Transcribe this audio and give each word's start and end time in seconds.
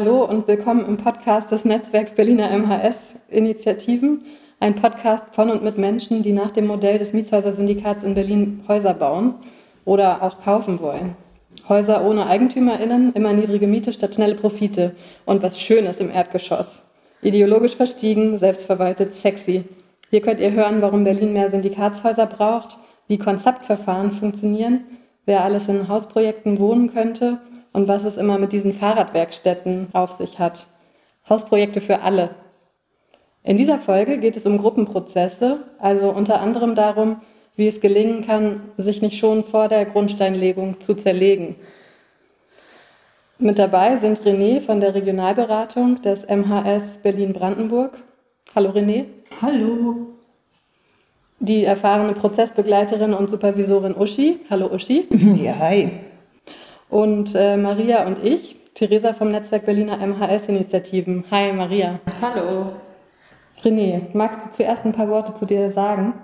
Hallo 0.00 0.24
und 0.24 0.48
willkommen 0.48 0.86
im 0.86 0.96
Podcast 0.96 1.50
des 1.50 1.66
Netzwerks 1.66 2.12
Berliner 2.12 2.48
MHS 2.56 2.96
Initiativen, 3.28 4.22
ein 4.58 4.74
Podcast 4.74 5.26
von 5.32 5.50
und 5.50 5.62
mit 5.62 5.76
Menschen, 5.76 6.22
die 6.22 6.32
nach 6.32 6.50
dem 6.52 6.68
Modell 6.68 6.98
des 6.98 7.12
Mietshäuser-Syndikats 7.12 8.02
in 8.02 8.14
Berlin 8.14 8.64
Häuser 8.66 8.94
bauen 8.94 9.34
oder 9.84 10.22
auch 10.22 10.40
kaufen 10.42 10.80
wollen. 10.80 11.16
Häuser 11.68 12.02
ohne 12.02 12.26
EigentümerInnen, 12.26 13.12
immer 13.12 13.34
niedrige 13.34 13.66
Miete 13.66 13.92
statt 13.92 14.14
schnelle 14.14 14.36
Profite 14.36 14.94
und 15.26 15.42
was 15.42 15.60
Schönes 15.60 15.98
im 15.98 16.10
Erdgeschoss. 16.10 16.68
Ideologisch 17.20 17.76
verstiegen, 17.76 18.38
selbstverwaltet, 18.38 19.16
sexy. 19.16 19.64
Hier 20.08 20.22
könnt 20.22 20.40
ihr 20.40 20.52
hören, 20.52 20.80
warum 20.80 21.04
Berlin 21.04 21.34
mehr 21.34 21.50
Syndikatshäuser 21.50 22.24
braucht, 22.24 22.78
wie 23.06 23.18
Konzeptverfahren 23.18 24.12
funktionieren, 24.12 24.80
wer 25.26 25.44
alles 25.44 25.68
in 25.68 25.88
Hausprojekten 25.88 26.58
wohnen 26.58 26.90
könnte 26.90 27.38
und 27.72 27.88
was 27.88 28.04
es 28.04 28.16
immer 28.16 28.38
mit 28.38 28.52
diesen 28.52 28.72
Fahrradwerkstätten 28.72 29.88
auf 29.92 30.12
sich 30.12 30.38
hat. 30.38 30.66
Hausprojekte 31.28 31.80
für 31.80 32.02
alle. 32.02 32.30
In 33.42 33.56
dieser 33.56 33.78
Folge 33.78 34.18
geht 34.18 34.36
es 34.36 34.44
um 34.44 34.58
Gruppenprozesse, 34.58 35.60
also 35.78 36.10
unter 36.10 36.40
anderem 36.40 36.74
darum, 36.74 37.22
wie 37.56 37.68
es 37.68 37.80
gelingen 37.80 38.26
kann, 38.26 38.60
sich 38.76 39.02
nicht 39.02 39.18
schon 39.18 39.44
vor 39.44 39.68
der 39.68 39.84
Grundsteinlegung 39.86 40.80
zu 40.80 40.94
zerlegen. 40.94 41.56
Mit 43.38 43.58
dabei 43.58 43.96
sind 43.96 44.20
René 44.20 44.60
von 44.60 44.80
der 44.80 44.94
Regionalberatung 44.94 46.02
des 46.02 46.26
MHS 46.28 46.98
Berlin-Brandenburg. 47.02 47.96
Hallo 48.54 48.70
René. 48.70 49.06
Hallo. 49.40 50.08
Die 51.38 51.64
erfahrene 51.64 52.12
Prozessbegleiterin 52.12 53.14
und 53.14 53.30
Supervisorin 53.30 53.94
Uschi. 53.96 54.40
Hallo 54.50 54.66
Uschi. 54.66 55.08
Ja, 55.42 55.58
hi 55.58 56.09
und 56.90 57.34
äh, 57.34 57.56
Maria 57.56 58.06
und 58.06 58.22
ich, 58.24 58.56
Theresa 58.74 59.14
vom 59.14 59.30
Netzwerk 59.30 59.66
Berliner 59.66 59.98
MHS-Initiativen. 59.98 61.24
Hi 61.30 61.52
Maria. 61.52 62.00
Hallo. 62.20 62.72
René, 63.62 64.06
magst 64.14 64.46
du 64.46 64.50
zuerst 64.52 64.84
ein 64.84 64.92
paar 64.92 65.08
Worte 65.08 65.34
zu 65.34 65.46
dir 65.46 65.70
sagen? 65.70 66.14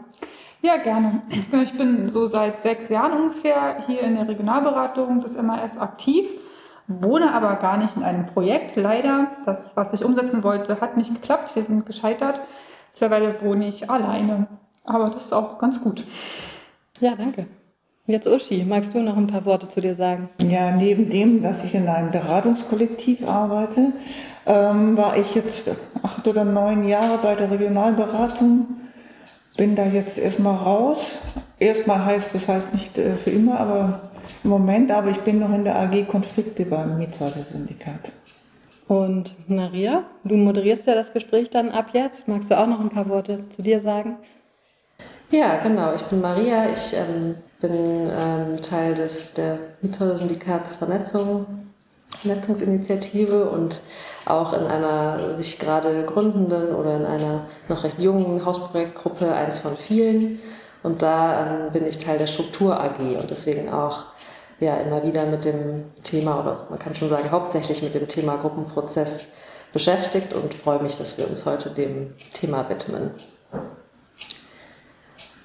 Ja, 0.63 0.79
gerne. 0.79 1.23
Ich 1.63 1.73
bin 1.77 2.09
so 2.09 2.27
seit 2.27 2.61
sechs 2.61 2.89
Jahren 2.89 3.13
ungefähr 3.13 3.79
hier 3.87 4.01
in 4.01 4.17
der 4.17 4.27
Regionalberatung 4.27 5.21
des 5.21 5.41
MAS 5.41 5.79
aktiv, 5.79 6.29
wohne 6.89 7.33
aber 7.33 7.57
gar 7.57 7.77
nicht 7.77 7.97
in 7.97 8.03
einem 8.03 8.27
Projekt. 8.27 8.75
Leider, 8.75 9.29
das, 9.45 9.77
was 9.77 9.93
ich 9.93 10.05
umsetzen 10.05 10.43
wollte, 10.43 10.81
hat 10.81 10.97
nicht 10.97 11.15
geklappt. 11.15 11.55
Wir 11.55 11.63
sind 11.63 11.87
gescheitert. 11.87 12.41
Mittlerweile 12.93 13.41
wohne 13.43 13.69
ich 13.69 13.91
alleine. 13.91 14.47
Aber 14.85 15.11
das 15.11 15.27
ist 15.27 15.33
auch 15.33 15.59
ganz 15.59 15.81
gut. 15.81 16.05
Ja, 17.01 17.15
danke. 17.17 17.47
Jetzt 18.09 18.29
Uschi, 18.29 18.65
magst 18.65 18.95
du 18.95 19.01
noch 19.01 19.17
ein 19.17 19.27
paar 19.27 19.45
Worte 19.45 19.69
zu 19.69 19.81
dir 19.81 19.97
sagen? 19.97 20.29
Ja, 20.41 20.71
neben 20.71 21.11
dem, 21.11 21.43
dass 21.43 21.65
ich 21.65 21.75
in 21.75 21.89
einem 21.89 22.13
Beratungskollektiv 22.13 23.27
arbeite, 23.27 23.93
ähm, 24.47 24.97
war 24.97 25.17
ich 25.17 25.35
jetzt 25.35 25.77
acht 26.05 26.27
oder 26.29 26.45
neun 26.45 26.87
Jahre 26.87 27.19
bei 27.21 27.35
der 27.35 27.51
Regionalberatung. 27.51 28.67
Bin 29.57 29.75
da 29.75 29.87
jetzt 29.87 30.19
erstmal 30.19 30.55
raus. 30.55 31.17
Erstmal 31.59 32.05
heißt, 32.05 32.33
das 32.33 32.47
heißt 32.47 32.75
nicht 32.75 32.97
äh, 32.97 33.15
für 33.17 33.31
immer, 33.31 33.59
aber 33.59 34.01
im 34.45 34.51
Moment, 34.51 34.93
aber 34.93 35.11
ich 35.11 35.21
bin 35.23 35.41
noch 35.41 35.53
in 35.53 35.65
der 35.65 35.75
AG 35.77 36.07
Konflikte 36.07 36.65
beim 36.65 36.99
Mietshäuser-Syndikat. 36.99 38.13
Und 38.87 39.35
Maria, 39.49 40.05
du 40.23 40.37
moderierst 40.37 40.87
ja 40.87 40.95
das 40.95 41.13
Gespräch 41.13 41.51
dann 41.51 41.71
ab 41.71 41.87
jetzt. 41.93 42.29
Magst 42.29 42.53
du 42.53 42.57
auch 42.57 42.69
noch 42.69 42.79
ein 42.79 42.91
paar 42.91 43.09
Worte 43.09 43.49
zu 43.49 43.63
dir 43.63 43.81
sagen? 43.81 44.19
Ja, 45.33 45.57
genau. 45.57 45.93
Ich 45.95 46.03
bin 46.03 46.21
Maria. 46.21 46.71
Ich 46.71 46.93
ähm, 46.95 47.35
bin 47.69 48.11
ähm, 48.11 48.63
Teil 48.63 48.95
des, 48.95 49.33
der 49.33 49.59
Mietshäuser-Syndikats 49.83 50.77
Vernetzung, 50.77 51.47
Vernetzungsinitiative 52.21 53.49
und 53.49 53.81
auch 54.25 54.53
in 54.53 54.67
einer 54.67 55.35
sich 55.35 55.59
gerade 55.59 56.05
gründenden 56.05 56.75
oder 56.75 56.97
in 56.97 57.05
einer 57.05 57.47
noch 57.69 57.85
recht 57.85 57.99
jungen 57.99 58.45
Hausprojektgruppe, 58.45 59.33
eins 59.33 59.59
von 59.59 59.77
vielen. 59.77 60.41
Und 60.83 61.03
da 61.03 61.67
ähm, 61.67 61.73
bin 61.73 61.87
ich 61.87 61.99
Teil 61.99 62.19
der 62.19 62.27
Struktur 62.27 62.81
AG 62.81 63.01
und 63.21 63.31
deswegen 63.31 63.69
auch 63.71 64.05
ja, 64.61 64.77
immer 64.77 65.03
wieder 65.03 65.27
mit 65.27 65.45
dem 65.45 65.85
Thema 66.03 66.41
oder 66.41 66.67
man 66.71 66.79
kann 66.79 66.95
schon 66.95 67.11
sagen 67.11 67.31
hauptsächlich 67.31 67.83
mit 67.83 67.95
dem 67.95 68.09
Thema 68.09 68.37
Gruppenprozess 68.37 69.27
beschäftigt 69.73 70.33
und 70.33 70.55
freue 70.55 70.83
mich, 70.83 70.97
dass 70.97 71.19
wir 71.19 71.29
uns 71.29 71.45
heute 71.45 71.71
dem 71.71 72.15
Thema 72.33 72.69
widmen. 72.69 73.11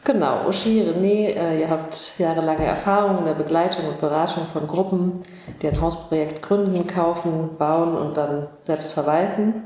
Genau, 0.04 0.48
Uschi, 0.48 0.82
René, 0.82 1.28
äh, 1.36 1.60
ihr 1.60 1.70
habt 1.70 2.18
jahrelange 2.18 2.66
Erfahrung 2.66 3.20
in 3.20 3.26
der 3.26 3.36
Begleitung 3.36 3.86
und 3.88 4.02
Beratung 4.02 4.48
von 4.52 4.68
Gruppen, 4.68 5.22
die 5.62 5.68
ein 5.68 5.80
Hausprojekt 5.80 6.42
gründen, 6.42 6.88
kaufen, 6.88 7.56
bauen 7.60 7.96
und 7.96 8.18
dann 8.18 8.48
selbst 8.64 8.94
verwalten. 8.94 9.62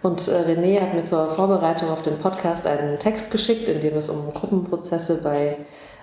Und 0.00 0.28
äh, 0.28 0.44
René 0.48 0.80
hat 0.80 0.94
mir 0.94 1.02
zur 1.02 1.30
Vorbereitung 1.30 1.90
auf 1.90 2.02
den 2.02 2.18
Podcast 2.18 2.64
einen 2.68 3.00
Text 3.00 3.32
geschickt, 3.32 3.68
in 3.68 3.80
dem 3.80 3.96
es 3.96 4.08
um 4.08 4.32
Gruppenprozesse 4.32 5.22
bei 5.24 5.56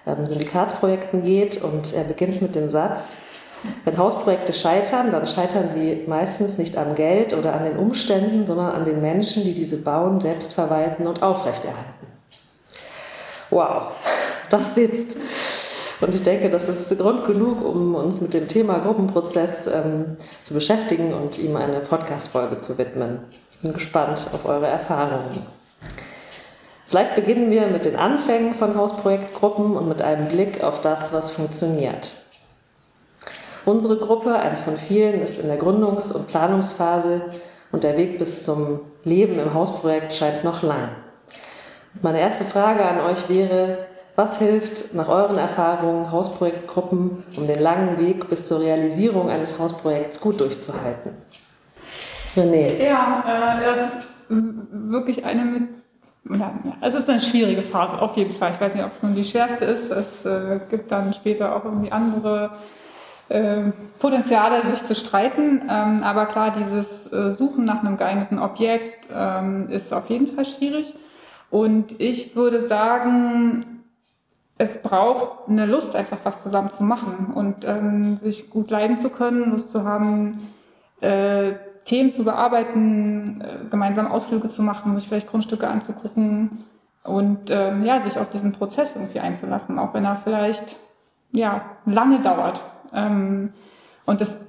ähm, 0.06 0.26
Syndikatsprojekten 0.26 1.24
geht. 1.24 1.64
Und 1.64 1.94
er 1.94 2.04
beginnt 2.04 2.42
mit 2.42 2.56
dem 2.56 2.70
Satz, 2.70 3.16
wenn 3.86 3.98
Hausprojekte 3.98 4.52
scheitern, 4.52 5.12
dann 5.12 5.28
scheitern 5.28 5.72
sie 5.72 6.04
meistens 6.08 6.58
nicht 6.58 6.78
am 6.78 6.96
Geld 6.96 7.34
oder 7.34 7.54
an 7.54 7.64
den 7.64 7.78
Umständen, 7.78 8.46
sondern 8.46 8.72
an 8.72 8.84
den 8.84 9.00
Menschen, 9.00 9.46
die 9.46 9.54
diese 9.54 9.78
bauen, 9.78 10.20
selbst 10.20 10.54
verwalten 10.54 11.08
und 11.08 11.24
aufrechterhalten 11.24 11.99
wow, 13.50 13.92
das 14.50 14.76
sitzt. 14.76 15.18
Und 16.02 16.16
ich 16.16 16.24
denke, 16.24 16.50
das 16.50 16.70
ist 16.70 16.98
Grund 16.98 17.26
genug, 17.26 17.64
um 17.64 17.96
uns 17.96 18.22
mit 18.22 18.34
dem 18.34 18.48
Thema 18.48 18.80
Gruppenprozess 18.80 19.68
ähm, 19.68 20.18
zu 20.44 20.54
beschäftigen 20.54 21.14
und 21.14 21.38
ihm 21.38 21.56
eine 21.58 21.82
Podcast-Folge 21.82 22.58
zu 22.58 22.78
widmen. 22.78 23.20
Ich 23.52 23.60
bin 23.60 23.74
gespannt 23.74 24.30
auf 24.34 24.46
eure 24.46 24.68
Erfahrungen. 24.68 25.46
Vielleicht 26.86 27.16
beginnen 27.16 27.52
wir 27.52 27.68
mit 27.68 27.86
den 27.86 27.98
Anfängen 27.98 28.56
von 28.56 28.76
Hausprojektgruppen 28.76 29.76
und 29.76 29.90
mit 29.90 30.02
einem 30.02 30.30
Blick 30.30 30.64
auf 30.64 30.82
das, 30.82 31.14
was 31.14 31.30
funktioniert. 31.30 32.14
Unsere 33.66 33.98
Gruppe, 33.98 34.36
eins 34.36 34.62
von 34.62 34.78
vielen, 34.78 35.22
ist 35.22 35.38
in 35.38 35.50
der 35.50 35.62
Gründungs- 35.62 36.14
und 36.14 36.28
Planungsphase 36.28 37.22
und 37.72 37.84
der 37.84 37.98
Weg 37.98 38.18
bis 38.18 38.44
zum 38.46 38.80
Leben 39.04 39.38
im 39.38 39.54
Hausprojekt 39.54 40.14
scheint 40.14 40.44
noch 40.44 40.64
lang. 40.64 40.90
Meine 42.02 42.20
erste 42.20 42.46
Frage 42.46 42.86
an 42.86 43.02
euch 43.02 43.28
wäre, 43.28 43.80
was 44.16 44.40
hilft 44.40 44.94
nach 44.94 45.08
euren 45.10 45.38
Erfahrungen 45.38 46.12
Hausprojektgruppen, 46.12 47.24
um 47.36 47.48
den 47.48 47.60
langen 47.60 48.00
Weg 48.00 48.28
bis 48.30 48.46
zur 48.46 48.62
Realisierung 48.62 49.30
eines 49.30 49.60
Hausprojekts 49.60 50.22
gut 50.22 50.40
durchzuhalten? 50.40 51.12
René. 52.36 52.84
Ja, 52.84 53.60
äh, 53.60 53.66
das 53.66 53.82
ist 53.82 53.98
wirklich 54.30 55.26
eine 55.26 55.46
mit. 55.46 55.64
Es 56.82 56.94
ist 56.94 57.10
eine 57.10 57.22
schwierige 57.22 57.62
Phase, 57.64 58.00
auf 58.00 58.16
jeden 58.16 58.34
Fall. 58.34 58.52
Ich 58.54 58.62
weiß 58.62 58.76
nicht, 58.76 58.84
ob 58.86 58.92
es 58.94 59.02
nun 59.02 59.16
die 59.16 59.24
schwerste 59.24 59.66
ist. 59.66 59.90
Es 59.90 60.26
äh, 60.26 60.60
gibt 60.70 60.92
dann 60.92 61.14
später 61.14 61.56
auch 61.56 61.66
irgendwie 61.66 61.92
andere 61.92 62.52
äh, 63.30 63.72
Potenziale, 64.00 64.62
sich 64.70 64.84
zu 64.84 64.96
streiten. 64.96 65.62
Ähm, 65.70 66.04
aber 66.04 66.28
klar, 66.28 66.52
dieses 66.52 67.12
äh, 67.12 67.32
Suchen 67.32 67.66
nach 67.66 67.80
einem 67.80 67.98
geeigneten 67.98 68.38
Objekt 68.38 69.08
ähm, 69.12 69.70
ist 69.70 69.94
auf 69.94 70.10
jeden 70.10 70.36
Fall 70.36 70.46
schwierig. 70.46 70.94
Und 71.50 72.00
ich 72.00 72.36
würde 72.36 72.68
sagen, 72.68 73.84
es 74.58 74.82
braucht 74.82 75.48
eine 75.48 75.66
Lust, 75.66 75.96
einfach 75.96 76.18
was 76.24 76.44
zusammen 76.44 76.70
zu 76.70 76.84
machen 76.84 77.32
und 77.34 77.66
ähm, 77.66 78.18
sich 78.18 78.50
gut 78.50 78.70
leiden 78.70 79.00
zu 79.00 79.10
können, 79.10 79.52
Lust 79.52 79.72
zu 79.72 79.84
haben, 79.84 80.50
äh, 81.02 81.54
Themen 81.86 82.14
zu 82.14 82.24
bearbeiten, 82.24 83.42
äh, 83.42 83.70
gemeinsam 83.70 84.12
Ausflüge 84.12 84.50
zu 84.50 84.62
machen, 84.62 84.96
sich 84.96 85.08
vielleicht 85.08 85.30
Grundstücke 85.30 85.68
anzugucken 85.68 86.66
und 87.04 87.50
ähm, 87.50 87.84
ja, 87.86 88.02
sich 88.02 88.18
auf 88.18 88.30
diesen 88.30 88.52
Prozess 88.52 88.96
irgendwie 88.96 89.22
einzulassen, 89.22 89.80
auch 89.80 89.94
wenn 89.94 90.06
er 90.06 90.18
vielleicht 90.18 90.76
ja 91.32 91.62
lange 91.86 92.20
dauert. 92.20 92.62
Ähm, 92.94 93.54
und 94.06 94.22
das 94.22 94.40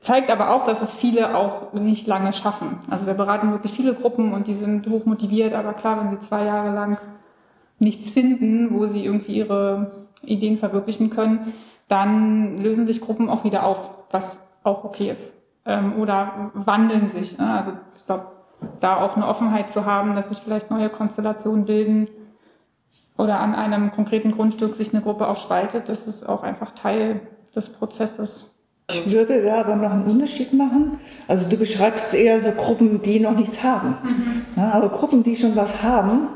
zeigt 0.00 0.30
aber 0.30 0.50
auch, 0.50 0.64
dass 0.64 0.82
es 0.82 0.94
viele 0.94 1.36
auch 1.36 1.72
nicht 1.72 2.06
lange 2.06 2.32
schaffen. 2.32 2.78
Also 2.90 3.06
wir 3.06 3.14
beraten 3.14 3.50
wirklich 3.52 3.72
viele 3.72 3.94
Gruppen 3.94 4.32
und 4.32 4.46
die 4.46 4.54
sind 4.54 4.88
hoch 4.88 5.04
motiviert, 5.04 5.54
aber 5.54 5.72
klar, 5.72 6.00
wenn 6.00 6.10
sie 6.10 6.18
zwei 6.20 6.44
Jahre 6.44 6.74
lang 6.74 6.98
nichts 7.78 8.10
finden, 8.10 8.74
wo 8.74 8.86
sie 8.86 9.04
irgendwie 9.04 9.36
ihre 9.36 10.06
Ideen 10.22 10.58
verwirklichen 10.58 11.10
können, 11.10 11.52
dann 11.88 12.58
lösen 12.58 12.86
sich 12.86 13.00
Gruppen 13.00 13.30
auch 13.30 13.44
wieder 13.44 13.64
auf, 13.64 13.78
was 14.10 14.46
auch 14.62 14.84
okay 14.84 15.10
ist. 15.10 15.32
Ähm, 15.64 15.94
oder 15.98 16.50
wandeln 16.54 17.08
sich. 17.08 17.38
Ne? 17.38 17.50
Also 17.50 17.72
ich 17.96 18.06
glaube, 18.06 18.26
da 18.80 19.00
auch 19.00 19.16
eine 19.16 19.26
Offenheit 19.26 19.70
zu 19.70 19.84
haben, 19.84 20.14
dass 20.14 20.28
sich 20.28 20.38
vielleicht 20.38 20.70
neue 20.70 20.88
Konstellationen 20.88 21.64
bilden 21.64 22.08
oder 23.16 23.40
an 23.40 23.54
einem 23.54 23.90
konkreten 23.90 24.30
Grundstück 24.32 24.76
sich 24.76 24.92
eine 24.92 25.02
Gruppe 25.02 25.28
auch 25.28 25.36
spaltet, 25.36 25.88
das 25.88 26.06
ist 26.06 26.28
auch 26.28 26.42
einfach 26.42 26.72
Teil 26.72 27.20
des 27.54 27.68
Prozesses. 27.68 28.47
Ich 28.90 29.12
würde 29.12 29.42
da 29.42 29.60
aber 29.60 29.76
noch 29.76 29.90
einen 29.90 30.04
Unterschied 30.04 30.54
machen. 30.54 30.98
Also 31.26 31.46
du 31.46 31.58
beschreibst 31.58 32.14
eher 32.14 32.40
so 32.40 32.52
Gruppen, 32.52 33.02
die 33.02 33.20
noch 33.20 33.36
nichts 33.36 33.62
haben. 33.62 33.98
Mhm. 34.02 34.42
Ja, 34.56 34.70
aber 34.72 34.88
Gruppen, 34.88 35.22
die 35.22 35.36
schon 35.36 35.54
was 35.56 35.82
haben, 35.82 36.28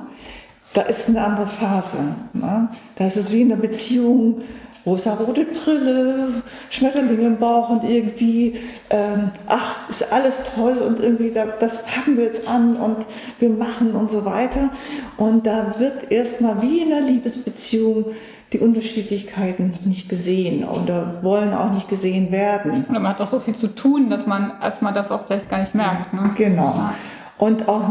da 0.75 0.83
ist 0.83 1.09
eine 1.09 1.25
andere 1.25 1.47
Phase. 1.47 1.97
Ja. 2.35 2.71
Da 2.97 3.07
ist 3.07 3.17
es 3.17 3.33
wie 3.33 3.41
in 3.41 3.49
der 3.49 3.57
Beziehung, 3.57 4.43
rosa-rote 4.85 5.45
Brille, 5.45 6.43
Schmetterlinge 6.71 7.27
im 7.27 7.39
Bauch 7.39 7.71
und 7.71 7.85
irgendwie, 7.85 8.55
ähm, 8.91 9.31
ach, 9.47 9.89
ist 9.89 10.13
alles 10.13 10.43
toll 10.55 10.79
und 10.79 11.01
irgendwie, 11.01 11.33
das 11.33 11.85
packen 11.85 12.17
wir 12.17 12.25
jetzt 12.25 12.49
an 12.49 12.77
und 12.77 12.99
wir 13.39 13.51
machen 13.51 13.93
und 13.93 14.11
so 14.11 14.25
weiter. 14.25 14.71
Und 15.17 15.47
da 15.47 15.75
wird 15.79 16.11
erstmal 16.11 16.61
wie 16.63 16.81
in 16.81 16.93
einer 16.93 17.07
Liebesbeziehung 17.07 18.07
die 18.53 18.59
Unterschiedlichkeiten 18.59 19.73
nicht 19.85 20.09
gesehen 20.09 20.65
oder 20.65 21.23
wollen 21.23 21.55
auch 21.55 21.73
nicht 21.73 21.89
gesehen 21.89 22.31
werden. 22.31 22.73
Und 22.73 22.91
man 22.91 23.09
hat 23.09 23.21
auch 23.21 23.29
so 23.29 23.41
viel 23.41 23.55
zu 23.55 23.69
tun, 23.69 24.11
dass 24.11 24.27
man 24.27 24.53
erstmal 24.61 24.93
das 24.93 25.11
auch 25.11 25.27
vielleicht 25.27 25.49
gar 25.49 25.61
nicht 25.61 25.75
merkt. 25.75 26.13
Ne? 26.13 26.31
Genau. 26.37 26.91
Und 27.39 27.67
auch, 27.69 27.89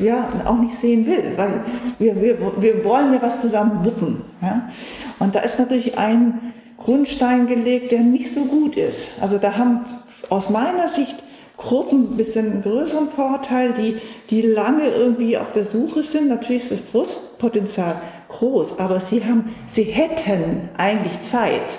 ja, 0.00 0.28
auch 0.46 0.58
nicht 0.58 0.74
sehen 0.74 1.04
will, 1.06 1.32
weil 1.36 1.60
wir, 1.98 2.22
wir, 2.22 2.38
wir 2.58 2.84
wollen 2.84 3.12
ja 3.12 3.20
was 3.20 3.40
zusammen 3.40 3.84
wuppen. 3.84 4.22
Ja? 4.40 4.68
Und 5.18 5.34
da 5.34 5.40
ist 5.40 5.58
natürlich 5.58 5.98
ein 5.98 6.52
Grundstein 6.78 7.46
gelegt, 7.46 7.92
der 7.92 8.00
nicht 8.00 8.32
so 8.32 8.44
gut 8.44 8.76
ist. 8.76 9.08
Also 9.20 9.38
da 9.38 9.56
haben 9.56 9.84
aus 10.28 10.50
meiner 10.50 10.88
Sicht 10.88 11.16
Gruppen 11.56 12.12
ein 12.12 12.16
bisschen 12.16 12.52
einen 12.52 12.62
größeren 12.62 13.08
Vorteil, 13.08 13.72
die, 13.72 13.96
die 14.28 14.42
lange 14.42 14.88
irgendwie 14.88 15.38
auf 15.38 15.52
der 15.52 15.64
Suche 15.64 16.02
sind. 16.02 16.28
Natürlich 16.28 16.64
ist 16.64 16.72
das 16.72 16.80
Brustpotenzial 16.82 17.96
groß, 18.28 18.78
aber 18.78 19.00
sie, 19.00 19.24
haben, 19.24 19.54
sie 19.66 19.84
hätten 19.84 20.68
eigentlich 20.76 21.22
Zeit, 21.22 21.78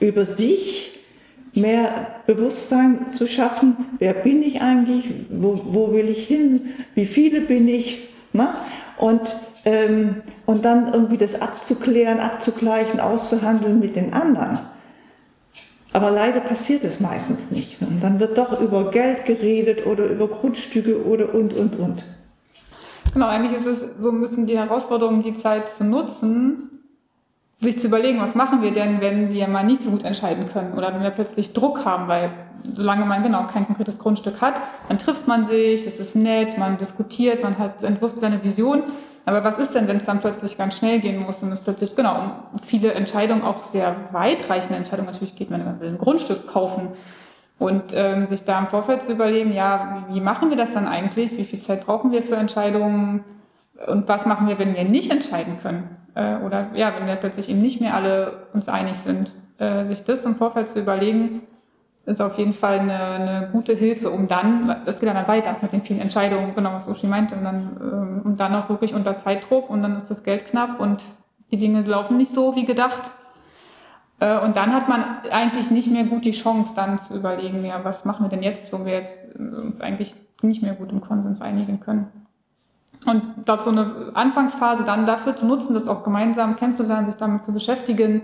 über 0.00 0.26
sich 0.26 1.00
mehr 1.54 2.08
Bewusstsein 2.26 3.12
zu 3.16 3.26
schaffen. 3.26 3.76
Wer 3.98 4.12
bin 4.12 4.42
ich 4.42 4.60
eigentlich? 4.60 5.06
Wo, 5.30 5.60
wo 5.64 5.92
will 5.92 6.10
ich 6.10 6.26
hin? 6.26 6.74
Wie 6.94 7.06
viele 7.06 7.40
bin 7.40 7.66
ich? 7.68 8.08
Na? 8.32 8.56
Und, 8.98 9.36
ähm, 9.64 10.22
und 10.46 10.64
dann 10.64 10.92
irgendwie 10.92 11.16
das 11.16 11.40
abzuklären, 11.40 12.20
abzugleichen, 12.20 13.00
auszuhandeln 13.00 13.80
mit 13.80 13.96
den 13.96 14.12
anderen. 14.12 14.58
Aber 15.92 16.10
leider 16.10 16.40
passiert 16.40 16.82
es 16.84 16.98
meistens 16.98 17.50
nicht. 17.50 17.80
Und 17.80 18.02
dann 18.02 18.18
wird 18.18 18.36
doch 18.36 18.60
über 18.60 18.90
Geld 18.90 19.26
geredet 19.26 19.86
oder 19.86 20.06
über 20.06 20.26
Grundstücke 20.26 21.06
oder 21.06 21.32
und, 21.34 21.54
und, 21.54 21.78
und. 21.78 22.04
Genau, 23.12 23.28
eigentlich 23.28 23.52
ist 23.52 23.66
es 23.66 23.84
so 24.00 24.10
ein 24.10 24.20
bisschen 24.20 24.46
die 24.46 24.58
Herausforderung, 24.58 25.22
die 25.22 25.36
Zeit 25.36 25.70
zu 25.70 25.84
nutzen, 25.84 26.70
sich 27.60 27.78
zu 27.78 27.86
überlegen, 27.86 28.20
was 28.20 28.34
machen 28.34 28.60
wir 28.60 28.72
denn, 28.72 29.00
wenn 29.00 29.32
wir 29.32 29.46
mal 29.46 29.64
nicht 29.64 29.84
so 29.84 29.90
gut 29.90 30.04
entscheiden 30.04 30.46
können 30.46 30.74
oder 30.74 30.92
wenn 30.92 31.02
wir 31.02 31.10
plötzlich 31.10 31.52
Druck 31.52 31.84
haben, 31.84 32.08
weil 32.08 32.30
solange 32.64 33.06
man 33.06 33.22
genau 33.22 33.46
kein 33.46 33.66
konkretes 33.66 33.98
Grundstück 33.98 34.40
hat, 34.40 34.60
dann 34.88 34.98
trifft 34.98 35.28
man 35.28 35.44
sich, 35.44 35.86
es 35.86 36.00
ist 36.00 36.16
nett, 36.16 36.58
man 36.58 36.76
diskutiert, 36.76 37.42
man 37.42 37.56
hat, 37.56 37.84
entwirft 37.84 38.18
seine 38.18 38.42
Vision 38.42 38.82
aber 39.26 39.42
was 39.42 39.58
ist 39.58 39.74
denn, 39.74 39.88
wenn 39.88 39.96
es 39.96 40.04
dann 40.04 40.20
plötzlich 40.20 40.58
ganz 40.58 40.76
schnell 40.76 41.00
gehen 41.00 41.20
muss 41.20 41.42
und 41.42 41.50
es 41.50 41.60
plötzlich, 41.60 41.96
genau, 41.96 42.14
um 42.52 42.58
viele 42.62 42.92
Entscheidungen, 42.92 43.42
auch 43.42 43.64
sehr 43.72 43.96
weitreichende 44.12 44.76
Entscheidungen 44.76 45.10
natürlich 45.10 45.34
geht, 45.34 45.50
wenn 45.50 45.64
man 45.64 45.80
will 45.80 45.88
ein 45.88 45.98
Grundstück 45.98 46.46
kaufen 46.46 46.88
und 47.58 47.84
ähm, 47.94 48.26
sich 48.26 48.44
da 48.44 48.58
im 48.58 48.66
Vorfeld 48.66 49.02
zu 49.02 49.12
überlegen, 49.12 49.52
ja, 49.52 50.04
wie, 50.08 50.16
wie 50.16 50.20
machen 50.20 50.50
wir 50.50 50.56
das 50.56 50.72
dann 50.72 50.86
eigentlich? 50.86 51.36
Wie 51.38 51.44
viel 51.44 51.60
Zeit 51.60 51.86
brauchen 51.86 52.12
wir 52.12 52.22
für 52.22 52.36
Entscheidungen? 52.36 53.24
Und 53.86 54.08
was 54.08 54.26
machen 54.26 54.46
wir, 54.46 54.58
wenn 54.58 54.74
wir 54.74 54.84
nicht 54.84 55.10
entscheiden 55.10 55.58
können? 55.62 55.88
Äh, 56.14 56.36
oder 56.36 56.68
ja, 56.74 56.92
wenn 56.98 57.06
wir 57.06 57.16
plötzlich 57.16 57.48
eben 57.48 57.62
nicht 57.62 57.80
mehr 57.80 57.94
alle 57.94 58.48
uns 58.52 58.68
einig 58.68 58.96
sind, 58.96 59.32
äh, 59.58 59.84
sich 59.86 60.04
das 60.04 60.24
im 60.24 60.34
Vorfeld 60.34 60.68
zu 60.68 60.80
überlegen, 60.80 61.42
ist 62.06 62.20
auf 62.20 62.38
jeden 62.38 62.52
Fall 62.52 62.80
eine, 62.80 62.98
eine 62.98 63.48
gute 63.50 63.72
Hilfe, 63.72 64.10
um 64.10 64.28
dann, 64.28 64.82
das 64.84 65.00
geht 65.00 65.08
dann 65.08 65.26
weiter 65.26 65.56
mit 65.62 65.72
den 65.72 65.82
vielen 65.82 66.00
Entscheidungen, 66.00 66.54
genau 66.54 66.74
was 66.74 66.86
Uschi 66.86 67.06
meinte, 67.06 67.34
und 67.34 67.44
dann, 67.44 67.76
ähm, 67.80 68.22
und 68.24 68.40
dann 68.40 68.54
auch 68.54 68.68
wirklich 68.68 68.94
unter 68.94 69.16
Zeitdruck 69.16 69.70
und 69.70 69.82
dann 69.82 69.96
ist 69.96 70.10
das 70.10 70.22
Geld 70.22 70.46
knapp 70.46 70.80
und 70.80 71.02
die 71.50 71.56
Dinge 71.56 71.82
laufen 71.82 72.16
nicht 72.16 72.32
so 72.32 72.56
wie 72.56 72.66
gedacht. 72.66 73.10
Äh, 74.20 74.38
und 74.38 74.56
dann 74.56 74.74
hat 74.74 74.88
man 74.88 75.04
eigentlich 75.30 75.70
nicht 75.70 75.90
mehr 75.90 76.04
gut 76.04 76.24
die 76.24 76.32
Chance, 76.32 76.72
dann 76.76 76.98
zu 76.98 77.14
überlegen, 77.16 77.64
ja, 77.64 77.82
was 77.84 78.04
machen 78.04 78.24
wir 78.24 78.28
denn 78.28 78.42
jetzt, 78.42 78.72
wo 78.72 78.84
wir 78.84 78.92
jetzt 78.92 79.20
uns 79.36 79.80
eigentlich 79.80 80.14
nicht 80.42 80.62
mehr 80.62 80.74
gut 80.74 80.92
im 80.92 81.00
Konsens 81.00 81.40
einigen 81.40 81.80
können. 81.80 82.08
Und 83.06 83.22
ich 83.38 83.44
glaube, 83.44 83.62
so 83.62 83.70
eine 83.70 84.10
Anfangsphase 84.14 84.84
dann 84.84 85.06
dafür 85.06 85.36
zu 85.36 85.46
nutzen, 85.46 85.74
das 85.74 85.88
auch 85.88 86.04
gemeinsam 86.04 86.56
kennenzulernen, 86.56 87.06
sich 87.06 87.16
damit 87.16 87.42
zu 87.42 87.52
beschäftigen, 87.52 88.16
äh, 88.16 88.22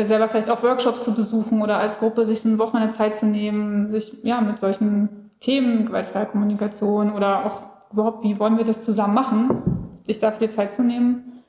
selber 0.00 0.28
vielleicht 0.28 0.50
auch 0.50 0.62
Workshops 0.62 1.04
zu 1.04 1.14
besuchen 1.14 1.60
oder 1.60 1.78
als 1.78 1.98
Gruppe 1.98 2.24
sich 2.24 2.44
ein 2.44 2.58
Wochenende 2.58 2.94
Zeit 2.94 3.16
zu 3.16 3.26
nehmen, 3.26 3.90
sich 3.90 4.18
ja 4.22 4.40
mit 4.40 4.58
solchen 4.58 5.30
Themen, 5.40 5.86
gewaltfreie 5.86 6.26
Kommunikation 6.26 7.12
oder 7.12 7.44
auch 7.44 7.62
überhaupt, 7.92 8.24
wie 8.24 8.38
wollen 8.38 8.56
wir 8.56 8.64
das 8.64 8.84
zusammen 8.84 9.14
machen, 9.14 9.90
sich 10.04 10.18
dafür 10.18 10.46
die 10.46 10.54
Zeit 10.54 10.72
zu 10.72 10.82
nehmen. 10.82 11.42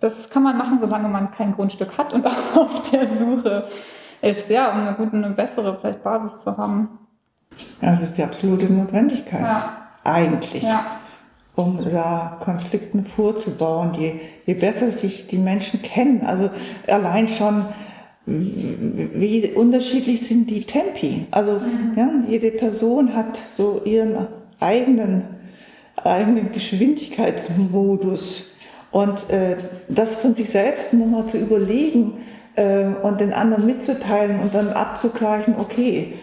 Das 0.00 0.30
kann 0.30 0.44
man 0.44 0.56
machen, 0.56 0.78
solange 0.78 1.08
man 1.08 1.32
kein 1.32 1.52
Grundstück 1.52 1.98
hat 1.98 2.12
und 2.12 2.24
auch 2.26 2.32
auf 2.56 2.90
der 2.90 3.08
Suche 3.08 3.64
ist, 4.22 4.48
ja, 4.48 4.70
um 4.72 4.78
eine 4.78 4.94
gute, 4.94 5.16
eine 5.16 5.30
bessere 5.30 5.76
vielleicht 5.80 6.04
Basis 6.04 6.38
zu 6.38 6.56
haben. 6.56 6.98
Ja, 7.80 7.92
das 7.92 8.02
ist 8.02 8.18
die 8.18 8.22
absolute 8.22 8.72
Notwendigkeit. 8.72 9.42
Ja. 9.42 9.72
Eigentlich. 10.04 10.62
Ja. 10.62 10.84
Um 11.56 11.80
da 11.92 12.38
Konflikten 12.40 13.04
vorzubauen. 13.04 13.92
Je, 13.94 14.20
je 14.46 14.54
besser 14.54 14.92
sich 14.92 15.26
die 15.26 15.38
Menschen 15.38 15.82
kennen, 15.82 16.24
also 16.24 16.50
allein 16.86 17.26
schon 17.26 17.64
wie 18.28 19.52
unterschiedlich 19.54 20.26
sind 20.26 20.50
die 20.50 20.64
Tempi. 20.64 21.26
Also 21.30 21.60
ja, 21.96 22.10
jede 22.28 22.50
Person 22.50 23.14
hat 23.14 23.38
so 23.56 23.80
ihren 23.84 24.26
eigenen, 24.60 25.22
eigenen 25.96 26.52
Geschwindigkeitsmodus. 26.52 28.52
Und 28.90 29.30
äh, 29.30 29.56
das 29.88 30.16
von 30.16 30.34
sich 30.34 30.50
selbst 30.50 30.94
nochmal 30.94 31.26
zu 31.26 31.38
überlegen 31.38 32.18
äh, 32.56 32.86
und 33.02 33.20
den 33.20 33.32
anderen 33.32 33.66
mitzuteilen 33.66 34.40
und 34.40 34.54
dann 34.54 34.70
abzugleichen, 34.70 35.56
okay, 35.58 36.14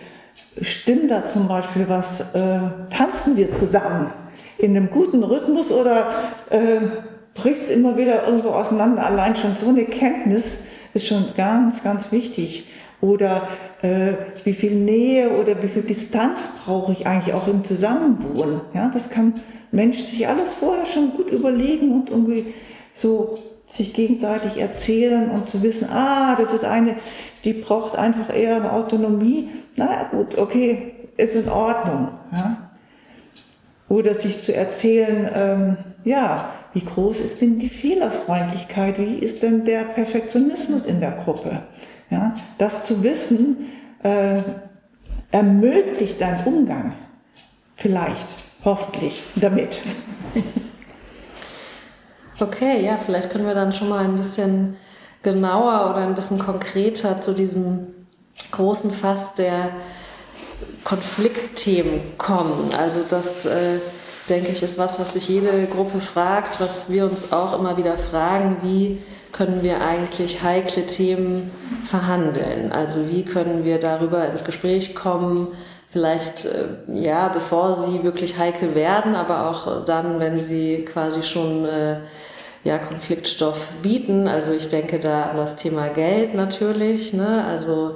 stimmt 0.62 1.12
da 1.12 1.28
zum 1.28 1.48
Beispiel 1.48 1.86
was, 1.88 2.34
äh, 2.34 2.60
tanzen 2.90 3.38
wir 3.38 3.54
zusammen 3.54 4.12
in 4.58 4.76
einem 4.76 4.90
guten 4.90 5.24
Rhythmus 5.24 5.72
oder 5.72 6.08
äh, 6.50 6.80
bricht 7.34 7.64
es 7.64 7.70
immer 7.70 7.98
wieder 7.98 8.28
irgendwo 8.28 8.50
auseinander, 8.50 9.06
allein 9.06 9.36
schon 9.36 9.56
so 9.56 9.70
eine 9.70 9.86
Kenntnis, 9.86 10.58
ist 10.96 11.08
schon 11.08 11.26
ganz, 11.36 11.84
ganz 11.84 12.12
wichtig. 12.12 12.68
Oder 13.02 13.48
äh, 13.82 14.14
wie 14.46 14.54
viel 14.54 14.72
Nähe 14.72 15.30
oder 15.30 15.62
wie 15.62 15.68
viel 15.68 15.84
Distanz 15.84 16.50
brauche 16.64 16.94
ich 16.94 17.06
eigentlich 17.06 17.36
auch 17.36 17.48
im 17.48 17.64
Zusammenwohnen. 17.64 18.62
Ja, 18.74 18.90
das 18.92 19.10
kann 19.10 19.42
Mensch 19.72 19.98
sich 19.98 20.28
alles 20.28 20.54
vorher 20.54 20.86
schon 20.86 21.12
gut 21.12 21.30
überlegen 21.30 21.94
und 21.94 22.10
irgendwie 22.10 22.54
so 22.94 23.40
sich 23.68 23.94
gegenseitig 23.94 24.58
erzählen 24.58 25.30
und 25.30 25.50
zu 25.50 25.62
wissen, 25.62 25.90
ah, 25.92 26.36
das 26.40 26.54
ist 26.54 26.64
eine, 26.64 26.96
die 27.44 27.54
braucht 27.54 27.98
einfach 27.98 28.34
eher 28.34 28.56
eine 28.56 28.72
Autonomie. 28.72 29.50
Na 29.76 30.04
gut, 30.12 30.38
okay, 30.38 30.94
ist 31.18 31.36
in 31.36 31.50
Ordnung. 31.50 32.10
Ja? 32.32 32.70
Oder 33.90 34.14
sich 34.16 34.42
zu 34.42 34.56
erzählen, 34.56 35.30
ähm, 35.34 35.78
ja, 36.06 36.55
wie 36.76 36.84
groß 36.84 37.22
ist 37.22 37.40
denn 37.40 37.58
die 37.58 37.70
Fehlerfreundlichkeit? 37.70 39.00
Wie 39.00 39.16
ist 39.20 39.42
denn 39.42 39.64
der 39.64 39.86
Perfektionismus 39.86 40.86
in 40.86 41.00
der 41.00 41.14
Gruppe? 41.14 41.62
Ja, 42.10 42.36
das 42.58 42.86
zu 42.86 43.02
wissen, 43.02 43.70
äh, 44.04 44.42
ermöglicht 45.32 46.20
deinen 46.20 46.44
Umgang. 46.44 46.94
Vielleicht, 47.78 48.28
hoffentlich, 48.64 49.24
damit. 49.36 49.80
Okay, 52.38 52.84
ja, 52.84 52.98
vielleicht 52.98 53.30
können 53.30 53.46
wir 53.46 53.54
dann 53.54 53.72
schon 53.72 53.88
mal 53.88 54.04
ein 54.04 54.18
bisschen 54.18 54.76
genauer 55.24 55.90
oder 55.92 56.06
ein 56.06 56.16
bisschen 56.16 56.38
konkreter 56.38 57.22
zu 57.22 57.32
diesem 57.32 57.88
großen 58.52 58.92
Fass 58.92 59.36
der 59.36 59.72
Konfliktthemen 60.84 62.18
kommen. 62.18 62.74
Also 62.78 63.06
das 63.08 63.46
äh, 63.46 63.80
denke 64.30 64.52
ich, 64.52 64.64
ist 64.64 64.78
was, 64.78 65.00
was 65.00 65.14
sich 65.14 65.28
jede 65.28 65.68
Gruppe 65.68 66.02
fragt, 66.02 66.60
was 66.60 66.90
wir 66.90 67.06
uns 67.06 67.32
auch 67.32 67.60
immer 67.60 67.78
wieder 67.78 67.98
fragen, 67.98 68.58
wie 68.62 68.98
können 69.32 69.64
wir 69.64 69.82
eigentlich 69.82 70.44
heikle 70.44 70.86
Themen 70.86 71.52
verhandeln? 71.84 72.72
Also 72.72 73.10
wie 73.10 73.24
können 73.24 73.66
wir 73.66 73.80
darüber 73.80 74.28
ins 74.28 74.46
Gespräch 74.46 74.96
kommen? 74.96 75.50
Vielleicht, 75.90 76.46
äh, 76.46 76.66
ja, 76.94 77.30
bevor 77.30 77.78
sie 77.78 78.04
wirklich 78.04 78.38
heikel 78.38 78.76
werden, 78.76 79.16
aber 79.16 79.50
auch 79.50 79.86
dann, 79.86 80.20
wenn 80.20 80.40
sie 80.40 80.86
quasi 80.86 81.24
schon 81.24 81.66
äh, 81.66 82.00
ja, 82.66 82.80
Konfliktstoff 82.80 83.68
bieten. 83.82 84.28
Also 84.28 84.52
ich 84.52 84.68
denke 84.68 85.00
da 85.00 85.24
an 85.24 85.38
das 85.38 85.56
Thema 85.56 85.88
Geld 85.90 86.34
natürlich. 86.34 87.14
Ne? 87.14 87.46
Also 87.46 87.96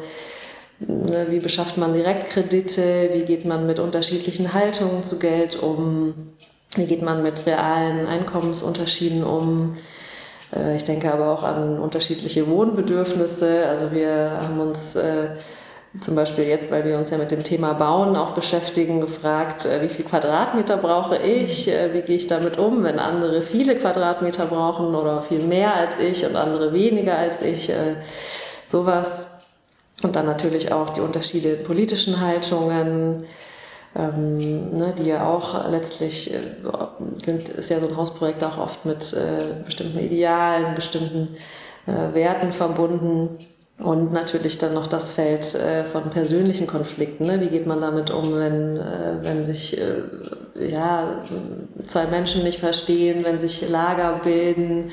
wie 0.80 1.40
beschafft 1.40 1.78
man 1.78 1.94
Direktkredite? 1.94 3.10
Wie 3.14 3.24
geht 3.24 3.46
man 3.46 3.68
mit 3.68 3.80
unterschiedlichen 3.80 4.54
Haltungen 4.54 5.04
zu 5.04 5.20
Geld 5.20 5.62
um? 5.62 6.14
Wie 6.76 6.86
geht 6.86 7.02
man 7.02 7.22
mit 7.24 7.46
realen 7.46 8.08
Einkommensunterschieden 8.08 9.24
um? 9.24 9.76
Äh, 10.56 10.76
ich 10.76 10.84
denke 10.84 11.12
aber 11.12 11.32
auch 11.32 11.44
an 11.44 11.80
unterschiedliche 11.80 12.48
Wohnbedürfnisse. 12.48 13.66
Also 13.68 13.92
wir 13.92 14.40
haben 14.42 14.60
uns 14.60 14.96
äh, 14.96 15.30
zum 16.00 16.16
Beispiel 16.16 16.46
jetzt, 16.46 16.72
weil 16.72 16.86
wir 16.86 16.98
uns 16.98 17.10
ja 17.10 17.18
mit 17.18 17.32
dem 17.32 17.44
Thema 17.44 17.74
Bauen 17.74 18.16
auch 18.16 18.32
beschäftigen, 18.32 19.02
gefragt, 19.02 19.66
äh, 19.66 19.82
wie 19.82 19.88
viel 19.88 20.06
Quadratmeter 20.06 20.78
brauche 20.78 21.18
ich, 21.18 21.68
wie 21.68 22.02
gehe 22.02 22.16
ich 22.16 22.28
damit 22.28 22.58
um, 22.58 22.84
wenn 22.84 23.00
andere 23.00 23.42
viele 23.42 23.76
Quadratmeter 23.76 24.46
brauchen 24.46 24.96
oder 24.96 25.22
viel 25.22 25.42
mehr 25.42 25.76
als 25.76 26.00
ich 26.00 26.26
und 26.26 26.36
andere 26.36 26.74
weniger 26.74 27.18
als 27.18 27.42
ich, 27.42 27.72
sowas. 28.68 29.29
Und 30.04 30.16
dann 30.16 30.26
natürlich 30.26 30.72
auch 30.72 30.92
die 30.92 31.02
Unterschiede 31.02 31.50
in 31.50 31.64
politischen 31.64 32.22
Haltungen, 32.22 33.24
ähm, 33.96 34.72
ne, 34.72 34.94
die 34.98 35.10
ja 35.10 35.28
auch 35.28 35.70
letztlich 35.70 36.34
äh, 36.34 36.38
sind, 37.26 37.50
ist 37.50 37.70
ja 37.70 37.80
so 37.80 37.88
ein 37.88 37.98
Hausprojekt 37.98 38.44
auch 38.44 38.58
oft 38.58 38.86
mit 38.86 39.14
äh, 39.14 39.64
bestimmten 39.66 40.00
Idealen, 40.00 40.76
bestimmten 40.76 41.36
äh, 41.86 42.14
Werten 42.14 42.52
verbunden. 42.52 43.40
Und 43.82 44.12
natürlich 44.12 44.58
dann 44.58 44.74
noch 44.74 44.88
das 44.88 45.12
Feld 45.12 45.56
äh, 45.56 45.86
von 45.86 46.10
persönlichen 46.10 46.68
Konflikten. 46.68 47.26
Ne? 47.26 47.40
Wie 47.40 47.48
geht 47.48 47.66
man 47.66 47.80
damit 47.80 48.12
um, 48.12 48.36
wenn, 48.38 48.76
äh, 48.76 49.20
wenn 49.22 49.46
sich 49.46 49.80
äh, 49.80 50.70
ja, 50.70 51.24
zwei 51.86 52.06
Menschen 52.08 52.44
nicht 52.44 52.60
verstehen, 52.60 53.24
wenn 53.24 53.40
sich 53.40 53.70
Lager 53.70 54.20
bilden? 54.22 54.92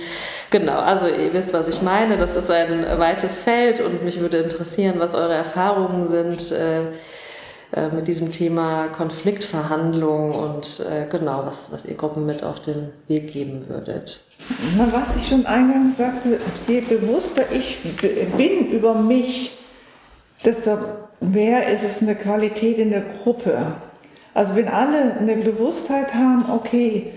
Genau, 0.51 0.79
also 0.79 1.07
ihr 1.09 1.33
wisst, 1.33 1.53
was 1.53 1.67
ich 1.67 1.83
meine. 1.83 2.17
Das 2.17 2.37
ist 2.37 2.49
ein 2.49 2.85
weites 2.99 3.39
Feld 3.39 3.81
und 3.81 4.05
mich 4.05 4.21
würde 4.21 4.39
interessieren, 4.39 4.95
was 4.99 5.17
eure 5.17 5.35
Erfahrungen 5.35 6.07
sind 6.07 6.53
äh, 7.73 7.89
mit 7.89 8.09
diesem 8.09 8.31
Thema 8.31 8.89
Konfliktverhandlung 8.89 10.33
und 10.33 10.87
äh, 10.89 11.07
genau, 11.11 11.45
was, 11.47 11.73
was 11.73 11.85
ihr 11.85 11.97
Gruppen 11.97 12.25
mit 12.25 12.45
auf 12.45 12.61
den 12.61 12.91
Weg 13.09 13.33
geben 13.33 13.69
würdet. 13.69 14.23
Was 14.77 15.17
ich 15.17 15.29
schon 15.29 15.47
eingangs 15.47 15.97
sagte, 15.97 16.39
je 16.69 16.81
bewusster 16.81 17.43
ich 17.53 17.79
bin 18.37 18.71
über 18.71 18.95
mich, 18.95 19.59
desto 20.45 20.79
mehr 21.21 21.69
ist 21.73 21.83
es 21.83 22.03
eine 22.03 22.15
Qualität 22.15 22.79
in 22.79 22.91
der 22.91 23.03
Gruppe. 23.03 23.75
Also 24.35 24.55
wenn 24.55 24.69
alle 24.69 25.17
eine 25.19 25.37
Bewusstheit 25.37 26.15
haben, 26.15 26.45
okay, 26.53 27.13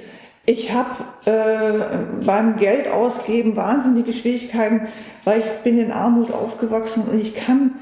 ich 0.45 0.71
habe 0.73 1.03
äh, 1.25 2.25
beim 2.25 2.57
Geld 2.57 2.87
ausgeben 2.87 3.55
wahnsinnige 3.55 4.13
Schwierigkeiten, 4.13 4.87
weil 5.25 5.41
ich 5.41 5.45
bin 5.63 5.77
in 5.77 5.91
Armut 5.91 6.31
aufgewachsen 6.31 7.03
und 7.03 7.21
ich 7.21 7.35
kann, 7.35 7.75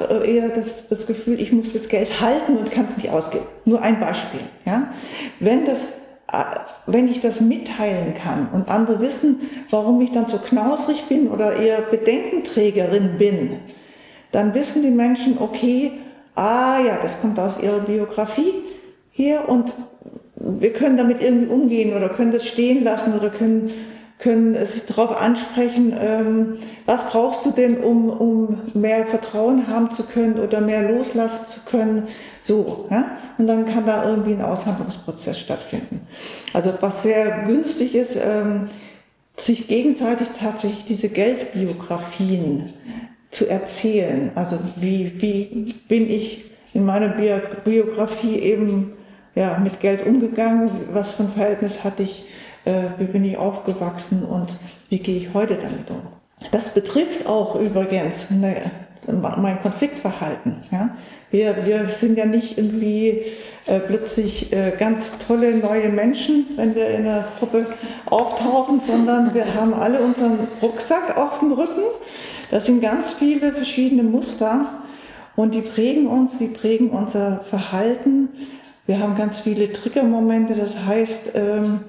eher 0.00 0.48
das, 0.48 0.88
das 0.88 1.06
Gefühl, 1.06 1.40
ich 1.40 1.52
muss 1.52 1.72
das 1.72 1.88
Geld 1.88 2.20
halten 2.20 2.56
und 2.56 2.70
kann 2.70 2.86
es 2.86 2.96
nicht 2.96 3.10
ausgeben. 3.10 3.46
Nur 3.64 3.82
ein 3.82 4.00
Beispiel. 4.00 4.40
Ja? 4.64 4.92
Wenn 5.40 5.64
das 5.64 5.94
wenn 6.86 7.08
ich 7.08 7.20
das 7.20 7.40
mitteilen 7.40 8.14
kann 8.14 8.48
und 8.52 8.68
andere 8.68 9.00
wissen, 9.00 9.48
warum 9.70 10.00
ich 10.00 10.12
dann 10.12 10.26
so 10.26 10.38
knausrig 10.38 11.04
bin 11.04 11.28
oder 11.28 11.56
eher 11.56 11.80
Bedenkenträgerin 11.80 13.18
bin, 13.18 13.56
dann 14.32 14.54
wissen 14.54 14.82
die 14.82 14.90
Menschen, 14.90 15.36
okay, 15.38 15.92
ah 16.34 16.78
ja, 16.84 16.98
das 17.00 17.20
kommt 17.20 17.38
aus 17.38 17.62
ihrer 17.62 17.80
Biografie 17.80 18.52
her 19.12 19.48
und 19.48 19.72
wir 20.36 20.72
können 20.72 20.96
damit 20.96 21.22
irgendwie 21.22 21.52
umgehen 21.52 21.96
oder 21.96 22.08
können 22.08 22.32
das 22.32 22.46
stehen 22.46 22.82
lassen 22.82 23.14
oder 23.14 23.30
können 23.30 23.70
können 24.24 24.64
sich 24.64 24.86
darauf 24.86 25.20
ansprechen, 25.20 25.94
ähm, 26.00 26.56
was 26.86 27.10
brauchst 27.10 27.44
du 27.44 27.50
denn, 27.50 27.76
um, 27.76 28.08
um 28.08 28.58
mehr 28.72 29.04
Vertrauen 29.04 29.68
haben 29.68 29.90
zu 29.90 30.04
können 30.04 30.38
oder 30.38 30.62
mehr 30.62 30.90
loslassen 30.90 31.46
zu 31.50 31.60
können. 31.70 32.04
So, 32.40 32.86
ja? 32.90 33.18
Und 33.36 33.48
dann 33.48 33.66
kann 33.66 33.84
da 33.84 34.08
irgendwie 34.08 34.32
ein 34.32 34.40
Aushandlungsprozess 34.40 35.38
stattfinden. 35.38 36.06
Also 36.54 36.72
was 36.80 37.02
sehr 37.02 37.44
günstig 37.46 37.94
ist, 37.94 38.16
ähm, 38.16 38.68
sich 39.36 39.68
gegenseitig 39.68 40.28
tatsächlich 40.40 40.86
diese 40.86 41.10
Geldbiografien 41.10 42.72
zu 43.30 43.46
erzählen. 43.46 44.32
Also 44.36 44.58
wie, 44.76 45.20
wie 45.20 45.74
bin 45.86 46.08
ich 46.08 46.50
in 46.72 46.86
meiner 46.86 47.08
Biografie 47.64 48.38
eben 48.38 48.92
ja, 49.34 49.58
mit 49.58 49.80
Geld 49.80 50.06
umgegangen, 50.06 50.70
was 50.92 51.16
für 51.16 51.24
ein 51.24 51.32
Verhältnis 51.32 51.84
hatte 51.84 52.04
ich 52.04 52.24
äh, 52.64 52.72
wie 52.98 53.04
bin 53.04 53.24
ich 53.24 53.36
aufgewachsen 53.36 54.24
und 54.24 54.56
wie 54.88 54.98
gehe 54.98 55.18
ich 55.18 55.34
heute 55.34 55.56
damit 55.56 55.90
um. 55.90 56.02
Das 56.50 56.74
betrifft 56.74 57.26
auch 57.26 57.56
übrigens 57.56 58.30
ne, 58.30 58.70
mein 59.06 59.60
Konfliktverhalten. 59.62 60.56
Ja? 60.70 60.96
Wir, 61.30 61.66
wir 61.66 61.88
sind 61.88 62.16
ja 62.16 62.26
nicht 62.26 62.58
irgendwie 62.58 63.24
äh, 63.66 63.80
plötzlich 63.80 64.52
äh, 64.52 64.72
ganz 64.78 65.18
tolle 65.18 65.56
neue 65.56 65.88
Menschen, 65.88 66.46
wenn 66.56 66.74
wir 66.74 66.88
in 66.88 67.06
einer 67.06 67.24
Gruppe 67.38 67.66
auftauchen, 68.06 68.80
sondern 68.80 69.34
wir 69.34 69.54
haben 69.54 69.74
alle 69.74 70.00
unseren 70.00 70.38
Rucksack 70.62 71.16
auf 71.16 71.38
dem 71.40 71.52
Rücken. 71.52 71.82
Das 72.50 72.66
sind 72.66 72.80
ganz 72.80 73.10
viele 73.10 73.52
verschiedene 73.52 74.02
Muster 74.02 74.66
und 75.36 75.54
die 75.54 75.62
prägen 75.62 76.06
uns, 76.06 76.38
die 76.38 76.48
prägen 76.48 76.90
unser 76.90 77.40
Verhalten. 77.40 78.28
Wir 78.86 79.00
haben 79.00 79.16
ganz 79.16 79.38
viele 79.38 79.72
Triggermomente, 79.72 80.54
das 80.54 80.84
heißt, 80.86 81.32
ähm, 81.34 81.80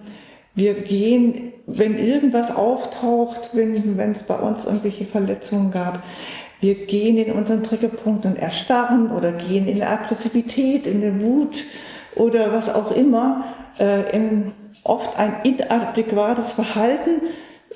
wir 0.55 0.73
gehen, 0.75 1.53
wenn 1.67 1.97
irgendwas 1.97 2.55
auftaucht, 2.55 3.51
wenn, 3.53 3.99
es 4.11 4.23
bei 4.23 4.35
uns 4.35 4.65
irgendwelche 4.65 5.05
Verletzungen 5.05 5.71
gab, 5.71 6.01
wir 6.61 6.75
gehen 6.85 7.17
in 7.17 7.33
unseren 7.33 7.63
Triggerpunkt 7.63 8.25
und 8.25 8.37
erstarren 8.37 9.11
oder 9.11 9.33
gehen 9.33 9.67
in 9.67 9.83
Aggressivität, 9.83 10.87
in 10.87 11.03
eine 11.03 11.21
Wut 11.21 11.63
oder 12.15 12.53
was 12.53 12.73
auch 12.73 12.91
immer, 12.95 13.43
äh, 13.77 14.09
in 14.15 14.53
oft 14.83 15.17
ein 15.19 15.35
inadäquates 15.43 16.53
Verhalten 16.53 17.21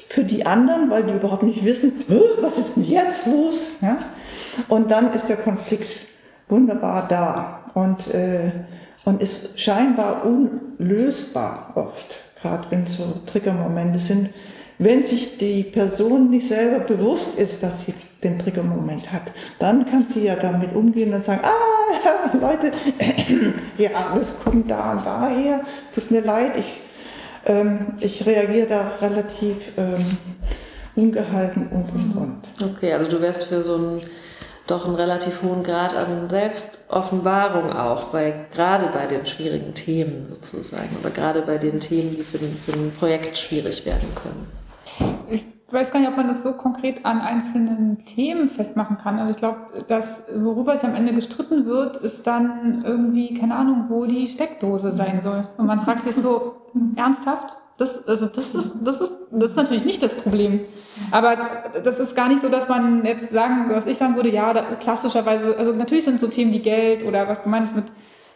für 0.08 0.24
die 0.24 0.46
anderen, 0.46 0.90
weil 0.90 1.04
die 1.04 1.14
überhaupt 1.14 1.44
nicht 1.44 1.66
wissen, 1.66 2.04
was 2.42 2.58
ist 2.58 2.78
denn 2.78 2.86
jetzt 2.86 3.28
los? 3.28 3.72
Ja? 3.82 3.98
Und 4.70 4.90
dann 4.92 5.14
ist 5.14 5.28
der 5.28 5.38
Konflikt 5.38 6.08
wunderbar 6.48 7.08
da 7.10 7.72
und, 7.74 8.14
äh, 8.14 8.52
und 9.06 9.22
ist 9.22 9.60
scheinbar 9.60 10.24
unlösbar 10.26 11.74
oft 11.76 12.29
gerade 12.42 12.66
wenn 12.70 12.84
es 12.84 12.98
so 12.98 13.22
Triggermomente 13.26 14.00
sind, 14.00 14.30
wenn 14.78 15.04
sich 15.04 15.38
die 15.38 15.64
Person 15.64 16.30
nicht 16.30 16.48
selber 16.48 16.80
bewusst 16.80 17.38
ist, 17.38 17.62
dass 17.64 17.86
sie 17.86 17.94
den 18.24 18.40
Triggermoment 18.40 19.12
hat, 19.12 19.32
dann 19.60 19.86
kann 19.86 20.06
sie 20.08 20.26
ja 20.26 20.36
damit 20.36 20.74
umgehen 20.74 21.14
und 21.14 21.24
sagen, 21.24 21.42
ah, 21.44 22.38
Leute, 22.42 22.72
ja, 23.78 24.14
das 24.16 24.40
kommt 24.42 24.70
da 24.72 24.94
und 24.94 25.06
daher, 25.06 25.62
tut 25.94 26.12
mir 26.12 26.22
leid, 26.22 26.54
ich, 26.58 26.82
ähm, 27.46 27.94
ich 28.00 28.26
reagiere 28.26 28.68
da 28.68 28.92
relativ 29.02 29.56
ähm, 29.78 30.06
ungehalten 30.96 31.68
und, 31.68 31.90
und, 31.94 32.18
und. 32.18 32.72
Okay, 32.72 32.94
also 32.94 33.10
du 33.10 33.22
wärst 33.22 33.46
für 33.46 33.62
so 33.62 33.76
ein 33.76 34.02
doch 34.70 34.86
einen 34.86 34.96
relativ 34.96 35.42
hohen 35.42 35.64
Grad 35.64 35.96
an 35.96 36.30
Selbstoffenbarung 36.30 37.72
auch, 37.74 38.06
bei, 38.06 38.46
gerade 38.52 38.88
bei 38.94 39.08
den 39.08 39.26
schwierigen 39.26 39.74
Themen 39.74 40.26
sozusagen 40.26 40.96
oder 41.00 41.10
gerade 41.10 41.42
bei 41.42 41.58
den 41.58 41.80
Themen, 41.80 42.12
die 42.12 42.24
für, 42.24 42.38
den, 42.38 42.54
für 42.54 42.74
ein 42.74 42.92
Projekt 42.98 43.38
schwierig 43.38 43.86
werden 43.86 44.10
können. 44.16 44.48
Ich 45.30 45.46
weiß 45.72 45.92
gar 45.92 46.00
nicht, 46.00 46.10
ob 46.10 46.18
man 46.18 46.28
das 46.28 46.44
so 46.44 46.54
konkret 46.54 47.06
an 47.06 47.22
einzelnen 47.22 48.04
Themen 48.06 48.50
festmachen 48.50 48.98
kann. 48.98 49.20
Also 49.20 49.32
ich 49.32 49.38
glaube, 49.38 49.84
dass 49.88 50.24
worüber 50.36 50.74
es 50.74 50.84
am 50.84 50.96
Ende 50.96 51.14
gestritten 51.14 51.66
wird, 51.66 51.98
ist 51.98 52.26
dann 52.26 52.84
irgendwie, 52.84 53.36
keine 53.36 53.56
Ahnung, 53.56 53.86
wo 53.90 54.06
die 54.06 54.28
Steckdose 54.28 54.92
sein 54.92 55.22
soll. 55.22 55.44
Und 55.58 55.68
man 55.68 55.82
fragt 55.82 56.02
sich 56.02 56.16
so, 56.16 56.56
ernsthaft? 56.96 57.59
Das, 57.80 58.06
also 58.10 58.26
das 58.26 58.54
ist, 58.54 58.86
das 58.86 59.00
ist, 59.00 59.14
das 59.32 59.52
ist 59.52 59.56
natürlich 59.56 59.86
nicht 59.86 60.04
das 60.04 60.14
Problem. 60.14 60.66
Aber 61.12 61.38
das 61.82 61.98
ist 61.98 62.14
gar 62.14 62.28
nicht 62.28 62.42
so, 62.42 62.50
dass 62.50 62.68
man 62.68 63.06
jetzt 63.06 63.32
sagen, 63.32 63.68
was 63.70 63.86
ich 63.86 63.98
sagen 63.98 64.18
würde, 64.18 64.30
ja, 64.30 64.54
da, 64.54 64.64
klassischerweise, 64.82 65.58
also 65.58 65.72
natürlich 65.72 66.04
sind 66.04 66.20
so 66.20 66.28
Themen 66.28 66.52
wie 66.52 66.60
Geld 66.60 67.06
oder 67.06 67.30
was 67.30 67.42
du 67.42 67.48
meinst 67.48 67.74
mit, 67.74 67.86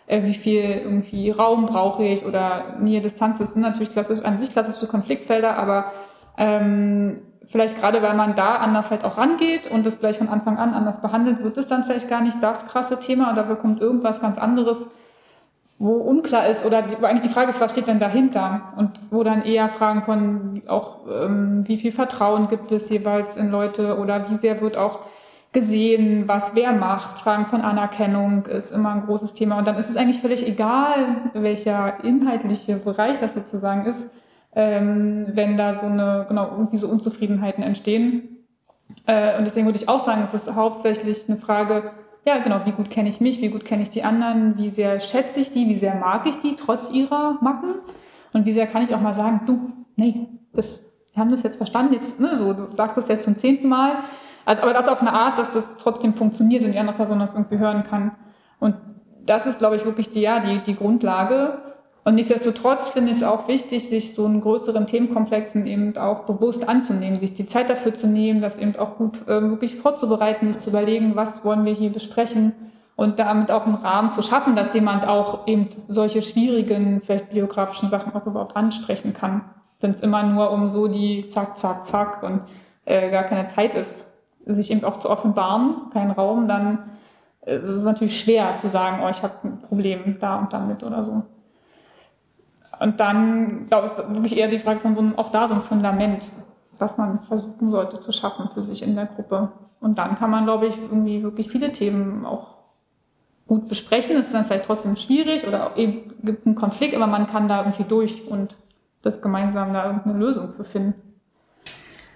äh, 0.07 0.23
wie 0.23 0.33
viel 0.33 0.61
irgendwie 0.63 1.29
Raum 1.29 1.65
brauche 1.65 2.05
ich 2.05 2.25
oder 2.25 2.77
Nähe, 2.79 3.01
Distanz, 3.01 3.37
das 3.37 3.51
sind 3.51 3.63
natürlich 3.63 3.91
klassisch, 3.91 4.23
an 4.23 4.37
sich 4.37 4.49
klassische 4.49 4.87
Konfliktfelder, 4.87 5.57
aber 5.57 5.91
ähm, 6.37 7.19
vielleicht 7.47 7.77
gerade 7.77 8.01
weil 8.01 8.15
man 8.15 8.35
da 8.35 8.55
anders 8.55 8.91
halt 8.91 9.03
auch 9.03 9.17
rangeht 9.17 9.69
und 9.69 9.85
das 9.85 9.99
gleich 9.99 10.19
von 10.19 10.29
Anfang 10.29 10.57
an 10.57 10.73
anders 10.73 11.01
behandelt, 11.01 11.43
wird 11.43 11.57
es 11.57 11.67
dann 11.67 11.83
vielleicht 11.83 12.07
gar 12.07 12.21
nicht 12.21 12.41
das 12.41 12.65
krasse 12.67 12.97
Thema 12.97 13.29
und 13.29 13.37
dafür 13.37 13.57
kommt 13.57 13.81
irgendwas 13.81 14.21
ganz 14.21 14.37
anderes 14.37 14.87
wo 15.79 15.93
unklar 15.93 16.47
ist 16.47 16.65
oder 16.65 16.83
wo 16.99 17.05
eigentlich 17.05 17.27
die 17.27 17.33
Frage 17.33 17.49
ist, 17.49 17.59
was 17.59 17.71
steht 17.71 17.87
denn 17.87 17.99
dahinter? 17.99 18.73
Und 18.77 18.91
wo 19.11 19.23
dann 19.23 19.43
eher 19.43 19.69
Fragen 19.69 20.03
von 20.03 20.61
auch, 20.67 20.99
ähm, 21.07 21.63
wie 21.67 21.77
viel 21.77 21.91
Vertrauen 21.91 22.47
gibt 22.47 22.71
es 22.71 22.89
jeweils 22.89 23.35
in 23.35 23.49
Leute 23.49 23.97
oder 23.97 24.29
wie 24.29 24.37
sehr 24.37 24.61
wird 24.61 24.77
auch 24.77 25.01
gesehen, 25.51 26.27
was 26.27 26.55
wer 26.55 26.73
macht. 26.73 27.19
Fragen 27.19 27.45
von 27.45 27.61
Anerkennung 27.61 28.45
ist 28.47 28.71
immer 28.71 28.93
ein 28.93 29.01
großes 29.01 29.33
Thema. 29.33 29.59
Und 29.59 29.67
dann 29.67 29.77
ist 29.77 29.89
es 29.89 29.95
eigentlich 29.95 30.19
völlig 30.19 30.47
egal, 30.47 31.29
welcher 31.33 32.03
inhaltliche 32.03 32.77
Bereich 32.77 33.17
das 33.19 33.35
sozusagen 33.35 33.85
ist, 33.85 34.11
ähm, 34.55 35.27
wenn 35.33 35.57
da 35.57 35.75
so 35.75 35.85
eine, 35.85 36.25
genau, 36.27 36.49
irgendwie 36.51 36.77
so 36.77 36.87
Unzufriedenheiten 36.87 37.63
entstehen. 37.63 38.45
Äh, 39.05 39.37
und 39.37 39.45
deswegen 39.45 39.67
würde 39.67 39.77
ich 39.77 39.89
auch 39.89 40.03
sagen, 40.03 40.21
es 40.23 40.33
ist 40.33 40.53
hauptsächlich 40.55 41.29
eine 41.29 41.37
Frage, 41.37 41.91
ja, 42.25 42.39
genau, 42.39 42.61
wie 42.65 42.71
gut 42.71 42.89
kenne 42.89 43.09
ich 43.09 43.21
mich, 43.21 43.41
wie 43.41 43.49
gut 43.49 43.65
kenne 43.65 43.83
ich 43.83 43.89
die 43.89 44.03
anderen, 44.03 44.57
wie 44.57 44.69
sehr 44.69 44.99
schätze 44.99 45.39
ich 45.39 45.51
die, 45.51 45.67
wie 45.67 45.75
sehr 45.75 45.95
mag 45.95 46.25
ich 46.25 46.37
die, 46.37 46.55
trotz 46.55 46.91
ihrer 46.91 47.37
Macken. 47.41 47.75
Und 48.31 48.45
wie 48.45 48.53
sehr 48.53 48.67
kann 48.67 48.83
ich 48.83 48.95
auch 48.95 49.01
mal 49.01 49.13
sagen, 49.13 49.41
du, 49.45 49.71
nee, 49.95 50.27
das, 50.53 50.79
wir 51.13 51.21
haben 51.21 51.29
das 51.29 51.43
jetzt 51.43 51.57
verstanden, 51.57 51.93
jetzt, 51.93 52.19
ne, 52.19 52.35
so, 52.35 52.53
du 52.53 52.75
sagst 52.75 52.97
das 52.97 53.07
jetzt 53.07 53.25
zum 53.25 53.37
zehnten 53.37 53.67
Mal, 53.67 53.97
Also, 54.45 54.61
aber 54.61 54.73
das 54.73 54.87
auf 54.87 55.01
eine 55.01 55.13
Art, 55.13 55.37
dass 55.37 55.51
das 55.53 55.63
trotzdem 55.77 56.13
funktioniert 56.13 56.63
und 56.63 56.71
die 56.73 56.79
andere 56.79 56.97
Person 56.97 57.19
das 57.19 57.35
irgendwie 57.35 57.59
hören 57.59 57.83
kann. 57.83 58.11
Und 58.59 58.75
das 59.25 59.45
ist, 59.45 59.59
glaube 59.59 59.75
ich, 59.75 59.85
wirklich 59.85 60.11
die, 60.11 60.21
ja, 60.21 60.39
die, 60.39 60.59
die 60.59 60.75
Grundlage. 60.75 61.72
Und 62.05 62.15
nichtsdestotrotz 62.15 62.89
finde 62.89 63.11
ich 63.11 63.17
es 63.17 63.23
auch 63.23 63.47
wichtig, 63.47 63.87
sich 63.87 64.13
so 64.13 64.25
einen 64.25 64.41
größeren 64.41 64.87
Themenkomplexen 64.87 65.65
eben 65.65 65.95
auch 65.97 66.25
bewusst 66.25 66.67
anzunehmen, 66.67 67.15
sich 67.15 67.33
die 67.33 67.47
Zeit 67.47 67.69
dafür 67.69 67.93
zu 67.93 68.07
nehmen, 68.07 68.41
das 68.41 68.57
eben 68.57 68.75
auch 68.75 68.97
gut 68.97 69.21
äh, 69.27 69.41
wirklich 69.41 69.77
vorzubereiten, 69.77 70.51
sich 70.51 70.61
zu 70.61 70.69
überlegen, 70.69 71.15
was 71.15 71.45
wollen 71.45 71.63
wir 71.63 71.73
hier 71.73 71.91
besprechen 71.91 72.51
und 72.97 73.19
damit 73.19 73.51
auch 73.51 73.65
einen 73.65 73.75
Rahmen 73.75 74.11
zu 74.11 74.21
schaffen, 74.21 74.55
dass 74.55 74.73
jemand 74.73 75.07
auch 75.07 75.47
eben 75.47 75.69
solche 75.87 76.21
schwierigen, 76.21 77.01
vielleicht 77.01 77.29
biografischen 77.29 77.89
Sachen 77.89 78.13
auch 78.13 78.25
überhaupt 78.25 78.55
ansprechen 78.55 79.13
kann. 79.13 79.41
Wenn 79.79 79.91
es 79.91 80.01
immer 80.01 80.23
nur 80.23 80.51
um 80.51 80.69
so 80.69 80.87
die 80.87 81.27
Zack, 81.29 81.57
Zack, 81.57 81.85
Zack 81.85 82.23
und 82.23 82.41
äh, 82.85 83.09
gar 83.11 83.23
keine 83.23 83.47
Zeit 83.47 83.75
ist, 83.75 84.05
sich 84.45 84.71
eben 84.71 84.83
auch 84.83 84.97
zu 84.97 85.09
offenbaren, 85.09 85.89
kein 85.93 86.11
Raum, 86.11 86.49
dann 86.49 86.79
äh, 87.45 87.55
ist 87.55 87.63
es 87.63 87.83
natürlich 87.83 88.19
schwer 88.19 88.55
zu 88.55 88.67
sagen, 88.67 89.01
oh, 89.03 89.09
ich 89.09 89.23
habe 89.23 89.33
ein 89.43 89.61
Problem 89.61 90.17
da 90.19 90.39
und 90.39 90.51
damit 90.51 90.83
oder 90.83 91.01
so. 91.03 91.23
Und 92.79 92.99
dann, 92.99 93.67
glaube 93.67 93.91
ich, 93.95 94.15
wirklich 94.15 94.37
eher 94.37 94.47
die 94.47 94.59
Frage 94.59 94.79
von 94.79 94.95
so 94.95 95.01
einem, 95.01 95.17
auch 95.17 95.29
da 95.29 95.47
so 95.47 95.55
ein 95.55 95.61
Fundament, 95.61 96.27
was 96.77 96.97
man 96.97 97.19
versuchen 97.21 97.71
sollte 97.71 97.99
zu 97.99 98.11
schaffen 98.11 98.49
für 98.53 98.61
sich 98.61 98.83
in 98.83 98.95
der 98.95 99.05
Gruppe. 99.05 99.51
Und 99.79 99.97
dann 99.97 100.15
kann 100.15 100.31
man, 100.31 100.45
glaube 100.45 100.67
ich, 100.67 100.77
irgendwie 100.77 101.23
wirklich 101.23 101.49
viele 101.49 101.71
Themen 101.71 102.25
auch 102.25 102.53
gut 103.47 103.67
besprechen. 103.67 104.15
Es 104.17 104.27
ist 104.27 104.33
dann 104.33 104.45
vielleicht 104.45 104.65
trotzdem 104.65 104.95
schwierig 104.95 105.47
oder 105.47 105.71
eben 105.75 106.13
gibt 106.23 106.45
einen 106.45 106.55
Konflikt, 106.55 106.95
aber 106.95 107.07
man 107.07 107.27
kann 107.27 107.47
da 107.47 107.59
irgendwie 107.59 107.83
durch 107.83 108.27
und 108.27 108.55
das 109.01 109.21
gemeinsam 109.21 109.73
da 109.73 109.85
irgendeine 109.85 110.17
Lösung 110.17 110.53
für 110.53 110.63
finden. 110.63 110.95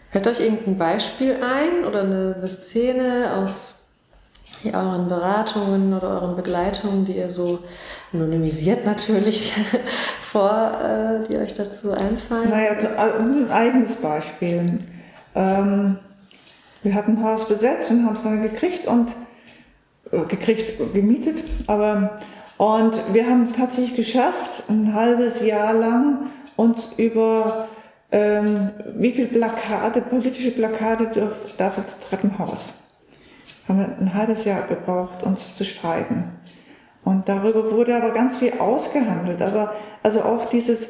Fällt 0.09 0.27
euch 0.27 0.39
irgendein 0.39 0.77
Beispiel 0.77 1.37
ein 1.43 1.85
oder 1.85 2.01
eine, 2.01 2.35
eine 2.37 2.47
Szene 2.47 3.33
aus 3.35 3.86
euren 4.65 5.07
Beratungen 5.07 5.93
oder 5.93 6.21
euren 6.21 6.35
Begleitungen, 6.35 7.05
die 7.05 7.17
ihr 7.17 7.29
so 7.29 7.59
anonymisiert 8.13 8.85
natürlich 8.85 9.53
vor, 10.31 10.71
äh, 10.81 11.27
die 11.27 11.37
euch 11.37 11.53
dazu 11.53 11.91
einfallen? 11.91 12.49
Naja, 12.49 12.71
ein 12.97 13.51
eigenes 13.51 13.95
Beispiel. 13.97 14.79
Ähm, 15.35 15.97
wir 16.83 16.95
hatten 16.95 17.17
ein 17.17 17.23
Haus 17.23 17.47
besetzt 17.47 17.91
und 17.91 18.05
haben 18.05 18.15
es 18.15 18.23
dann 18.23 18.41
gekriegt 18.41 18.87
und 18.87 19.11
äh, 20.11 20.25
gekriegt, 20.27 20.93
gemietet, 20.93 21.43
aber 21.67 22.19
und 22.57 22.99
wir 23.13 23.27
haben 23.27 23.53
tatsächlich 23.53 23.95
geschafft, 23.95 24.63
ein 24.67 24.95
halbes 24.95 25.45
Jahr 25.45 25.73
lang 25.73 26.31
uns 26.55 26.89
über 26.97 27.67
ähm, 28.11 28.71
wie 28.95 29.11
viel 29.11 29.27
Plakate, 29.27 30.01
politische 30.01 30.51
Plakate 30.51 31.07
darf, 31.13 31.35
darf 31.57 31.75
das 31.75 31.99
Treppenhaus 31.99 32.73
haben 33.67 33.79
wir 33.79 33.97
ein 33.99 34.13
halbes 34.13 34.45
Jahr 34.45 34.67
gebraucht, 34.67 35.23
uns 35.23 35.55
zu 35.55 35.63
streiten. 35.65 36.25
Und 37.03 37.29
darüber 37.29 37.71
wurde 37.71 37.95
aber 37.95 38.11
ganz 38.11 38.37
viel 38.37 38.53
ausgehandelt. 38.59 39.41
Aber 39.41 39.75
also 40.03 40.21
auch 40.21 40.45
dieses 40.45 40.89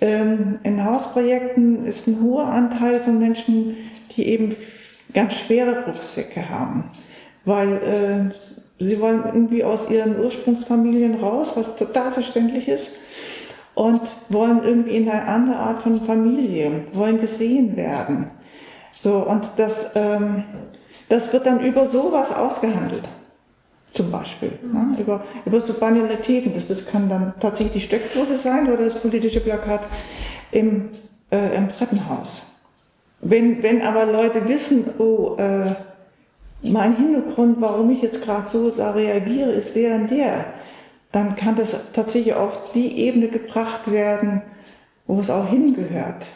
ähm, 0.00 0.58
in 0.62 0.84
Hausprojekten 0.84 1.86
ist 1.86 2.06
ein 2.06 2.20
hoher 2.22 2.46
Anteil 2.46 3.00
von 3.00 3.18
Menschen, 3.18 3.76
die 4.16 4.26
eben 4.26 4.54
ganz 5.12 5.34
schwere 5.34 5.86
Rucksäcke 5.86 6.48
haben, 6.50 6.90
weil 7.44 8.30
äh, 8.80 8.84
sie 8.84 9.00
wollen 9.00 9.22
irgendwie 9.24 9.62
aus 9.64 9.88
ihren 9.88 10.18
Ursprungsfamilien 10.18 11.14
raus, 11.20 11.52
was 11.54 11.76
total 11.76 12.12
verständlich 12.12 12.68
ist, 12.68 12.90
und 13.74 14.02
wollen 14.28 14.62
irgendwie 14.62 14.96
in 14.96 15.08
eine 15.08 15.26
andere 15.26 15.56
Art 15.56 15.82
von 15.82 16.04
Familie, 16.04 16.82
wollen 16.92 17.20
gesehen 17.20 17.76
werden. 17.76 18.30
So 18.94 19.18
und 19.18 19.48
das 19.56 19.92
ähm, 19.94 20.44
das 21.08 21.32
wird 21.32 21.46
dann 21.46 21.60
über 21.60 21.86
sowas 21.86 22.32
ausgehandelt. 22.32 23.04
Zum 23.92 24.10
Beispiel. 24.10 24.52
Ne? 24.62 24.96
Über, 24.98 25.24
über 25.44 25.60
so 25.60 25.74
Banalitäten. 25.74 26.52
Das, 26.54 26.66
das 26.66 26.84
kann 26.86 27.08
dann 27.08 27.34
tatsächlich 27.38 27.74
die 27.74 27.80
Steckdose 27.80 28.36
sein 28.36 28.66
oder 28.66 28.84
das 28.84 29.00
politische 29.00 29.40
Plakat 29.40 29.82
im, 30.50 30.90
äh, 31.30 31.56
im 31.56 31.68
Treppenhaus. 31.68 32.42
Wenn, 33.20 33.62
wenn 33.62 33.82
aber 33.82 34.06
Leute 34.06 34.48
wissen, 34.48 34.84
oh, 34.98 35.36
äh, 35.38 35.74
mein 36.62 36.96
Hintergrund, 36.96 37.58
warum 37.60 37.90
ich 37.90 38.02
jetzt 38.02 38.22
gerade 38.22 38.46
so 38.46 38.70
da 38.70 38.90
reagiere, 38.90 39.52
ist 39.52 39.76
der 39.76 39.94
und 39.96 40.10
der, 40.10 40.46
dann 41.12 41.36
kann 41.36 41.54
das 41.54 41.76
tatsächlich 41.92 42.34
auf 42.34 42.72
die 42.74 42.98
Ebene 42.98 43.28
gebracht 43.28 43.92
werden, 43.92 44.42
wo 45.06 45.20
es 45.20 45.30
auch 45.30 45.48
hingehört. 45.48 46.26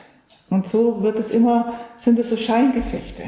Und 0.50 0.66
so 0.66 1.02
wird 1.02 1.18
es 1.18 1.30
immer, 1.30 1.74
sind 1.98 2.18
es 2.18 2.30
so 2.30 2.36
Scheingefechte. 2.36 3.24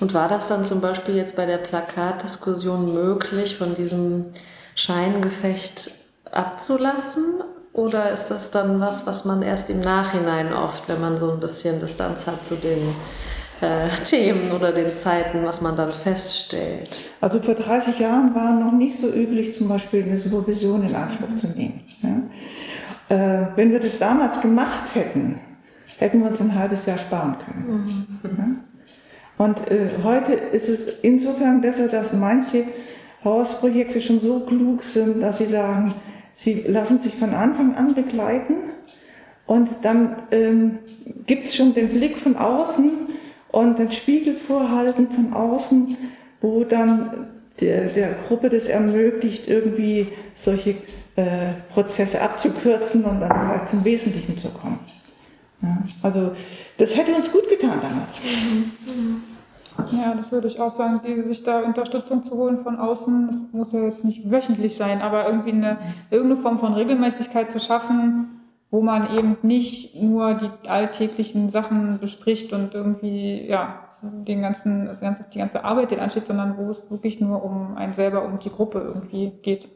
Und 0.00 0.12
war 0.12 0.28
das 0.28 0.48
dann 0.48 0.64
zum 0.64 0.80
Beispiel 0.80 1.16
jetzt 1.16 1.36
bei 1.36 1.46
der 1.46 1.58
Plakatdiskussion 1.58 2.92
möglich, 2.92 3.56
von 3.56 3.74
diesem 3.74 4.26
Scheingefecht 4.74 5.90
abzulassen? 6.30 7.42
Oder 7.72 8.10
ist 8.10 8.28
das 8.28 8.50
dann 8.50 8.80
was, 8.80 9.06
was 9.06 9.24
man 9.24 9.42
erst 9.42 9.68
im 9.68 9.80
Nachhinein 9.80 10.52
oft, 10.52 10.88
wenn 10.88 11.00
man 11.00 11.16
so 11.16 11.30
ein 11.30 11.40
bisschen 11.40 11.78
Distanz 11.80 12.26
hat 12.26 12.46
zu 12.46 12.56
den 12.56 12.94
äh, 13.60 13.88
Themen 14.04 14.50
oder 14.52 14.72
den 14.72 14.96
Zeiten, 14.96 15.44
was 15.44 15.60
man 15.60 15.76
dann 15.76 15.92
feststellt? 15.92 17.10
Also 17.20 17.40
vor 17.40 17.54
30 17.54 17.98
Jahren 17.98 18.34
war 18.34 18.52
noch 18.52 18.72
nicht 18.72 18.98
so 18.98 19.08
üblich, 19.08 19.52
zum 19.52 19.68
Beispiel 19.68 20.04
eine 20.04 20.18
Supervision 20.18 20.86
in 20.88 20.94
Anspruch 20.94 21.36
zu 21.36 21.48
nehmen. 21.48 21.82
Ja? 22.02 23.14
Äh, 23.14 23.46
wenn 23.56 23.72
wir 23.72 23.80
das 23.80 23.98
damals 23.98 24.40
gemacht 24.40 24.94
hätten, 24.94 25.38
hätten 25.98 26.20
wir 26.20 26.30
uns 26.30 26.40
ein 26.40 26.54
halbes 26.54 26.86
Jahr 26.86 26.98
sparen 26.98 27.36
können. 27.44 28.08
Mhm. 28.22 28.38
Ja? 28.38 28.65
Und 29.38 29.70
äh, 29.70 29.88
heute 30.02 30.32
ist 30.32 30.68
es 30.68 30.88
insofern 31.02 31.60
besser, 31.60 31.88
dass 31.88 32.12
manche 32.12 32.64
Hausprojekte 33.22 34.00
schon 34.00 34.20
so 34.20 34.40
klug 34.40 34.82
sind, 34.82 35.20
dass 35.20 35.38
sie 35.38 35.46
sagen, 35.46 35.94
sie 36.34 36.62
lassen 36.66 37.00
sich 37.00 37.14
von 37.14 37.34
Anfang 37.34 37.74
an 37.74 37.94
begleiten 37.94 38.54
und 39.46 39.68
dann 39.82 40.16
ähm, 40.30 40.78
gibt 41.26 41.46
es 41.46 41.54
schon 41.54 41.74
den 41.74 41.90
Blick 41.90 42.18
von 42.18 42.36
außen 42.36 42.90
und 43.48 43.78
den 43.78 43.92
Spiegel 43.92 44.36
vorhalten 44.36 45.08
von 45.10 45.32
außen, 45.32 45.96
wo 46.40 46.64
dann 46.64 47.28
der, 47.60 47.86
der 47.86 48.14
Gruppe 48.26 48.48
das 48.48 48.66
ermöglicht, 48.66 49.48
irgendwie 49.48 50.08
solche 50.34 50.70
äh, 51.16 51.52
Prozesse 51.72 52.20
abzukürzen 52.20 53.04
und 53.04 53.20
dann 53.20 53.30
vielleicht 53.30 53.68
zum 53.70 53.84
Wesentlichen 53.84 54.36
zu 54.36 54.50
kommen. 54.50 54.78
Ja, 55.62 55.82
also 56.02 56.32
das 56.78 56.96
hätte 56.96 57.14
uns 57.14 57.32
gut 57.32 57.48
getan 57.48 57.80
damals. 57.80 58.20
Ja, 59.92 60.14
das 60.14 60.32
würde 60.32 60.48
ich 60.48 60.58
auch 60.60 60.70
sagen, 60.70 61.00
die, 61.06 61.20
sich 61.22 61.42
da 61.44 61.60
Unterstützung 61.60 62.24
zu 62.24 62.36
holen 62.36 62.62
von 62.62 62.78
außen, 62.78 63.26
das 63.26 63.36
muss 63.52 63.72
ja 63.72 63.80
jetzt 63.80 64.04
nicht 64.04 64.30
wöchentlich 64.30 64.76
sein, 64.76 65.02
aber 65.02 65.26
irgendwie 65.26 65.52
eine, 65.52 65.78
irgendeine 66.10 66.40
Form 66.40 66.58
von 66.58 66.74
Regelmäßigkeit 66.74 67.50
zu 67.50 67.60
schaffen, 67.60 68.40
wo 68.70 68.80
man 68.80 69.14
eben 69.16 69.36
nicht 69.42 69.94
nur 69.94 70.34
die 70.34 70.50
alltäglichen 70.68 71.50
Sachen 71.50 71.98
bespricht 71.98 72.52
und 72.52 72.74
irgendwie, 72.74 73.46
ja, 73.46 73.80
den 74.02 74.42
ganzen, 74.42 74.90
die 75.32 75.38
ganze 75.38 75.64
Arbeit, 75.64 75.90
die 75.90 75.98
ansteht, 75.98 76.26
sondern 76.26 76.56
wo 76.58 76.70
es 76.70 76.90
wirklich 76.90 77.20
nur 77.20 77.44
um 77.44 77.76
einen 77.76 77.92
selber, 77.92 78.24
um 78.24 78.38
die 78.38 78.50
Gruppe 78.50 78.78
irgendwie 78.80 79.30
geht. 79.42 79.68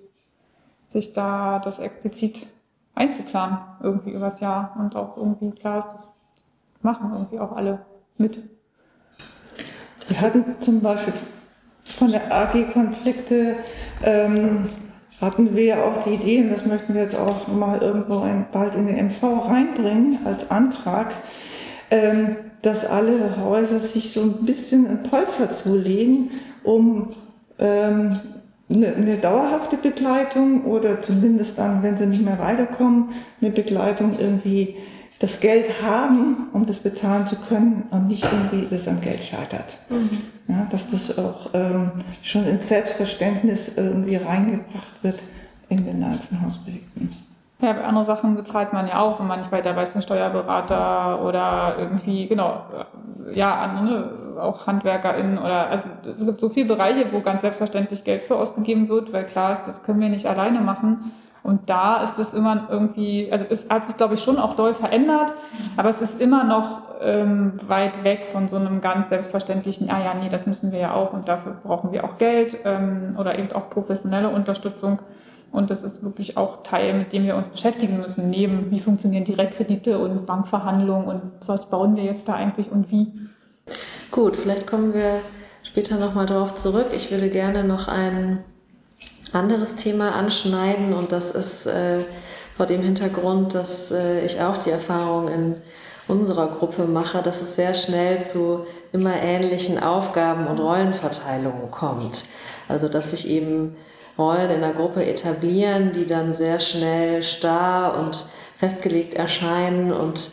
Sich 0.87 1.13
da 1.13 1.59
das 1.59 1.79
explizit 1.79 2.47
einzuplanen, 2.95 3.59
irgendwie 3.83 4.11
übers 4.11 4.41
Jahr 4.41 4.77
und 4.79 4.97
auch 4.97 5.17
irgendwie 5.17 5.51
klar 5.53 5.79
ist, 5.79 5.89
das 5.93 6.20
machen 6.83 7.11
irgendwie 7.12 7.38
auch 7.38 7.53
alle 7.53 7.81
mit. 8.19 8.38
Wir 10.09 10.21
hatten 10.21 10.45
zum 10.61 10.81
Beispiel 10.81 11.12
von 11.85 12.11
der 12.11 12.33
AG 12.33 12.73
Konflikte, 12.73 13.57
ähm, 14.03 14.66
hatten 15.21 15.55
wir 15.55 15.85
auch 15.85 16.03
die 16.05 16.14
Idee, 16.14 16.40
und 16.40 16.51
das 16.51 16.64
möchten 16.66 16.95
wir 16.95 17.03
jetzt 17.03 17.16
auch 17.16 17.47
mal 17.49 17.81
irgendwo 17.81 18.25
in, 18.25 18.47
bald 18.51 18.75
in 18.75 18.87
den 18.87 18.97
MV 19.07 19.23
reinbringen 19.47 20.19
als 20.25 20.51
Antrag, 20.51 21.12
ähm, 21.90 22.37
dass 22.62 22.87
alle 22.87 23.37
Häuser 23.43 23.81
sich 23.81 24.12
so 24.12 24.23
ein 24.23 24.45
bisschen 24.45 24.87
ein 24.87 25.03
Polster 25.03 25.51
zulegen, 25.51 26.31
um 26.62 27.11
ähm, 27.59 28.21
eine, 28.69 28.95
eine, 28.95 29.16
dauerhafte 29.16 29.77
Begleitung 29.77 30.64
oder 30.64 31.03
zumindest 31.03 31.59
dann, 31.59 31.83
wenn 31.83 31.97
sie 31.97 32.07
nicht 32.07 32.25
mehr 32.25 32.38
weiterkommen, 32.38 33.11
eine 33.40 33.51
Begleitung 33.51 34.16
irgendwie 34.19 34.77
das 35.21 35.39
Geld 35.41 35.83
haben, 35.83 36.49
um 36.53 36.67
das 36.67 36.79
bezahlen 36.79 37.27
zu 37.27 37.37
können 37.37 37.85
und 37.91 38.09
nicht 38.09 38.25
irgendwie, 38.25 38.63
dass 38.63 38.81
es 38.81 38.89
am 38.89 39.01
Geld 39.01 39.23
scheitert. 39.23 39.77
Mhm. 39.91 40.23
Ja, 40.49 40.67
dass 40.71 40.91
das 40.91 41.17
auch 41.19 41.51
ähm, 41.55 41.93
schon 42.23 42.47
ins 42.47 42.69
Selbstverständnis 42.69 43.77
irgendwie 43.77 44.17
reingebracht 44.17 45.03
wird 45.03 45.21
in 45.69 45.85
den 45.85 46.03
einzelnen 46.03 46.43
Hausprojekten. 46.45 47.15
Ja, 47.61 47.75
bei 47.75 47.85
anderen 47.85 48.07
Sachen 48.07 48.35
bezahlt 48.35 48.73
man 48.73 48.89
ja 48.89 48.99
auch, 49.01 49.21
wenn 49.21 49.27
man 49.27 49.41
nicht 49.41 49.53
weiter 49.53 49.77
weiß, 49.77 49.95
einen 49.95 50.03
Steuerberater 50.03 51.23
oder 51.23 51.77
irgendwie, 51.79 52.27
genau, 52.27 52.63
ja, 53.33 53.55
an, 53.55 53.85
ne, 53.85 54.11
auch 54.41 54.67
HandwerkerInnen 54.67 55.37
oder, 55.37 55.69
also 55.69 55.91
es 56.17 56.25
gibt 56.25 56.41
so 56.41 56.49
viele 56.49 56.69
Bereiche, 56.69 57.13
wo 57.13 57.21
ganz 57.21 57.43
selbstverständlich 57.43 58.03
Geld 58.05 58.25
für 58.25 58.37
ausgegeben 58.37 58.89
wird, 58.89 59.13
weil 59.13 59.27
klar 59.27 59.53
ist, 59.53 59.65
das 59.65 59.83
können 59.83 60.01
wir 60.01 60.09
nicht 60.09 60.25
alleine 60.25 60.63
machen. 60.63 61.13
Und 61.42 61.70
da 61.70 62.03
ist 62.03 62.18
es 62.18 62.35
immer 62.35 62.68
irgendwie, 62.70 63.31
also 63.33 63.46
es 63.48 63.68
hat 63.68 63.87
sich, 63.87 63.96
glaube 63.96 64.14
ich, 64.14 64.22
schon 64.22 64.38
auch 64.38 64.55
doll 64.55 64.74
verändert, 64.74 65.33
aber 65.76 65.88
es 65.88 66.00
ist 66.00 66.20
immer 66.20 66.44
noch 66.44 66.83
ähm, 67.00 67.55
weit 67.66 68.05
weg 68.05 68.29
von 68.31 68.48
so 68.48 68.57
einem 68.57 68.81
ganz 68.81 69.09
selbstverständlichen, 69.09 69.90
ah 69.90 70.03
ja, 70.03 70.14
nee, 70.14 70.29
das 70.29 70.46
müssen 70.46 70.70
wir 70.72 70.79
ja 70.79 70.94
auch 70.94 71.12
und 71.12 71.29
dafür 71.29 71.57
brauchen 71.62 71.92
wir 71.92 72.05
auch 72.05 72.18
Geld 72.18 72.59
ähm, 72.64 73.16
oder 73.18 73.38
eben 73.38 73.53
auch 73.53 73.70
professionelle 73.70 74.29
Unterstützung. 74.29 75.00
Und 75.53 75.70
das 75.70 75.83
ist 75.83 76.05
wirklich 76.05 76.37
auch 76.37 76.62
Teil, 76.62 76.94
mit 76.94 77.12
dem 77.12 77.24
wir 77.24 77.35
uns 77.35 77.48
beschäftigen 77.48 77.98
müssen, 77.98 78.31
neben 78.31 78.70
wie 78.70 78.81
funktionieren 78.81 79.24
Direktkredite 79.24 79.98
und 79.98 80.24
Bankverhandlungen 80.24 81.09
und 81.09 81.22
was 81.46 81.66
bauen 81.66 81.96
wir 81.96 82.05
jetzt 82.05 82.29
da 82.29 82.35
eigentlich 82.35 82.70
und 82.70 82.90
wie. 82.92 83.12
Gut, 84.12 84.37
vielleicht 84.37 84.68
kommen 84.68 84.94
wir 84.94 85.20
später 85.64 85.98
nochmal 85.98 86.26
darauf 86.26 86.55
zurück. 86.55 86.87
Ich 86.94 87.11
würde 87.11 87.31
gerne 87.31 87.64
noch 87.64 87.88
ein 87.88 88.44
anderes 89.33 89.77
Thema 89.77 90.14
anschneiden 90.14 90.93
und 90.93 91.12
das 91.12 91.31
ist 91.31 91.66
äh, 91.66 92.05
vor 92.57 92.66
dem 92.66 92.83
Hintergrund, 92.83 93.55
dass 93.55 93.90
äh, 93.90 94.25
ich 94.25 94.40
auch 94.40 94.59
die 94.59 94.71
Erfahrung 94.71 95.29
in 95.29 95.57
unserer 96.09 96.49
Gruppe 96.49 96.85
mache, 96.85 97.23
dass 97.23 97.40
es 97.40 97.55
sehr 97.55 97.75
schnell 97.75 98.21
zu 98.21 98.66
immer 98.93 99.14
ähnlichen 99.14 99.83
Aufgaben 99.83 100.47
und 100.47 100.59
Rollenverteilungen 100.59 101.71
kommt. 101.71 102.25
Also 102.69 102.88
dass 102.88 103.12
sich 103.12 103.29
eben 103.29 103.77
Rollen 104.19 104.51
in 104.51 104.61
der 104.61 104.73
Gruppe 104.73 105.07
etablieren, 105.07 105.93
die 105.93 106.07
dann 106.07 106.35
sehr 106.35 106.61
schnell 106.61 107.23
starr 107.23 107.99
und 107.99 108.27
festgelegt 108.57 109.14
erscheinen 109.14 109.93
und 109.93 110.31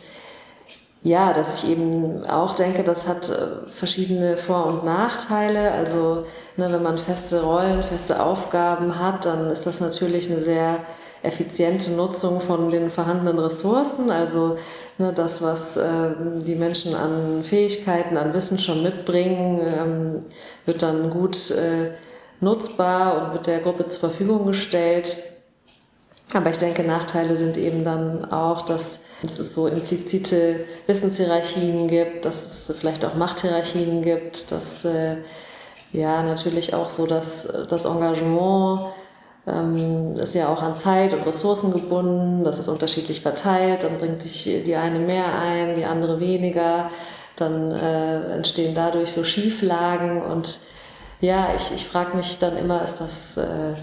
ja, 1.02 1.32
dass 1.32 1.62
ich 1.62 1.70
eben 1.70 2.26
auch 2.26 2.54
denke, 2.54 2.82
das 2.82 3.06
hat 3.06 3.28
äh, 3.28 3.70
verschiedene 3.72 4.36
Vor- 4.36 4.66
und 4.66 4.84
Nachteile. 4.84 5.72
Also 5.72 6.24
ne, 6.56 6.72
wenn 6.72 6.82
man 6.82 6.98
feste 6.98 7.42
Rollen, 7.42 7.82
feste 7.82 8.20
Aufgaben 8.22 8.98
hat, 8.98 9.24
dann 9.24 9.50
ist 9.50 9.66
das 9.66 9.80
natürlich 9.80 10.30
eine 10.30 10.40
sehr 10.40 10.80
effiziente 11.22 11.92
Nutzung 11.92 12.40
von 12.40 12.70
den 12.70 12.90
vorhandenen 12.90 13.38
Ressourcen. 13.38 14.10
Also 14.10 14.58
ne, 14.98 15.12
das, 15.12 15.40
was 15.40 15.76
äh, 15.76 16.10
die 16.44 16.56
Menschen 16.56 16.94
an 16.94 17.44
Fähigkeiten, 17.44 18.16
an 18.16 18.34
Wissen 18.34 18.58
schon 18.58 18.82
mitbringen, 18.82 19.60
ähm, 19.62 20.24
wird 20.66 20.82
dann 20.82 21.10
gut 21.10 21.52
äh, 21.52 21.92
nutzbar 22.40 23.22
und 23.22 23.32
wird 23.34 23.46
der 23.46 23.60
Gruppe 23.60 23.86
zur 23.86 24.10
Verfügung 24.10 24.46
gestellt. 24.46 25.16
Aber 26.34 26.50
ich 26.50 26.58
denke, 26.58 26.82
Nachteile 26.82 27.36
sind 27.36 27.56
eben 27.56 27.84
dann 27.84 28.30
auch, 28.30 28.62
dass 28.62 29.00
dass 29.22 29.38
es 29.38 29.54
so 29.54 29.66
implizite 29.66 30.64
Wissenshierarchien 30.86 31.88
gibt, 31.88 32.24
dass 32.24 32.44
es 32.44 32.76
vielleicht 32.78 33.04
auch 33.04 33.14
Machthierarchien 33.14 34.02
gibt, 34.02 34.52
dass 34.52 34.84
äh, 34.84 35.16
ja 35.92 36.22
natürlich 36.22 36.74
auch 36.74 36.88
so, 36.90 37.06
dass 37.06 37.48
das 37.68 37.84
Engagement 37.84 38.92
ähm, 39.46 40.14
ist 40.14 40.34
ja 40.34 40.48
auch 40.48 40.62
an 40.62 40.76
Zeit 40.76 41.12
und 41.12 41.26
Ressourcen 41.26 41.72
gebunden, 41.72 42.44
das 42.44 42.58
ist 42.58 42.68
unterschiedlich 42.68 43.20
verteilt, 43.20 43.82
dann 43.82 43.98
bringt 43.98 44.22
sich 44.22 44.44
die 44.64 44.76
eine 44.76 44.98
mehr 44.98 45.38
ein, 45.38 45.74
die 45.74 45.84
andere 45.84 46.20
weniger, 46.20 46.90
dann 47.36 47.72
äh, 47.72 48.34
entstehen 48.34 48.74
dadurch 48.74 49.12
so 49.12 49.24
Schieflagen 49.24 50.22
und 50.22 50.60
ja, 51.20 51.48
ich, 51.56 51.74
ich 51.74 51.86
frage 51.86 52.16
mich 52.16 52.38
dann 52.38 52.56
immer, 52.56 52.84
ist 52.84 53.00
das 53.00 53.36
äh, 53.36 53.74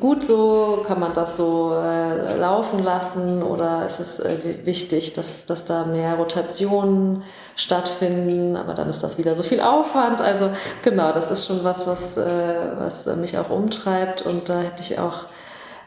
gut 0.00 0.24
so? 0.24 0.82
Kann 0.86 0.98
man 0.98 1.14
das 1.14 1.36
so 1.36 1.74
äh, 1.74 2.36
laufen 2.36 2.82
lassen 2.82 3.42
oder 3.42 3.86
ist 3.86 4.00
es 4.00 4.18
äh, 4.18 4.64
wichtig, 4.64 5.12
dass, 5.12 5.46
dass 5.46 5.64
da 5.64 5.84
mehr 5.84 6.14
Rotationen 6.14 7.22
stattfinden? 7.56 8.56
Aber 8.56 8.74
dann 8.74 8.88
ist 8.88 9.02
das 9.02 9.18
wieder 9.18 9.36
so 9.36 9.42
viel 9.42 9.60
Aufwand. 9.60 10.20
Also 10.20 10.50
genau, 10.82 11.12
das 11.12 11.30
ist 11.30 11.46
schon 11.46 11.62
was, 11.62 11.86
was, 11.86 12.16
äh, 12.16 12.72
was 12.78 13.06
mich 13.16 13.38
auch 13.38 13.50
umtreibt 13.50 14.22
und 14.22 14.48
da 14.48 14.60
hätte 14.60 14.82
ich 14.82 14.98
auch 14.98 15.26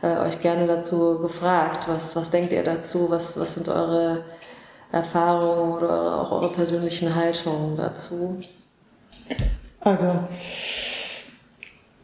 äh, 0.02 0.18
euch 0.18 0.42
gerne 0.42 0.68
dazu 0.68 1.20
gefragt. 1.20 1.88
Was, 1.88 2.16
was 2.16 2.30
denkt 2.30 2.54
ihr 2.54 2.64
dazu? 2.64 3.10
Was, 3.10 3.40
was 3.40 3.56
sind 3.56 3.70
eure 3.70 4.24
Erfahrungen 4.92 5.74
oder 5.74 6.22
auch 6.22 6.32
eure 6.32 6.52
persönlichen 6.52 7.16
Haltungen 7.16 7.78
dazu? 7.78 8.42
Also, 9.80 10.20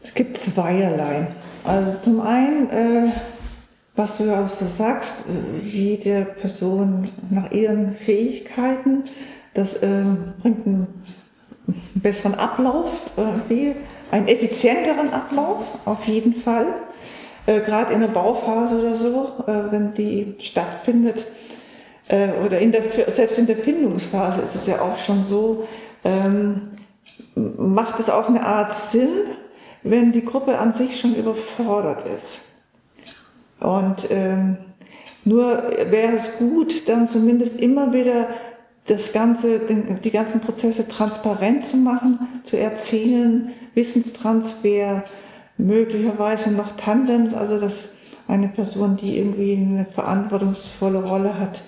es 0.04 0.14
gibt 0.14 0.38
zweierlei. 0.38 1.28
Also 1.70 1.92
zum 2.02 2.22
einen, 2.22 2.70
äh, 2.72 3.12
was 3.96 4.18
du 4.18 4.36
auch 4.36 4.50
so 4.50 4.66
sagst, 4.66 5.26
äh, 5.28 5.64
jede 5.64 6.26
Person 6.26 7.10
nach 7.30 7.52
ihren 7.52 7.94
Fähigkeiten, 7.94 9.04
das 9.54 9.76
äh, 9.76 10.02
bringt 10.42 10.66
einen 10.66 10.88
besseren 11.94 12.34
Ablauf, 12.34 12.90
äh, 13.18 13.76
einen 14.10 14.28
effizienteren 14.28 15.14
Ablauf 15.14 15.64
auf 15.86 16.08
jeden 16.08 16.34
Fall. 16.34 16.66
Äh, 17.46 17.60
Gerade 17.60 17.94
in 17.94 18.02
der 18.02 18.08
Bauphase 18.08 18.80
oder 18.80 18.96
so, 18.96 19.34
äh, 19.46 19.72
wenn 19.72 19.94
die 19.94 20.38
stattfindet, 20.40 21.24
äh, 22.08 22.30
oder 22.44 22.58
in 22.58 22.72
der, 22.72 22.82
selbst 23.10 23.38
in 23.38 23.46
der 23.46 23.58
Findungsphase 23.58 24.42
ist 24.42 24.56
es 24.56 24.66
ja 24.66 24.82
auch 24.82 24.98
schon 24.98 25.24
so, 25.24 25.68
ähm, 26.04 26.70
macht 27.36 28.00
es 28.00 28.10
auf 28.10 28.28
eine 28.28 28.44
Art 28.44 28.76
Sinn, 28.76 29.10
wenn 29.84 30.12
die 30.12 30.26
Gruppe 30.26 30.58
an 30.58 30.74
sich 30.74 31.00
schon 31.00 31.16
überfordert 31.16 32.06
ist. 32.08 32.42
Und 33.60 34.08
ähm, 34.10 34.58
nur 35.26 35.64
wäre 35.90 36.14
es 36.14 36.38
gut, 36.38 36.88
dann 36.88 37.10
zumindest 37.10 37.60
immer 37.60 37.94
wieder 37.94 38.30
das 38.88 39.14
Ganze, 39.14 39.60
den, 39.60 40.02
die 40.02 40.12
ganzen 40.12 40.42
Prozesse 40.42 40.88
transparent 40.88 41.64
zu 41.64 41.78
machen, 41.78 42.20
zu 42.44 42.58
erzählen, 42.58 43.52
Wissenstransfer, 43.76 45.04
möglicherweise 45.58 46.52
noch 46.52 46.72
Tandems, 46.78 47.34
also 47.34 47.60
dass 47.60 47.90
eine 48.28 48.48
Person, 48.48 48.98
die 48.98 49.18
irgendwie 49.18 49.54
eine 49.54 49.86
verantwortungsvolle 49.86 51.04
Rolle 51.04 51.38
hat, 51.40 51.62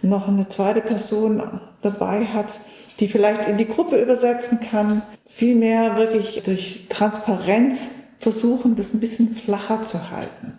noch 0.00 0.28
eine 0.28 0.48
zweite 0.48 0.80
Person 0.80 1.60
dabei 1.82 2.24
hat, 2.26 2.48
die 3.00 3.08
vielleicht 3.08 3.48
in 3.48 3.58
die 3.58 3.68
Gruppe 3.68 4.00
übersetzen 4.00 4.60
kann. 4.60 5.02
Vielmehr 5.34 5.96
wirklich 5.96 6.42
durch 6.44 6.86
Transparenz 6.88 7.90
versuchen, 8.20 8.76
das 8.76 8.94
ein 8.94 9.00
bisschen 9.00 9.34
flacher 9.34 9.82
zu 9.82 10.10
halten. 10.10 10.58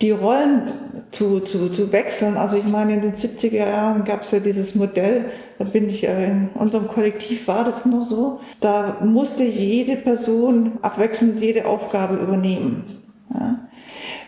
Die 0.00 0.12
Rollen 0.12 0.72
zu, 1.10 1.40
zu, 1.40 1.70
zu 1.70 1.90
wechseln, 1.90 2.36
also 2.36 2.56
ich 2.56 2.64
meine, 2.64 2.94
in 2.94 3.00
den 3.00 3.14
70er 3.14 3.66
Jahren 3.66 4.04
gab 4.04 4.22
es 4.22 4.30
ja 4.30 4.38
dieses 4.38 4.76
Modell, 4.76 5.26
da 5.58 5.64
bin 5.64 5.88
ich, 5.88 6.04
in 6.04 6.50
unserem 6.54 6.86
Kollektiv 6.86 7.48
war 7.48 7.64
das 7.64 7.84
nur 7.84 8.04
so, 8.04 8.40
da 8.60 8.98
musste 9.02 9.42
jede 9.42 9.96
Person 9.96 10.78
abwechselnd 10.82 11.40
jede 11.40 11.66
Aufgabe 11.66 12.16
übernehmen. 12.16 13.02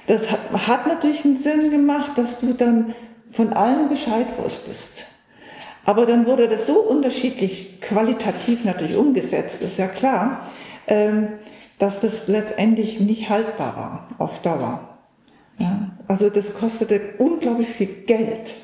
Das 0.08 0.30
hat, 0.32 0.40
hat 0.52 0.86
natürlich 0.88 1.24
einen 1.24 1.36
Sinn 1.36 1.70
gemacht, 1.70 2.12
dass 2.16 2.40
du 2.40 2.52
dann 2.52 2.94
von 3.30 3.52
allen 3.52 3.88
Bescheid 3.88 4.26
wusstest. 4.42 5.06
Aber 5.90 6.06
dann 6.06 6.24
wurde 6.24 6.48
das 6.48 6.68
so 6.68 6.78
unterschiedlich 6.78 7.80
qualitativ 7.80 8.64
natürlich 8.64 8.94
umgesetzt, 8.94 9.60
ist 9.60 9.76
ja 9.76 9.88
klar, 9.88 10.48
ähm, 10.86 11.30
dass 11.80 11.98
das 11.98 12.28
letztendlich 12.28 13.00
nicht 13.00 13.28
haltbar 13.28 13.76
war 13.76 14.06
auf 14.18 14.40
Dauer. 14.40 14.88
Ja, 15.58 15.90
also 16.06 16.30
das 16.30 16.54
kostete 16.54 17.00
unglaublich 17.18 17.70
viel 17.70 17.88
Geld. 18.06 18.54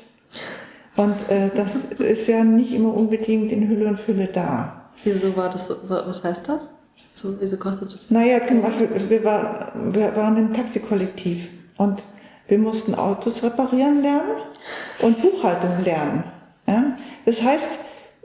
Und 0.95 1.29
äh, 1.29 1.49
das 1.53 1.85
ist 1.99 2.27
ja 2.27 2.45
nicht 2.45 2.71
immer 2.71 2.93
unbedingt 2.93 3.51
in 3.51 3.67
Hülle 3.67 3.89
und 3.89 3.99
Fülle 3.99 4.27
da. 4.27 4.89
Wieso 5.03 5.35
war 5.35 5.49
das 5.49 5.67
so? 5.67 5.75
Was 5.89 6.23
heißt 6.23 6.47
das? 6.47 6.61
So, 7.11 7.41
wieso 7.41 7.57
kostet 7.57 7.93
das? 7.93 8.09
Naja, 8.09 8.41
zum 8.41 8.61
Beispiel, 8.61 8.87
wir, 9.09 9.25
war, 9.25 9.73
wir 9.75 10.15
waren 10.15 10.37
im 10.37 10.53
Taxikollektiv 10.53 11.49
und 11.75 12.03
wir 12.47 12.57
mussten 12.57 12.95
Autos 12.95 13.43
reparieren 13.43 14.01
lernen 14.01 14.43
und 15.01 15.21
Buchhaltung 15.21 15.83
lernen. 15.83 16.36
Das 17.27 17.43
heißt, 17.43 17.79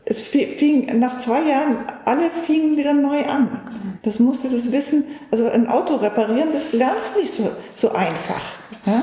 es 0.04 0.22
fing 0.22 1.00
nach 1.00 1.18
zwei 1.18 1.42
Jahren, 1.42 1.78
alle 2.04 2.30
fingen 2.30 2.76
wieder 2.76 2.92
neu 2.92 3.26
an. 3.26 3.98
Das 4.04 4.20
musste 4.20 4.48
das 4.48 4.70
wissen. 4.70 5.04
Also 5.32 5.50
ein 5.50 5.66
Auto 5.66 5.96
reparieren, 5.96 6.50
das 6.52 6.72
lernst 6.72 7.16
nicht 7.16 7.32
so, 7.32 7.50
so 7.74 7.90
einfach. 7.90 8.40
Ja? 8.86 9.02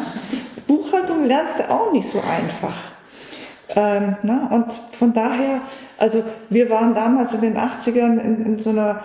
Buchhaltung 0.68 1.26
lernst 1.26 1.60
du 1.60 1.70
auch 1.70 1.92
nicht 1.92 2.10
so 2.10 2.20
einfach. 2.20 2.76
Ähm, 3.76 4.16
na? 4.24 4.48
Und 4.54 4.72
von 4.98 5.14
daher, 5.14 5.60
also 5.98 6.24
wir 6.50 6.70
waren 6.70 6.96
damals 6.96 7.34
in 7.34 7.42
den 7.42 7.58
80ern 7.58 8.22
in, 8.22 8.46
in 8.46 8.60
so 8.60 8.70
einer 8.70 9.04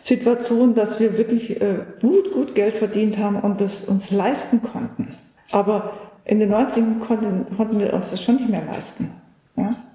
Situation, 0.00 0.74
dass 0.74 0.98
wir 0.98 1.16
wirklich 1.18 1.60
äh, 1.60 1.76
gut, 2.00 2.32
gut 2.32 2.56
Geld 2.56 2.74
verdient 2.74 3.16
haben 3.16 3.38
und 3.38 3.60
das 3.60 3.82
uns 3.82 4.10
leisten 4.10 4.60
konnten. 4.60 5.14
Aber 5.52 5.92
in 6.24 6.40
den 6.40 6.52
90ern 6.52 6.98
konnten, 6.98 7.46
konnten 7.56 7.78
wir 7.78 7.94
uns 7.94 8.10
das 8.10 8.20
schon 8.20 8.38
nicht 8.38 8.48
mehr 8.48 8.64
leisten. 8.64 9.21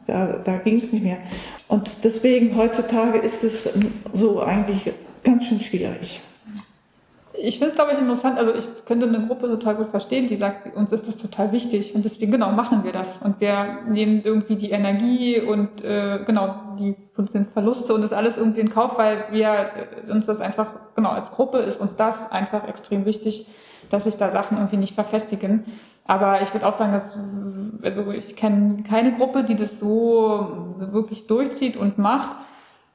Da, 0.08 0.42
da 0.44 0.58
ging 0.58 0.78
es 0.78 0.92
nicht 0.92 1.04
mehr. 1.04 1.18
Und 1.68 1.90
deswegen 2.04 2.56
heutzutage 2.56 3.20
ist 3.20 3.44
es 3.44 3.70
so 4.14 4.42
eigentlich 4.42 4.94
ganz 5.24 5.46
schön 5.46 5.60
schwierig. 5.60 6.22
Ich 7.40 7.60
finde 7.60 7.72
es, 7.72 7.76
glaube 7.76 7.92
ich, 7.92 8.00
interessant. 8.00 8.40
Also 8.40 8.54
ich 8.56 8.66
könnte 8.86 9.08
eine 9.08 9.28
Gruppe 9.28 9.48
total 9.48 9.76
gut 9.76 9.88
verstehen, 9.88 10.28
die 10.28 10.38
sagt, 10.38 10.76
uns 10.76 10.92
ist 10.92 11.08
das 11.08 11.18
total 11.18 11.52
wichtig 11.52 11.94
und 11.94 12.04
deswegen 12.04 12.32
genau 12.32 12.52
machen 12.52 12.84
wir 12.84 12.92
das. 12.92 13.20
Und 13.20 13.40
wir 13.40 13.80
nehmen 13.88 14.22
irgendwie 14.24 14.56
die 14.56 14.72
Energie 14.72 15.40
und 15.40 15.84
äh, 15.84 16.20
genau 16.26 16.56
die 16.80 16.96
potenziellen 17.16 17.48
Verluste 17.48 17.94
und 17.94 18.02
das 18.02 18.14
alles 18.14 18.38
irgendwie 18.38 18.62
in 18.62 18.70
Kauf, 18.70 18.98
weil 18.98 19.26
wir 19.32 19.70
uns 20.10 20.26
das 20.26 20.42
einfach, 20.42 20.68
genau, 20.96 21.10
als 21.10 21.30
Gruppe 21.32 21.60
ist 21.60 21.80
uns 21.80 21.96
das 21.96 22.32
einfach 22.32 22.68
extrem 22.68 23.06
wichtig, 23.06 23.48
dass 23.92 24.06
sich 24.06 24.18
da 24.18 24.32
Sachen 24.32 24.58
irgendwie 24.58 24.78
nicht 24.78 24.96
verfestigen. 24.96 25.66
Aber 26.08 26.42
ich 26.42 26.54
würde 26.54 26.66
auch 26.66 26.78
sagen, 26.78 26.94
dass, 26.94 27.18
also 27.84 28.12
ich 28.12 28.36
kenne 28.36 28.84
keine 28.84 29.14
Gruppe, 29.14 29.44
die 29.44 29.56
das 29.56 29.80
so 29.80 30.76
wirklich 30.80 31.28
durchzieht 31.28 31.76
und 31.76 31.98
macht. 31.98 32.32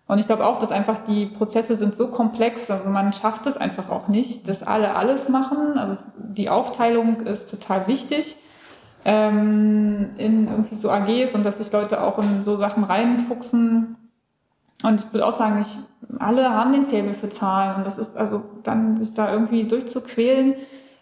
Und 0.06 0.18
ich 0.18 0.26
glaube 0.26 0.46
auch, 0.46 0.58
dass 0.58 0.72
einfach 0.72 0.98
die 0.98 1.26
Prozesse 1.26 1.76
sind 1.76 1.96
so 1.96 2.08
komplex, 2.08 2.70
also 2.70 2.88
man 2.88 3.12
schafft 3.12 3.46
es 3.46 3.56
einfach 3.56 3.90
auch 3.90 4.08
nicht, 4.08 4.48
dass 4.48 4.62
alle 4.62 4.94
alles 4.94 5.28
machen. 5.28 5.78
Also 5.78 6.02
die 6.16 6.50
Aufteilung 6.50 7.20
ist 7.20 7.50
total 7.50 7.86
wichtig 7.86 8.36
ähm, 9.04 10.10
in 10.16 10.48
irgendwie 10.48 10.74
so 10.74 10.90
AGs 10.90 11.34
und 11.34 11.44
dass 11.44 11.58
sich 11.58 11.72
Leute 11.72 12.02
auch 12.02 12.18
in 12.18 12.44
so 12.44 12.56
Sachen 12.56 12.84
reinfuchsen. 12.84 13.96
Und 14.82 15.00
ich 15.00 15.12
würde 15.12 15.26
auch 15.26 15.36
sagen, 15.36 15.60
ich, 15.60 15.76
alle 16.18 16.50
haben 16.50 16.72
den 16.72 16.86
Faible 16.86 17.14
für 17.14 17.28
Zahlen. 17.28 17.76
Und 17.76 17.84
das 17.84 17.98
ist 17.98 18.16
also 18.16 18.42
dann 18.62 18.96
sich 18.96 19.14
da 19.14 19.32
irgendwie 19.32 19.64
durchzuquälen, 19.64 20.54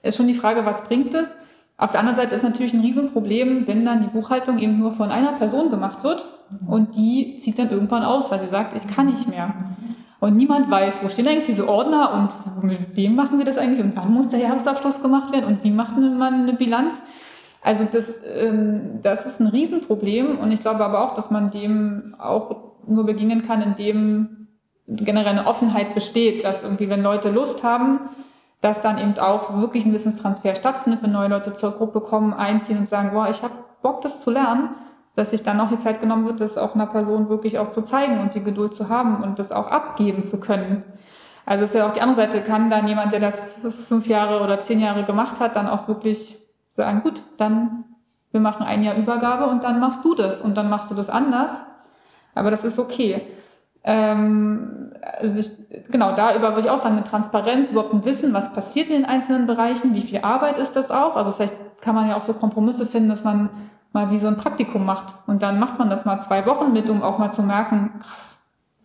ist 0.02 0.16
schon 0.16 0.28
die 0.28 0.34
Frage, 0.34 0.64
was 0.64 0.84
bringt 0.84 1.14
es? 1.14 1.34
Auf 1.80 1.92
der 1.92 2.00
anderen 2.00 2.16
Seite 2.16 2.34
ist 2.34 2.42
natürlich 2.42 2.74
ein 2.74 2.82
Riesenproblem, 2.82 3.66
wenn 3.66 3.86
dann 3.86 4.02
die 4.02 4.08
Buchhaltung 4.08 4.58
eben 4.58 4.78
nur 4.78 4.92
von 4.92 5.10
einer 5.10 5.32
Person 5.32 5.70
gemacht 5.70 6.04
wird 6.04 6.26
und 6.68 6.94
die 6.94 7.38
zieht 7.38 7.58
dann 7.58 7.70
irgendwann 7.70 8.04
aus, 8.04 8.30
weil 8.30 8.38
sie 8.40 8.48
sagt, 8.48 8.76
ich 8.76 8.86
kann 8.94 9.06
nicht 9.06 9.26
mehr. 9.26 9.54
Und 10.20 10.36
niemand 10.36 10.70
weiß, 10.70 10.98
wo 11.02 11.08
stehen 11.08 11.26
eigentlich 11.26 11.46
diese 11.46 11.66
Ordner 11.66 12.30
und 12.54 12.64
mit 12.64 12.94
wem 12.96 13.14
machen 13.14 13.38
wir 13.38 13.46
das 13.46 13.56
eigentlich 13.56 13.82
und 13.82 13.96
wann 13.96 14.12
muss 14.12 14.28
der 14.28 14.40
Jahresabschluss 14.40 15.00
gemacht 15.00 15.32
werden 15.32 15.46
und 15.46 15.64
wie 15.64 15.70
macht 15.70 15.96
man 15.96 16.22
eine 16.22 16.52
Bilanz? 16.52 17.00
Also 17.62 17.88
das, 17.90 18.12
ähm, 18.26 19.00
das 19.02 19.24
ist 19.24 19.40
ein 19.40 19.46
Riesenproblem 19.46 20.38
und 20.38 20.52
ich 20.52 20.60
glaube 20.60 20.84
aber 20.84 21.02
auch, 21.02 21.14
dass 21.14 21.30
man 21.30 21.50
dem 21.50 22.14
auch 22.18 22.74
nur 22.86 23.06
begegnen 23.06 23.46
kann, 23.46 23.62
indem 23.62 24.48
generell 24.86 25.28
eine 25.28 25.46
Offenheit 25.46 25.94
besteht, 25.94 26.44
dass 26.44 26.62
irgendwie, 26.62 26.90
wenn 26.90 27.02
Leute 27.02 27.30
Lust 27.30 27.62
haben, 27.62 28.00
dass 28.60 28.82
dann 28.82 28.98
eben 28.98 29.18
auch 29.18 29.58
wirklich 29.58 29.86
ein 29.86 29.92
Wissenstransfer 29.92 30.54
stattfindet, 30.54 31.02
wenn 31.02 31.12
neue 31.12 31.28
Leute 31.28 31.54
zur 31.54 31.72
Gruppe 31.72 32.00
kommen, 32.00 32.34
einziehen 32.34 32.78
und 32.78 32.88
sagen, 32.88 33.10
boah, 33.12 33.28
ich 33.28 33.42
habe 33.42 33.54
Bock, 33.82 34.02
das 34.02 34.22
zu 34.22 34.30
lernen, 34.30 34.70
dass 35.16 35.30
sich 35.30 35.42
dann 35.42 35.60
auch 35.60 35.68
die 35.68 35.78
Zeit 35.78 36.00
genommen 36.00 36.26
wird, 36.26 36.40
das 36.40 36.58
auch 36.58 36.74
einer 36.74 36.86
Person 36.86 37.28
wirklich 37.28 37.58
auch 37.58 37.70
zu 37.70 37.82
zeigen 37.82 38.20
und 38.20 38.34
die 38.34 38.42
Geduld 38.42 38.74
zu 38.74 38.88
haben 38.88 39.22
und 39.22 39.38
das 39.38 39.50
auch 39.50 39.68
abgeben 39.68 40.24
zu 40.24 40.40
können. 40.40 40.84
Also 41.46 41.64
ist 41.64 41.74
ja 41.74 41.88
auch 41.88 41.92
die 41.92 42.02
andere 42.02 42.16
Seite, 42.16 42.42
kann 42.42 42.70
dann 42.70 42.86
jemand, 42.86 43.12
der 43.12 43.20
das 43.20 43.58
fünf 43.88 44.06
Jahre 44.06 44.44
oder 44.44 44.60
zehn 44.60 44.78
Jahre 44.78 45.04
gemacht 45.04 45.40
hat, 45.40 45.56
dann 45.56 45.66
auch 45.66 45.88
wirklich 45.88 46.36
sagen, 46.76 47.02
gut, 47.02 47.22
dann 47.38 47.84
wir 48.32 48.40
machen 48.40 48.64
ein 48.64 48.82
Jahr 48.82 48.96
Übergabe 48.96 49.46
und 49.46 49.64
dann 49.64 49.80
machst 49.80 50.04
du 50.04 50.14
das 50.14 50.40
und 50.40 50.56
dann 50.56 50.68
machst 50.68 50.90
du 50.90 50.94
das 50.94 51.10
anders. 51.10 51.60
Aber 52.34 52.50
das 52.50 52.64
ist 52.64 52.78
okay. 52.78 53.22
Ähm, 53.82 54.89
also 55.02 55.38
ich, 55.38 55.50
genau, 55.90 56.14
da 56.14 56.34
über 56.36 56.50
würde 56.50 56.62
ich 56.62 56.70
auch 56.70 56.78
sagen, 56.78 56.96
eine 56.96 57.04
Transparenz, 57.04 57.70
überhaupt 57.70 57.94
ein 57.94 58.04
Wissen, 58.04 58.32
was 58.32 58.52
passiert 58.52 58.88
in 58.88 58.94
den 58.94 59.04
einzelnen 59.04 59.46
Bereichen, 59.46 59.94
wie 59.94 60.02
viel 60.02 60.20
Arbeit 60.20 60.58
ist 60.58 60.76
das 60.76 60.90
auch. 60.90 61.16
Also 61.16 61.32
vielleicht 61.32 61.54
kann 61.80 61.94
man 61.94 62.08
ja 62.08 62.16
auch 62.16 62.22
so 62.22 62.34
Kompromisse 62.34 62.86
finden, 62.86 63.08
dass 63.08 63.24
man 63.24 63.48
mal 63.92 64.10
wie 64.10 64.18
so 64.18 64.28
ein 64.28 64.36
Praktikum 64.36 64.84
macht. 64.84 65.14
Und 65.26 65.42
dann 65.42 65.58
macht 65.58 65.78
man 65.78 65.90
das 65.90 66.04
mal 66.04 66.20
zwei 66.20 66.46
Wochen 66.46 66.72
mit, 66.72 66.88
um 66.88 67.02
auch 67.02 67.18
mal 67.18 67.32
zu 67.32 67.42
merken, 67.42 68.00
krass, 68.00 68.36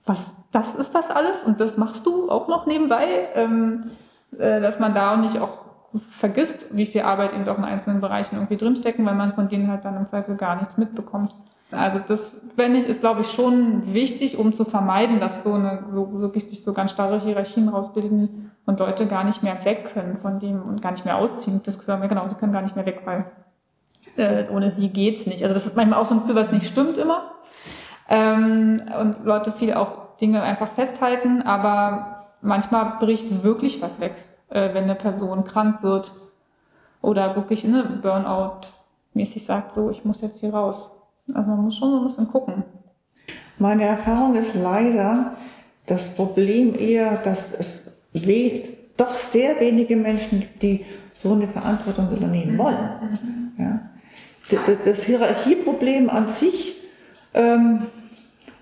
was, 0.06 0.36
das 0.52 0.76
ist 0.76 0.94
das 0.94 1.10
alles 1.10 1.44
und 1.44 1.60
das 1.60 1.78
machst 1.78 2.06
du 2.06 2.30
auch 2.30 2.48
noch 2.48 2.66
nebenbei, 2.66 3.30
ähm, 3.34 3.92
äh, 4.38 4.62
dass 4.62 4.80
man 4.80 4.94
da 4.94 5.14
auch 5.14 5.18
nicht 5.18 5.40
auch 5.40 5.66
vergisst, 6.10 6.66
wie 6.72 6.86
viel 6.86 7.02
Arbeit 7.02 7.34
eben 7.34 7.46
doch 7.46 7.58
in 7.58 7.64
einzelnen 7.64 8.02
Bereichen 8.02 8.36
irgendwie 8.36 8.58
drinstecken, 8.58 9.06
weil 9.06 9.16
man 9.16 9.34
von 9.34 9.50
denen 9.50 9.70
halt 9.70 9.86
dann 9.86 9.98
im 9.98 10.06
Zweifel 10.06 10.36
gar 10.36 10.58
nichts 10.58 10.78
mitbekommt. 10.78 11.36
Also 11.72 12.00
das, 12.06 12.42
wenn 12.56 12.76
ich, 12.76 12.86
ist 12.86 13.02
glaube 13.02 13.22
ich 13.22 13.32
schon 13.32 13.94
wichtig, 13.94 14.38
um 14.38 14.54
zu 14.54 14.66
vermeiden, 14.66 15.20
dass 15.20 15.44
so 15.44 15.54
eine, 15.54 15.86
so 15.92 16.22
wirklich 16.22 16.46
sich 16.48 16.64
so 16.64 16.74
ganz 16.74 16.92
starre 16.92 17.20
Hierarchien 17.20 17.70
rausbilden 17.70 18.52
und 18.66 18.80
Leute 18.80 19.08
gar 19.08 19.26
nicht 19.26 19.44
mehr 19.44 19.66
weg 19.66 19.92
können 19.94 20.18
von 20.22 20.40
dem 20.40 20.62
und 20.62 20.82
gar 20.82 20.92
nicht 20.92 21.06
mehr 21.06 21.18
ausziehen. 21.18 21.62
Das 21.66 21.84
können 21.84 22.02
wir, 22.02 22.08
genau, 22.08 22.28
sie 22.30 22.36
können 22.36 22.54
gar 22.54 22.62
nicht 22.62 22.76
mehr 22.76 22.86
weg, 22.86 23.02
weil 23.06 23.26
äh, 24.16 24.46
ohne 24.50 24.72
sie 24.72 24.90
geht's 24.90 25.26
nicht. 25.26 25.44
Also 25.44 25.54
das 25.54 25.66
ist 25.66 25.76
manchmal 25.76 26.00
auch 26.00 26.06
so 26.06 26.16
ein 26.16 26.22
Gefühl, 26.22 26.36
was 26.36 26.52
nicht 26.52 26.68
stimmt 26.68 26.98
immer. 26.98 27.32
Ähm, 28.08 28.82
und 29.00 29.26
Leute 29.26 29.52
viel 29.52 29.74
auch 29.74 30.18
Dinge 30.18 30.44
einfach 30.44 30.72
festhalten, 30.72 31.42
aber 31.42 32.28
manchmal 32.42 32.98
bricht 33.00 33.44
wirklich 33.44 33.82
was 33.82 34.00
weg 34.00 34.14
äh, 34.50 34.74
wenn 34.74 34.86
eine 34.86 34.96
Person 34.96 35.44
krank 35.44 35.84
wird 35.84 36.12
oder 37.02 37.36
wirklich 37.36 37.64
ne, 37.64 38.00
Burnout-mäßig 38.02 39.46
sagt, 39.46 39.74
so, 39.74 39.90
ich 39.90 40.06
muss 40.06 40.22
jetzt 40.22 40.40
hier 40.40 40.54
raus. 40.54 40.92
Also 41.34 41.52
man 41.52 41.62
muss 41.62 41.78
schon 41.78 41.92
so 41.92 41.98
ein 41.98 42.04
bisschen 42.04 42.28
gucken. 42.28 42.64
Meine 43.58 43.84
Erfahrung 43.84 44.36
ist 44.36 44.54
leider 44.54 45.36
das 45.86 46.14
Problem 46.16 46.78
eher, 46.78 47.18
dass 47.18 47.54
es 47.54 47.84
doch 48.98 49.18
sehr 49.18 49.60
wenige 49.60 49.96
Menschen 49.96 50.42
gibt, 50.42 50.64
die 50.64 50.86
so 51.18 51.34
eine 51.34 51.48
Verantwortung 51.48 52.12
übernehmen 52.12 52.54
mhm. 52.54 52.58
wollen. 52.58 53.54
Ja. 53.58 53.90
Das 54.86 55.04
Hierarchieproblem 55.04 56.10
an 56.10 56.30
sich 56.30 56.76
ähm, 57.34 57.88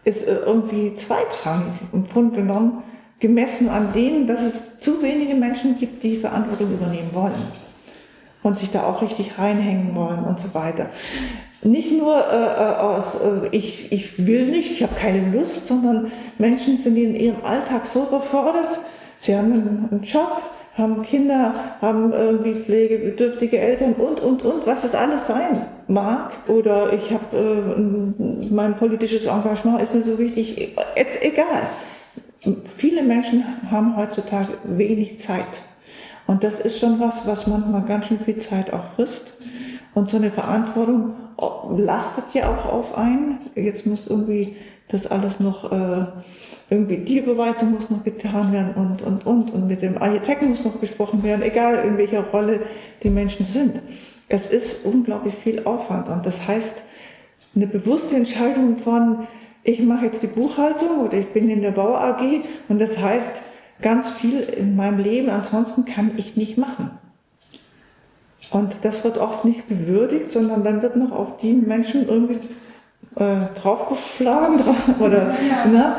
ist 0.06 0.28
äh, 0.28 0.36
irgendwie 0.45 0.95
zweitrangig 0.95 1.73
im 1.91 2.08
Grunde 2.08 2.38
genommen 2.38 2.84
gemessen 3.19 3.69
an 3.69 3.93
dem, 3.93 4.28
dass 4.28 4.41
es 4.41 4.80
zu 4.80 5.02
wenige 5.02 5.34
Menschen 5.34 5.80
gibt, 5.80 6.04
die 6.04 6.17
Verantwortung 6.17 6.73
übernehmen 6.73 7.10
wollen 7.13 7.41
und 8.43 8.60
sich 8.60 8.71
da 8.71 8.84
auch 8.84 9.02
richtig 9.02 9.38
reinhängen 9.38 9.95
wollen 9.95 10.23
und 10.26 10.39
so 10.39 10.54
weiter. 10.54 10.89
Nicht 11.63 11.91
nur 11.97 12.15
äh, 12.15 12.45
äh 12.45 12.76
aus, 12.78 13.15
äh, 13.15 13.47
ich, 13.52 13.91
ich 13.91 14.26
will 14.26 14.47
nicht, 14.47 14.71
ich 14.71 14.84
habe 14.84 14.95
keine 14.95 15.32
Lust, 15.32 15.67
sondern 15.67 16.12
Menschen 16.38 16.78
sind 16.78 16.97
in 16.97 17.15
ihrem 17.15 17.43
Alltag 17.43 17.86
so 17.86 18.04
überfordert, 18.04 18.80
sie 19.17 19.36
haben 19.36 19.88
einen, 19.89 20.02
Job, 20.04 20.41
haben 20.78 21.04
Kinder, 21.04 21.54
haben 21.82 22.12
irgendwie 22.12 22.56
pflegebedürftige 22.56 23.60
Eltern 23.60 23.93
und, 23.93 24.19
und, 24.19 24.43
und, 24.43 24.67
was 24.67 24.84
es 24.84 24.93
alles 24.93 25.28
sein 25.28 25.65
mag. 25.88 26.32
Oder 26.47 26.91
ich 26.93 27.12
habe, 27.12 27.38
äh, 27.38 28.54
mein 28.54 28.76
politisches 28.76 29.28
Engagement 29.28 29.82
ist 29.82 29.93
mir 29.93 30.02
so 30.02 30.19
wichtig, 30.19 30.76
egal. 31.21 31.69
Viele 32.76 33.04
Menschen 33.04 33.45
haben 33.71 33.95
heutzutage 33.95 34.49
wenig 34.65 35.17
Zeit. 35.19 35.47
Und 36.28 36.43
das 36.43 36.60
ist 36.60 36.80
schon 36.80 36.99
was, 36.99 37.26
was 37.28 37.47
manchmal 37.47 37.84
ganz 37.84 38.08
schön 38.08 38.19
viel 38.19 38.39
Zeit 38.39 38.73
auch 38.73 38.84
frisst. 38.95 39.34
Und 39.93 40.10
so 40.10 40.17
eine 40.17 40.32
Verantwortung 40.32 41.13
lastet 41.69 42.34
ja 42.34 42.50
auch 42.50 42.72
auf 42.72 42.98
einen. 42.98 43.39
Jetzt 43.56 43.86
muss 43.86 44.08
irgendwie 44.08 44.56
das 44.88 45.08
alles 45.08 45.39
noch, 45.39 45.72
äh, 45.72 46.06
irgendwie 46.69 46.98
die 46.98 47.19
Überweisung 47.19 47.72
muss 47.72 47.89
noch 47.89 48.04
getan 48.04 48.52
werden 48.52 48.74
und, 48.76 49.02
und, 49.02 49.26
und. 49.26 49.52
Und 49.52 49.67
mit 49.67 49.82
dem 49.82 49.98
Architekten 49.98 50.50
muss 50.50 50.63
noch 50.63 50.80
gesprochen 50.80 51.24
werden, 51.24 51.41
egal 51.41 51.84
in 51.86 51.98
welcher 51.98 52.24
Rolle 52.26 52.62
die 53.02 53.10
Menschen 53.10 53.46
sind. 53.46 53.80
Es 54.28 54.50
ist 54.50 54.86
unglaublich 54.86 55.36
viel 55.36 55.65
Aufwand. 55.65 56.10
Und 56.10 56.26
das 56.26 56.48
heißt, 56.48 56.84
eine 57.56 57.67
bewusste 57.67 58.15
Entscheidung 58.15 58.78
von, 58.78 59.28
ich 59.63 59.82
mache 59.82 60.06
jetzt 60.06 60.24
die 60.24 60.28
Buchhaltung 60.28 61.06
oder 61.06 61.17
ich 61.17 61.28
bin 61.28 61.50
in 61.50 61.62
der 61.62 61.72
Bau 61.72 61.96
AG 61.96 62.41
und 62.67 62.80
das 62.80 63.00
heißt, 63.00 63.43
ganz 63.82 64.10
viel 64.10 64.39
in 64.39 64.76
meinem 64.76 65.00
Leben 65.00 65.30
ansonsten 65.30 65.86
kann 65.86 66.12
ich 66.17 66.36
nicht 66.36 66.58
machen. 66.58 66.91
Und 68.53 68.85
das 68.85 69.03
wird 69.03 69.17
oft 69.17 69.45
nicht 69.45 69.67
gewürdigt, 69.67 70.29
sondern 70.29 70.63
dann 70.63 70.81
wird 70.81 70.95
noch 70.95 71.11
auf 71.11 71.37
die 71.37 71.53
Menschen 71.53 72.07
irgendwie 72.07 72.39
äh, 73.15 73.59
draufgeschlagen 73.59 74.61
oder 74.99 75.27
ja. 75.27 75.65
ne, 75.69 75.95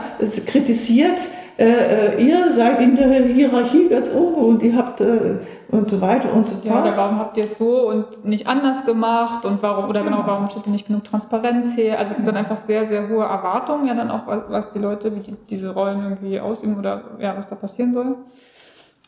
kritisiert, 0.47 1.19
äh, 1.57 2.17
äh, 2.17 2.25
ihr 2.25 2.53
seid 2.53 2.81
in 2.81 2.97
der 2.97 3.25
Hierarchie 3.27 3.89
ganz 3.89 4.09
oben 4.13 4.35
und 4.35 4.63
ihr 4.63 4.75
habt 4.77 5.01
äh, 5.01 5.37
und 5.69 5.89
so 5.89 6.01
weiter 6.01 6.33
und 6.33 6.49
so 6.49 6.57
fort. 6.57 6.65
Ja, 6.65 6.83
oder 6.83 6.97
warum 6.97 7.19
habt 7.19 7.37
ihr 7.37 7.45
es 7.45 7.59
so 7.59 7.89
und 7.89 8.25
nicht 8.25 8.47
anders 8.47 8.85
gemacht 8.85 9.45
und 9.45 9.63
warum, 9.63 9.89
oder 9.89 10.03
genau, 10.03 10.23
warum 10.27 10.51
steht 10.51 10.67
nicht 10.67 10.87
genug 10.87 11.05
Transparenz 11.05 11.77
her? 11.77 11.99
Also 11.99 12.13
es 12.13 12.17
gibt 12.17 12.29
dann 12.29 12.37
einfach 12.37 12.57
sehr, 12.57 12.87
sehr 12.87 13.09
hohe 13.09 13.25
Erwartungen, 13.25 13.87
ja 13.87 13.95
dann 13.95 14.11
auch, 14.11 14.27
was 14.27 14.71
die 14.71 14.79
Leute, 14.81 15.15
wie 15.15 15.21
die, 15.21 15.37
diese 15.51 15.71
Rollen 15.71 16.03
irgendwie 16.03 16.41
ausüben 16.41 16.79
oder 16.79 17.03
ja, 17.21 17.37
was 17.37 17.47
da 17.47 17.55
passieren 17.55 17.93
soll. 17.93 18.17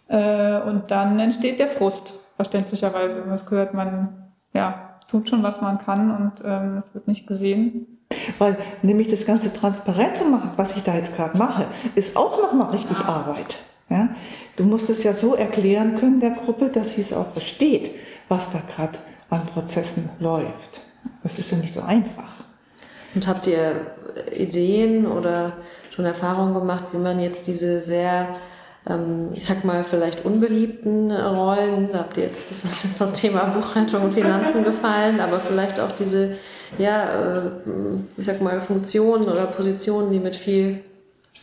Äh, 0.09 0.61
und 0.61 0.91
dann 0.91 1.19
entsteht 1.19 1.59
der 1.59 1.69
Frust, 1.69 2.15
verständlicherweise. 2.37 3.25
Das 3.29 3.47
gehört 3.47 3.75
man, 3.75 4.31
ja, 4.53 4.99
tut 5.09 5.29
schon, 5.29 5.43
was 5.43 5.61
man 5.61 5.79
kann 5.79 6.11
und 6.11 6.33
ähm, 6.45 6.77
es 6.79 6.95
wird 6.95 7.09
nicht 7.09 7.27
gesehen. 7.27 7.87
Weil 8.39 8.57
nämlich 8.83 9.09
das 9.09 9.27
Ganze 9.27 9.53
transparent 9.53 10.17
zu 10.17 10.25
machen, 10.25 10.51
was 10.57 10.77
ich 10.77 10.85
da 10.85 10.95
jetzt 10.95 11.17
gerade 11.17 11.37
mache, 11.37 11.67
ist 11.95 12.17
auch 12.17 12.41
nochmal 12.41 12.71
richtig 12.71 12.99
Arbeit. 12.99 13.57
Ja? 13.89 14.11
Du 14.57 14.65
musst 14.65 14.91
es 14.91 15.03
ja 15.03 15.13
so 15.13 15.35
erklären 15.35 15.97
können 15.99 16.21
der 16.21 16.31
Gruppe, 16.31 16.71
dass 16.71 16.95
sie 16.95 17.01
es 17.01 17.13
auch 17.13 17.33
versteht, 17.33 17.91
was 18.29 18.53
da 18.53 18.61
gerade 18.75 18.99
an 19.31 19.47
Prozessen 19.47 20.09
läuft. 20.21 20.81
Das 21.23 21.39
ist 21.39 21.51
ja 21.51 21.59
nicht 21.59 21.73
so 21.73 21.81
einfach. 21.81 22.37
Und 23.15 23.27
habt 23.27 23.47
ihr 23.47 23.87
Ideen 24.37 25.07
oder 25.07 25.55
schon 25.91 26.05
Erfahrungen 26.05 26.55
gemacht, 26.55 26.85
wie 26.93 26.99
man 26.99 27.19
jetzt 27.19 27.47
diese 27.47 27.81
sehr, 27.81 28.37
ähm, 28.89 29.31
ich 29.35 29.45
sag 29.47 29.65
mal, 29.65 29.85
vielleicht 29.85 30.25
unbeliebten 30.25 31.11
Rollen, 31.11 31.91
da 31.93 32.01
habt 32.01 32.17
ihr 32.17 32.25
jetzt, 32.25 32.51
das 32.51 32.65
ist 32.65 32.85
jetzt 32.85 33.01
das 33.01 33.13
Thema 33.13 33.45
Buchhaltung 33.45 34.05
und 34.05 34.15
Finanzen 34.15 34.65
gefallen, 34.65 35.21
aber 35.21 35.41
vielleicht 35.41 35.81
auch 35.81 35.93
diese, 35.93 36.37
ja, 36.79 37.45
äh, 37.45 37.51
ich 38.17 38.27
sag 38.27 38.41
mal, 38.41 38.61
Funktionen 38.61 39.29
oder 39.29 39.47
Positionen, 39.47 40.13
die 40.13 40.21
mit 40.21 40.37
viel 40.37 40.81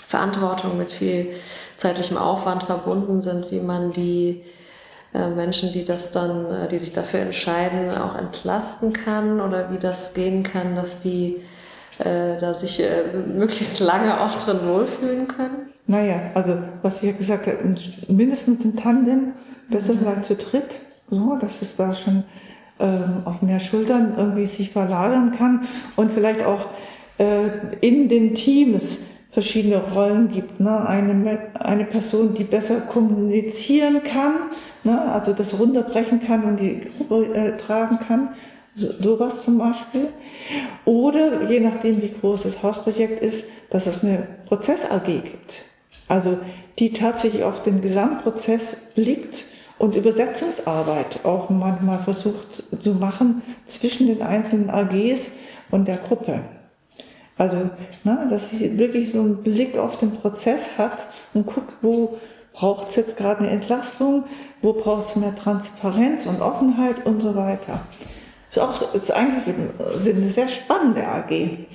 Verantwortung, 0.08 0.78
mit 0.78 0.92
viel 0.92 1.34
zeitlichem 1.78 2.18
Aufwand 2.18 2.64
verbunden 2.64 3.22
sind, 3.22 3.52
wie 3.52 3.60
man 3.60 3.92
die 3.92 4.44
äh, 5.14 5.28
Menschen, 5.30 5.72
die 5.72 5.84
das 5.84 6.12
dann, 6.12 6.50
äh, 6.50 6.68
die 6.68 6.80
sich 6.80 6.94
dafür 6.94 7.20
entscheiden, 7.22 7.92
auch 7.92 8.16
entlasten 8.16 8.94
kann 8.94 9.42
oder 9.42 9.72
wie 9.72 9.78
das 9.78 10.14
gehen 10.14 10.44
kann, 10.44 10.76
dass 10.76 11.00
die 11.00 11.42
äh, 12.00 12.38
da 12.38 12.54
sich 12.54 12.80
äh, 12.80 13.04
möglichst 13.14 13.80
lange 13.80 14.22
auch 14.22 14.36
drin 14.38 14.60
wohlfühlen 14.66 15.28
können? 15.28 15.73
Naja, 15.86 16.32
also 16.34 16.58
was 16.82 17.04
ich 17.04 17.10
ja 17.10 17.16
gesagt 17.16 17.48
habe, 17.48 17.58
mindestens 18.08 18.64
ein 18.64 18.76
Tandem, 18.76 19.34
besser 19.70 19.94
mhm. 19.94 20.00
vielleicht 20.00 20.26
zu 20.26 20.36
dritt, 20.36 20.80
so, 21.10 21.38
dass 21.40 21.62
es 21.62 21.76
da 21.76 21.94
schon 21.94 22.24
ähm, 22.80 23.22
auf 23.26 23.42
mehr 23.42 23.60
Schultern 23.60 24.14
irgendwie 24.18 24.46
sich 24.46 24.72
verlagern 24.72 25.34
kann 25.38 25.62
und 25.96 26.12
vielleicht 26.12 26.46
auch 26.46 26.68
äh, 27.18 27.50
in 27.82 28.10
den 28.10 28.34
Teams 28.34 29.00
verschiedene 29.32 29.78
Rollen 29.78 30.32
gibt. 30.32 30.60
Ne? 30.60 30.88
Eine, 30.88 31.50
eine 31.56 31.86
Person, 31.86 32.34
die 32.36 32.44
besser 32.44 32.82
kommunizieren 32.82 34.04
kann, 34.04 34.34
ne? 34.84 35.12
also 35.12 35.34
das 35.34 35.60
runterbrechen 35.60 36.22
kann 36.22 36.44
und 36.44 36.60
die 36.60 36.82
Gruppe 36.98 37.34
äh, 37.34 37.58
tragen 37.58 38.00
kann, 38.00 38.30
so, 38.76 38.92
sowas 39.02 39.44
zum 39.44 39.58
Beispiel. 39.58 40.10
Oder 40.86 41.50
je 41.50 41.60
nachdem, 41.60 42.02
wie 42.02 42.12
groß 42.12 42.44
das 42.44 42.62
Hausprojekt 42.62 43.24
ist, 43.24 43.46
dass 43.70 43.88
es 43.88 44.04
eine 44.04 44.28
Prozess-AG 44.46 45.06
gibt. 45.06 45.64
Also 46.14 46.38
die 46.78 46.94
tatsächlich 46.94 47.44
auf 47.44 47.64
den 47.64 47.82
Gesamtprozess 47.82 48.76
blickt 48.94 49.46
und 49.80 49.96
Übersetzungsarbeit 49.96 51.26
auch 51.26 51.50
manchmal 51.50 51.98
versucht 51.98 52.54
zu 52.84 52.94
machen 52.94 53.42
zwischen 53.66 54.06
den 54.06 54.22
einzelnen 54.22 54.70
AGs 54.70 55.32
und 55.72 55.88
der 55.88 55.98
Gruppe. 55.98 56.42
Also, 57.36 57.72
na, 58.04 58.28
dass 58.30 58.52
sie 58.52 58.78
wirklich 58.78 59.12
so 59.12 59.22
einen 59.22 59.38
Blick 59.38 59.76
auf 59.76 59.98
den 59.98 60.12
Prozess 60.12 60.78
hat 60.78 61.08
und 61.34 61.48
guckt, 61.48 61.74
wo 61.82 62.20
braucht 62.54 62.90
es 62.90 62.96
jetzt 62.96 63.18
gerade 63.18 63.40
eine 63.40 63.50
Entlastung, 63.50 64.26
wo 64.62 64.74
braucht 64.74 65.08
es 65.08 65.16
mehr 65.16 65.36
Transparenz 65.36 66.28
und 66.28 66.42
Offenheit 66.42 67.08
und 67.08 67.22
so 67.22 67.36
weiter. 67.36 67.80
Ist, 68.52 68.60
auch, 68.60 68.94
ist 68.94 69.12
eigentlich 69.12 69.56
eine 70.06 70.30
sehr 70.30 70.48
spannende 70.48 71.08
AG. 71.08 71.66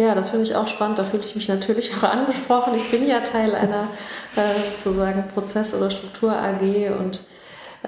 Ja, 0.00 0.14
das 0.14 0.30
finde 0.30 0.44
ich 0.44 0.56
auch 0.56 0.66
spannend. 0.66 0.98
Da 0.98 1.04
fühle 1.04 1.24
ich 1.24 1.36
mich 1.36 1.48
natürlich 1.48 1.92
auch 1.98 2.04
angesprochen. 2.04 2.74
Ich 2.74 2.90
bin 2.90 3.06
ja 3.06 3.20
Teil 3.20 3.54
einer 3.54 3.88
äh, 4.34 4.70
sozusagen 4.76 5.24
Prozess- 5.34 5.74
oder 5.74 5.90
Struktur-AG 5.90 6.98
und 6.98 7.20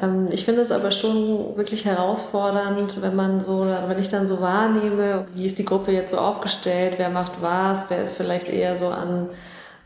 ähm, 0.00 0.28
ich 0.30 0.44
finde 0.44 0.60
es 0.60 0.70
aber 0.70 0.90
schon 0.90 1.56
wirklich 1.56 1.86
herausfordernd, 1.86 3.00
wenn 3.00 3.16
man 3.16 3.40
so, 3.40 3.60
wenn 3.60 3.98
ich 3.98 4.10
dann 4.10 4.26
so 4.26 4.40
wahrnehme, 4.42 5.26
wie 5.34 5.46
ist 5.46 5.58
die 5.58 5.64
Gruppe 5.64 5.92
jetzt 5.92 6.10
so 6.12 6.18
aufgestellt, 6.18 6.94
wer 6.98 7.08
macht 7.08 7.32
was, 7.40 7.88
wer 7.88 8.02
ist 8.02 8.16
vielleicht 8.16 8.48
eher 8.48 8.76
so 8.76 8.88
an, 8.88 9.28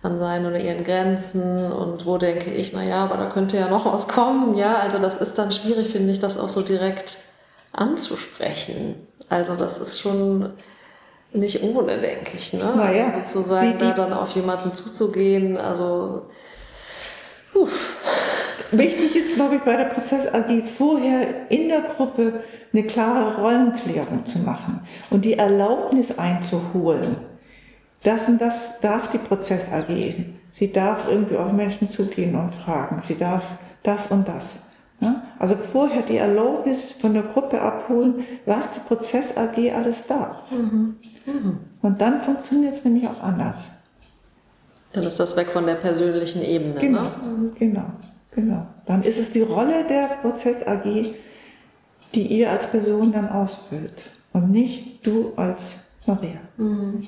an 0.03 0.19
seinen 0.19 0.47
oder 0.47 0.59
ihren 0.59 0.83
Grenzen 0.83 1.73
und 1.73 2.07
wo 2.07 2.19
denke 2.19 2.51
ich, 2.51 2.73
naja, 2.73 3.05
aber 3.05 3.19
da 3.19 3.27
könnte 3.27 3.57
ja 3.57 3.69
noch 3.69 3.87
was 3.87 4.09
kommen, 4.09 4.57
ja, 4.57 4.79
also 4.79 4.99
das 4.99 5.17
ist 5.19 5.39
dann 5.39 5.53
schwierig, 5.53 5.89
finde 5.91 6.13
ich, 6.13 6.19
das 6.19 6.39
auch 6.39 6.49
so 6.49 6.63
direkt 6.63 7.19
anzusprechen. 7.73 8.97
Also 9.29 9.55
das 9.57 9.79
ist 9.79 10.01
schon 10.01 10.53
nicht 11.33 11.63
ohne, 11.63 12.01
denke 12.01 12.37
ich, 12.37 12.53
ne? 12.53 12.73
Naja, 12.77 13.13
also 13.15 13.41
sozusagen 13.41 13.73
die, 13.73 13.79
die, 13.79 13.85
da 13.85 13.93
dann 13.93 14.13
auf 14.13 14.31
jemanden 14.31 14.73
zuzugehen, 14.73 15.57
also 15.57 16.23
uff. 17.55 17.95
Wichtig 18.73 19.15
ist, 19.15 19.37
glaube 19.37 19.57
ich, 19.57 19.63
bei 19.63 19.77
der 19.77 19.85
Prozess 19.85 20.27
AG 20.27 20.63
vorher 20.77 21.51
in 21.51 21.69
der 21.69 21.83
Gruppe 21.83 22.43
eine 22.73 22.83
klare 22.83 23.41
Rollenklärung 23.41 24.27
zu 24.27 24.41
machen 24.41 24.81
und 25.11 25.25
die 25.25 25.35
Erlaubnis 25.35 26.19
einzuholen. 26.19 27.17
Das 28.03 28.29
und 28.29 28.41
das 28.41 28.81
darf 28.81 29.11
die 29.11 29.19
Prozess 29.19 29.67
AG. 29.73 30.15
Sie 30.51 30.73
darf 30.73 31.09
irgendwie 31.09 31.37
auf 31.37 31.53
Menschen 31.53 31.89
zugehen 31.89 32.35
und 32.35 32.55
fragen. 32.55 33.01
Sie 33.03 33.17
darf 33.17 33.45
das 33.85 34.09
und 34.09 34.27
das. 34.27 34.67
Also 35.39 35.57
vorher 35.57 36.03
die 36.03 36.17
Erlaubnis 36.17 36.93
von 36.93 37.13
der 37.13 37.25
Gruppe 37.25 37.61
abholen, 37.61 38.25
was 38.47 38.73
die 38.73 38.81
Prozess 38.81 39.37
AG 39.37 39.73
alles 39.75 40.07
darf. 40.07 40.51
Mhm. 40.51 40.97
Mhm. 41.27 41.59
Und 41.83 42.01
dann 42.01 42.23
funktioniert 42.23 42.75
es 42.75 42.85
nämlich 42.85 43.07
auch 43.07 43.23
anders. 43.23 43.57
Dann 44.93 45.05
ist 45.05 45.21
das 45.21 45.37
weg 45.37 45.49
von 45.49 45.67
der 45.67 45.75
persönlichen 45.75 46.43
Ebene. 46.43 46.75
Genau, 46.81 47.03
ne? 47.03 47.11
Mhm. 47.23 47.55
genau. 47.59 47.87
Genau. 48.37 48.67
Dann 48.85 49.03
ist 49.03 49.19
es 49.19 49.33
die 49.33 49.41
Rolle 49.41 49.85
der 49.89 50.09
Prozess 50.21 50.67
AG, 50.67 51.15
die 52.15 52.27
ihr 52.27 52.51
als 52.51 52.71
Person 52.71 53.11
dann 53.11 53.29
ausfüllt 53.31 54.11
und 54.33 54.51
nicht 54.51 55.07
du 55.07 55.33
als 55.37 55.77
Maria. 56.07 56.39
Mhm. 56.59 57.07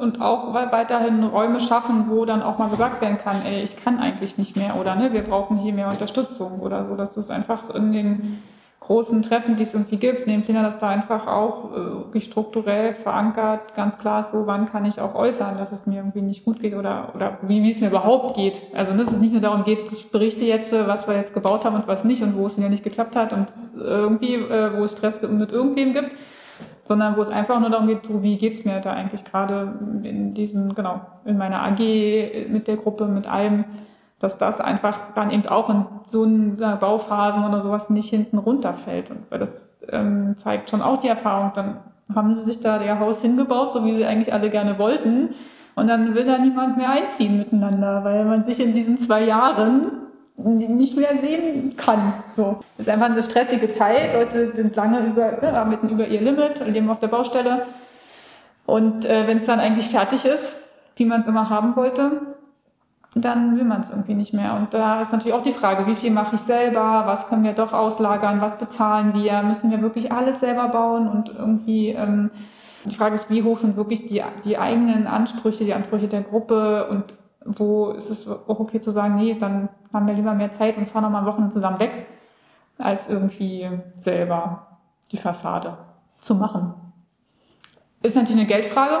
und 0.00 0.22
auch 0.22 0.54
weiterhin 0.54 1.22
Räume 1.22 1.60
schaffen, 1.60 2.08
wo 2.08 2.24
dann 2.24 2.42
auch 2.42 2.58
mal 2.58 2.70
gesagt 2.70 3.02
werden 3.02 3.18
kann, 3.18 3.44
ey, 3.44 3.62
ich 3.62 3.76
kann 3.76 3.98
eigentlich 3.98 4.38
nicht 4.38 4.56
mehr 4.56 4.76
oder 4.76 4.94
ne, 4.94 5.12
wir 5.12 5.22
brauchen 5.22 5.58
hier 5.58 5.74
mehr 5.74 5.88
Unterstützung 5.88 6.60
oder 6.60 6.84
so, 6.84 6.96
dass 6.96 7.12
das 7.12 7.28
einfach 7.28 7.74
in 7.74 7.92
den 7.92 8.42
großen 8.80 9.22
Treffen, 9.22 9.56
die 9.56 9.64
es 9.64 9.74
irgendwie 9.74 9.96
gibt, 9.96 10.26
nehmen 10.26 10.44
Kinder 10.44 10.62
das 10.62 10.78
da 10.78 10.88
einfach 10.88 11.26
auch 11.26 11.70
äh, 12.14 12.20
strukturell 12.20 12.94
verankert, 12.94 13.74
ganz 13.74 13.98
klar 13.98 14.22
so, 14.22 14.46
wann 14.46 14.66
kann 14.66 14.84
ich 14.84 15.00
auch 15.00 15.14
äußern, 15.14 15.58
dass 15.58 15.72
es 15.72 15.86
mir 15.86 15.96
irgendwie 15.96 16.22
nicht 16.22 16.44
gut 16.44 16.60
geht 16.60 16.74
oder, 16.74 17.12
oder 17.14 17.38
wie, 17.42 17.62
wie 17.62 17.70
es 17.70 17.80
mir 17.80 17.88
überhaupt 17.88 18.36
geht. 18.36 18.62
Also 18.74 18.92
ne, 18.92 19.04
dass 19.04 19.14
es 19.14 19.20
nicht 19.20 19.32
nur 19.32 19.40
darum 19.40 19.64
geht, 19.64 19.90
ich 19.92 20.10
berichte 20.10 20.44
jetzt, 20.44 20.72
äh, 20.72 20.86
was 20.86 21.08
wir 21.08 21.16
jetzt 21.16 21.34
gebaut 21.34 21.64
haben 21.64 21.74
und 21.74 21.88
was 21.88 22.04
nicht 22.04 22.22
und 22.22 22.36
wo 22.36 22.46
es 22.46 22.58
mir 22.58 22.68
nicht 22.68 22.84
geklappt 22.84 23.16
hat 23.16 23.32
und 23.32 23.48
irgendwie, 23.76 24.34
äh, 24.34 24.78
wo 24.78 24.84
es 24.84 24.92
Stress 24.92 25.20
mit 25.22 25.50
irgendwem 25.50 25.92
gibt, 25.92 26.12
sondern 26.84 27.16
wo 27.16 27.22
es 27.22 27.28
einfach 27.28 27.58
nur 27.58 27.70
darum 27.70 27.88
geht, 27.88 28.06
so, 28.06 28.22
wie 28.22 28.36
geht's 28.36 28.64
mir 28.64 28.80
da 28.80 28.92
eigentlich 28.92 29.24
gerade 29.24 29.74
in 30.04 30.34
diesen, 30.34 30.74
genau, 30.74 31.00
in 31.24 31.38
meiner 31.38 31.62
AG, 31.62 32.48
mit 32.48 32.68
der 32.68 32.76
Gruppe, 32.76 33.06
mit 33.06 33.26
allem 33.26 33.64
dass 34.18 34.38
das 34.38 34.60
einfach 34.60 35.12
dann 35.14 35.30
eben 35.30 35.46
auch 35.46 35.68
in 35.68 35.84
so 36.08 36.24
einer 36.24 36.76
Bauphasen 36.76 37.44
oder 37.44 37.60
sowas 37.60 37.90
nicht 37.90 38.08
hinten 38.08 38.38
runterfällt. 38.38 39.10
Und 39.10 39.30
weil 39.30 39.38
das 39.38 39.60
ähm, 39.90 40.36
zeigt 40.38 40.70
schon 40.70 40.82
auch 40.82 40.98
die 40.98 41.08
Erfahrung, 41.08 41.52
dann 41.54 41.76
haben 42.14 42.34
sie 42.36 42.44
sich 42.44 42.60
da 42.60 42.80
ihr 42.80 42.98
Haus 42.98 43.20
hingebaut, 43.20 43.72
so 43.72 43.84
wie 43.84 43.94
sie 43.94 44.06
eigentlich 44.06 44.32
alle 44.32 44.50
gerne 44.50 44.78
wollten. 44.78 45.34
Und 45.74 45.88
dann 45.88 46.14
will 46.14 46.24
da 46.24 46.38
niemand 46.38 46.78
mehr 46.78 46.90
einziehen 46.90 47.36
miteinander, 47.38 48.02
weil 48.04 48.24
man 48.24 48.44
sich 48.44 48.60
in 48.60 48.72
diesen 48.72 48.98
zwei 48.98 49.24
Jahren 49.24 49.92
nicht 50.36 50.96
mehr 50.96 51.16
sehen 51.16 51.76
kann. 51.76 52.14
So. 52.34 52.60
Das 52.76 52.86
ist 52.86 52.92
einfach 52.92 53.06
eine 53.06 53.22
stressige 53.22 53.72
Zeit. 53.72 54.14
Leute 54.14 54.52
sind 54.54 54.76
lange 54.76 55.00
über, 55.00 55.42
ja, 55.42 55.64
mitten 55.64 55.88
über 55.88 56.06
ihr 56.06 56.20
Limit, 56.20 56.66
leben 56.66 56.88
auf 56.88 57.00
der 57.00 57.08
Baustelle. 57.08 57.66
Und 58.64 59.04
äh, 59.04 59.26
wenn 59.26 59.36
es 59.36 59.46
dann 59.46 59.60
eigentlich 59.60 59.88
fertig 59.88 60.24
ist, 60.24 60.54
wie 60.96 61.04
man 61.04 61.20
es 61.20 61.26
immer 61.26 61.50
haben 61.50 61.76
wollte, 61.76 62.35
dann 63.24 63.56
will 63.56 63.64
man 63.64 63.80
es 63.80 63.90
irgendwie 63.90 64.14
nicht 64.14 64.34
mehr. 64.34 64.54
Und 64.54 64.74
da 64.74 65.00
ist 65.00 65.12
natürlich 65.12 65.32
auch 65.32 65.42
die 65.42 65.52
Frage, 65.52 65.86
wie 65.86 65.94
viel 65.94 66.10
mache 66.10 66.36
ich 66.36 66.42
selber, 66.42 67.04
was 67.06 67.28
können 67.28 67.44
wir 67.44 67.54
doch 67.54 67.72
auslagern, 67.72 68.40
was 68.40 68.58
bezahlen 68.58 69.14
wir, 69.14 69.42
müssen 69.42 69.70
wir 69.70 69.80
wirklich 69.80 70.12
alles 70.12 70.40
selber 70.40 70.68
bauen? 70.68 71.08
Und 71.08 71.30
irgendwie 71.30 71.90
ähm, 71.90 72.30
die 72.84 72.94
Frage 72.94 73.14
ist, 73.14 73.30
wie 73.30 73.42
hoch 73.42 73.58
sind 73.58 73.76
wirklich 73.76 74.06
die, 74.06 74.22
die 74.44 74.58
eigenen 74.58 75.06
Ansprüche, 75.06 75.64
die 75.64 75.72
Ansprüche 75.72 76.08
der 76.08 76.22
Gruppe? 76.22 76.88
Und 76.88 77.14
wo 77.44 77.90
ist 77.92 78.10
es 78.10 78.28
auch 78.28 78.60
okay 78.60 78.80
zu 78.80 78.90
sagen, 78.90 79.16
nee, 79.16 79.34
dann 79.34 79.70
haben 79.92 80.06
wir 80.06 80.14
lieber 80.14 80.34
mehr 80.34 80.50
Zeit 80.50 80.76
und 80.76 80.88
fahren 80.88 81.04
nochmal 81.04 81.24
Wochen 81.24 81.50
zusammen 81.50 81.78
weg, 81.78 82.06
als 82.78 83.08
irgendwie 83.08 83.70
selber 83.98 84.66
die 85.10 85.16
Fassade 85.16 85.78
zu 86.20 86.34
machen. 86.34 86.74
Ist 88.02 88.14
natürlich 88.14 88.40
eine 88.40 88.48
Geldfrage, 88.48 88.98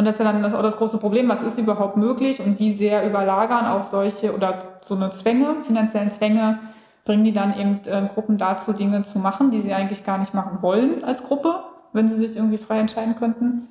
und 0.00 0.06
das 0.06 0.14
ist 0.14 0.24
ja 0.24 0.32
dann 0.32 0.42
auch 0.54 0.62
das 0.62 0.78
große 0.78 0.96
Problem, 0.96 1.28
was 1.28 1.42
ist 1.42 1.58
überhaupt 1.58 1.98
möglich 1.98 2.40
und 2.40 2.58
wie 2.58 2.72
sehr 2.72 3.06
überlagern 3.06 3.66
auch 3.66 3.84
solche 3.84 4.34
oder 4.34 4.58
so 4.80 4.94
eine 4.94 5.10
Zwänge, 5.10 5.56
finanziellen 5.66 6.10
Zwänge, 6.10 6.58
bringen 7.04 7.22
die 7.22 7.34
dann 7.34 7.54
eben 7.54 7.80
äh, 7.84 8.08
Gruppen 8.14 8.38
dazu, 8.38 8.72
Dinge 8.72 9.02
zu 9.02 9.18
machen, 9.18 9.50
die 9.50 9.60
sie 9.60 9.74
eigentlich 9.74 10.02
gar 10.02 10.16
nicht 10.16 10.32
machen 10.32 10.62
wollen 10.62 11.04
als 11.04 11.22
Gruppe, 11.22 11.64
wenn 11.92 12.08
sie 12.08 12.14
sich 12.14 12.34
irgendwie 12.34 12.56
frei 12.56 12.78
entscheiden 12.78 13.14
könnten. 13.14 13.68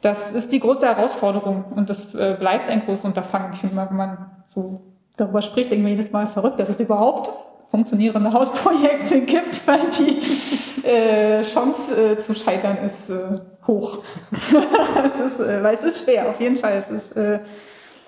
Das 0.00 0.32
ist 0.32 0.50
die 0.50 0.58
große 0.58 0.84
Herausforderung 0.84 1.66
und 1.76 1.88
das 1.88 2.12
äh, 2.12 2.34
bleibt 2.36 2.68
ein 2.68 2.84
großes 2.84 3.04
Unterfangen. 3.04 3.52
Ich 3.52 3.60
finde 3.60 3.76
wenn 3.76 3.96
man 3.96 4.32
so 4.46 4.80
darüber 5.16 5.42
spricht, 5.42 5.70
denke 5.70 5.84
ich 5.84 5.90
jedes 5.90 6.10
Mal 6.10 6.26
verrückt, 6.26 6.58
dass 6.58 6.70
es 6.70 6.80
überhaupt 6.80 7.30
funktionierende 7.72 8.30
Hausprojekte 8.32 9.22
gibt, 9.22 9.66
weil 9.66 9.90
die 9.90 10.86
äh, 10.86 11.42
Chance 11.42 12.12
äh, 12.12 12.18
zu 12.18 12.34
scheitern 12.34 12.76
ist 12.84 13.08
äh, 13.08 13.40
hoch. 13.66 14.04
ist, 14.30 15.40
äh, 15.40 15.62
weil 15.62 15.74
es 15.74 15.82
ist 15.82 16.04
schwer, 16.04 16.28
auf 16.28 16.38
jeden 16.38 16.58
Fall. 16.58 16.74
Es 16.74 16.90
ist 16.90 17.16
äh, 17.16 17.40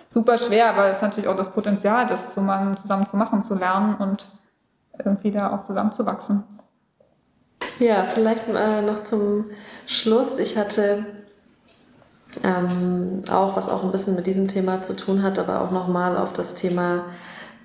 super 0.07 0.36
schwer, 0.36 0.68
aber 0.68 0.88
es 0.88 0.99
ist 0.99 1.03
natürlich 1.03 1.28
auch 1.28 1.36
das 1.36 1.51
Potenzial, 1.51 2.07
das 2.07 2.34
zusammen, 2.34 2.76
zusammen 2.76 3.09
zu 3.09 3.16
machen, 3.16 3.43
zu 3.43 3.55
lernen 3.55 3.97
und 3.97 4.26
irgendwie 5.03 5.30
da 5.30 5.57
auch 5.57 5.64
zusammenzuwachsen. 5.64 6.45
Ja, 7.78 8.05
vielleicht 8.05 8.47
äh, 8.49 8.82
noch 8.82 9.03
zum 9.03 9.47
Schluss. 9.86 10.38
Ich 10.38 10.59
hatte 10.59 11.07
ähm, 12.43 13.22
auch, 13.30 13.57
was 13.57 13.70
auch 13.70 13.82
ein 13.82 13.93
bisschen 13.93 14.14
mit 14.14 14.26
diesem 14.26 14.47
Thema 14.47 14.82
zu 14.82 14.95
tun 14.95 15.22
hat, 15.22 15.38
aber 15.38 15.62
auch 15.62 15.70
nochmal 15.70 16.18
auf 16.18 16.34
das 16.34 16.55
Thema 16.55 17.07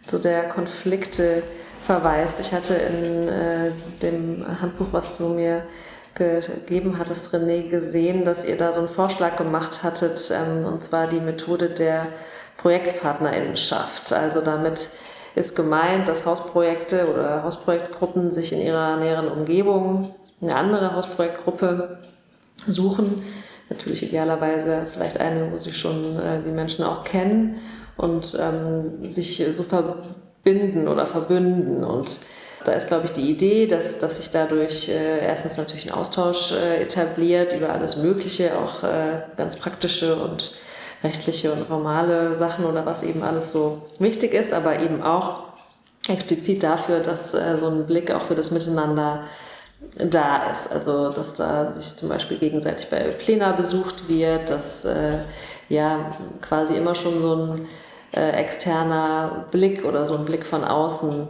so 0.07 0.17
der 0.17 0.47
Konflikte 0.47 1.43
verweist. 1.89 2.39
Ich 2.39 2.53
hatte 2.53 2.75
in 2.75 3.27
äh, 3.27 3.71
dem 4.03 4.45
Handbuch, 4.61 4.89
was 4.91 5.17
du 5.17 5.29
mir 5.29 5.63
gegeben 6.13 6.99
hattest, 6.99 7.33
René, 7.33 7.67
gesehen, 7.67 8.25
dass 8.25 8.45
ihr 8.45 8.57
da 8.57 8.73
so 8.73 8.79
einen 8.81 8.89
Vorschlag 8.89 9.37
gemacht 9.37 9.81
hattet, 9.81 10.31
ähm, 10.31 10.65
und 10.65 10.83
zwar 10.83 11.07
die 11.07 11.19
Methode 11.19 11.71
der 11.71 12.05
Projektpartnerinnenschaft. 12.57 14.13
Also 14.13 14.41
damit 14.41 14.89
ist 15.33 15.55
gemeint, 15.55 16.07
dass 16.07 16.27
Hausprojekte 16.27 17.11
oder 17.11 17.41
Hausprojektgruppen 17.41 18.29
sich 18.29 18.53
in 18.53 18.61
ihrer 18.61 18.97
näheren 18.97 19.27
Umgebung 19.27 20.13
eine 20.43 20.55
andere 20.55 20.93
Hausprojektgruppe 20.93 21.97
suchen. 22.67 23.15
Natürlich 23.67 24.03
idealerweise 24.03 24.85
vielleicht 24.93 25.19
eine, 25.19 25.51
wo 25.51 25.57
sie 25.57 25.73
schon 25.73 26.19
äh, 26.19 26.43
die 26.45 26.51
Menschen 26.51 26.85
auch 26.85 27.03
kennen 27.03 27.55
und 27.97 28.37
ähm, 28.39 29.09
sich 29.09 29.43
so 29.53 29.63
verbinden 29.63 30.28
oder 30.45 31.05
verbünden. 31.05 31.83
Und 31.83 32.21
da 32.65 32.73
ist, 32.73 32.87
glaube 32.87 33.05
ich, 33.05 33.11
die 33.11 33.29
Idee, 33.29 33.67
dass, 33.67 33.99
dass 33.99 34.17
sich 34.17 34.31
dadurch 34.31 34.89
äh, 34.89 35.23
erstens 35.25 35.57
natürlich 35.57 35.87
ein 35.87 35.97
Austausch 35.97 36.51
äh, 36.51 36.81
etabliert 36.81 37.53
über 37.53 37.69
alles 37.69 37.97
Mögliche, 37.97 38.51
auch 38.57 38.83
äh, 38.83 39.21
ganz 39.37 39.55
praktische 39.55 40.15
und 40.15 40.53
rechtliche 41.03 41.53
und 41.53 41.67
formale 41.67 42.35
Sachen 42.35 42.65
oder 42.65 42.85
was 42.85 43.03
eben 43.03 43.23
alles 43.23 43.51
so 43.51 43.83
wichtig 43.99 44.33
ist, 44.33 44.51
aber 44.51 44.79
eben 44.79 45.01
auch 45.01 45.43
explizit 46.09 46.63
dafür, 46.63 46.99
dass 46.99 47.33
äh, 47.33 47.57
so 47.59 47.67
ein 47.67 47.85
Blick 47.85 48.11
auch 48.11 48.23
für 48.23 48.35
das 48.35 48.51
Miteinander 48.51 49.23
da 49.97 50.51
ist. 50.51 50.71
Also, 50.71 51.09
dass 51.09 51.35
da 51.35 51.71
sich 51.71 51.95
zum 51.95 52.09
Beispiel 52.09 52.37
gegenseitig 52.37 52.89
bei 52.89 52.99
Plena 53.11 53.53
besucht 53.53 54.09
wird, 54.09 54.49
dass 54.49 54.83
äh, 54.85 55.19
ja 55.69 56.17
quasi 56.41 56.75
immer 56.75 56.95
schon 56.95 57.19
so 57.19 57.35
ein 57.35 57.67
äh, 58.11 58.31
externer 58.31 59.45
Blick 59.51 59.85
oder 59.85 60.07
so 60.07 60.15
ein 60.15 60.25
Blick 60.25 60.45
von 60.45 60.63
außen 60.63 61.27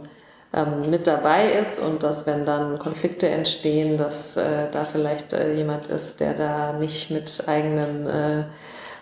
ähm, 0.52 0.90
mit 0.90 1.06
dabei 1.06 1.52
ist 1.52 1.78
und 1.80 2.02
dass 2.02 2.26
wenn 2.26 2.44
dann 2.44 2.78
Konflikte 2.78 3.28
entstehen, 3.28 3.96
dass 3.96 4.36
äh, 4.36 4.70
da 4.70 4.84
vielleicht 4.84 5.32
äh, 5.32 5.54
jemand 5.54 5.86
ist, 5.86 6.20
der 6.20 6.34
da 6.34 6.72
nicht 6.72 7.10
mit 7.10 7.44
eigenen 7.46 8.06
äh, 8.06 8.44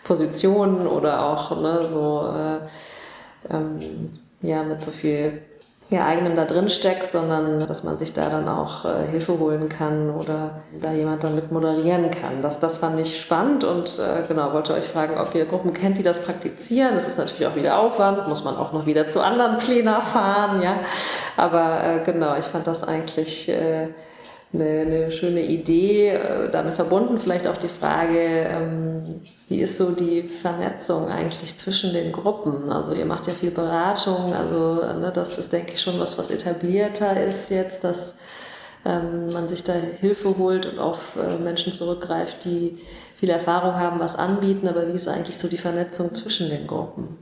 Positionen 0.04 0.86
oder 0.86 1.24
auch 1.26 1.58
ne, 1.60 1.86
so 1.88 2.32
äh, 2.34 3.54
ähm, 3.54 4.18
ja 4.42 4.62
mit 4.62 4.84
so 4.84 4.90
viel 4.90 5.42
ja, 5.90 6.04
eigenem 6.04 6.34
da 6.34 6.44
drin 6.44 6.68
steckt, 6.68 7.12
sondern 7.12 7.66
dass 7.66 7.82
man 7.82 7.96
sich 7.96 8.12
da 8.12 8.28
dann 8.28 8.46
auch 8.46 8.84
äh, 8.84 9.06
Hilfe 9.10 9.38
holen 9.38 9.70
kann 9.70 10.10
oder 10.10 10.60
da 10.82 10.92
jemand 10.92 11.24
dann 11.24 11.34
mit 11.34 11.50
moderieren 11.50 12.10
kann. 12.10 12.42
Das, 12.42 12.60
das 12.60 12.76
fand 12.76 13.00
ich 13.00 13.18
spannend 13.18 13.64
und 13.64 13.98
äh, 13.98 14.26
genau, 14.28 14.52
wollte 14.52 14.74
euch 14.74 14.84
fragen, 14.84 15.16
ob 15.18 15.34
ihr 15.34 15.46
Gruppen 15.46 15.72
kennt, 15.72 15.96
die 15.96 16.02
das 16.02 16.22
praktizieren. 16.22 16.94
Das 16.94 17.08
ist 17.08 17.16
natürlich 17.16 17.46
auch 17.46 17.56
wieder 17.56 17.78
Aufwand, 17.78 18.28
muss 18.28 18.44
man 18.44 18.56
auch 18.56 18.74
noch 18.74 18.84
wieder 18.84 19.08
zu 19.08 19.22
anderen 19.22 19.56
Plänen 19.56 20.02
fahren, 20.02 20.60
ja. 20.60 20.80
Aber 21.38 21.82
äh, 21.82 22.00
genau, 22.04 22.36
ich 22.36 22.44
fand 22.44 22.66
das 22.66 22.84
eigentlich 22.84 23.48
äh, 23.48 23.88
eine, 24.52 24.80
eine 24.80 25.10
schöne 25.10 25.40
Idee. 25.40 26.10
Äh, 26.10 26.50
damit 26.50 26.74
verbunden 26.74 27.16
vielleicht 27.16 27.48
auch 27.48 27.56
die 27.56 27.68
Frage, 27.68 28.18
ähm, 28.18 29.22
wie 29.48 29.60
ist 29.60 29.78
so 29.78 29.92
die 29.92 30.22
Vernetzung 30.22 31.08
eigentlich 31.08 31.56
zwischen 31.56 31.94
den 31.94 32.12
Gruppen? 32.12 32.70
Also 32.70 32.92
ihr 32.92 33.06
macht 33.06 33.26
ja 33.26 33.32
viel 33.32 33.50
Beratung, 33.50 34.34
also 34.34 34.82
ne, 34.98 35.10
das 35.12 35.38
ist, 35.38 35.52
denke 35.52 35.72
ich, 35.72 35.80
schon 35.80 35.98
was, 35.98 36.18
was 36.18 36.30
etablierter 36.30 37.22
ist 37.22 37.50
jetzt, 37.50 37.82
dass 37.82 38.14
ähm, 38.84 39.32
man 39.32 39.48
sich 39.48 39.64
da 39.64 39.72
Hilfe 39.72 40.36
holt 40.36 40.66
und 40.66 40.78
auf 40.78 41.16
äh, 41.16 41.42
Menschen 41.42 41.72
zurückgreift, 41.72 42.44
die 42.44 42.78
viel 43.18 43.30
Erfahrung 43.30 43.74
haben, 43.74 43.98
was 43.98 44.16
anbieten, 44.16 44.68
aber 44.68 44.86
wie 44.86 44.92
ist 44.92 45.08
eigentlich 45.08 45.38
so 45.38 45.48
die 45.48 45.58
Vernetzung 45.58 46.14
zwischen 46.14 46.50
den 46.50 46.66
Gruppen? 46.66 47.16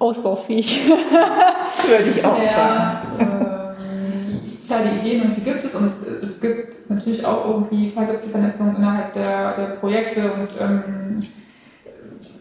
Ausbaufähig. 0.00 0.80
Würde 0.90 2.10
ich 2.10 2.24
auch 2.24 2.42
ja, 2.42 2.50
sagen. 2.50 3.20
Äh, 3.20 4.66
klar, 4.66 4.80
die 4.82 4.98
Ideen 4.98 5.22
und 5.22 5.36
die 5.36 5.42
gibt 5.42 5.64
es 5.64 5.76
und 5.76 5.92
es 6.22 6.40
gibt 6.40 6.90
natürlich 6.90 7.24
auch 7.24 7.46
irgendwie, 7.46 7.88
klar 7.88 8.06
gibt 8.06 8.18
es 8.18 8.24
die 8.24 8.30
Vernetzung 8.30 8.74
innerhalb 8.76 9.12
der, 9.12 9.56
der 9.56 9.66
Projekte 9.76 10.22
und 10.22 10.48
ähm, 10.60 11.22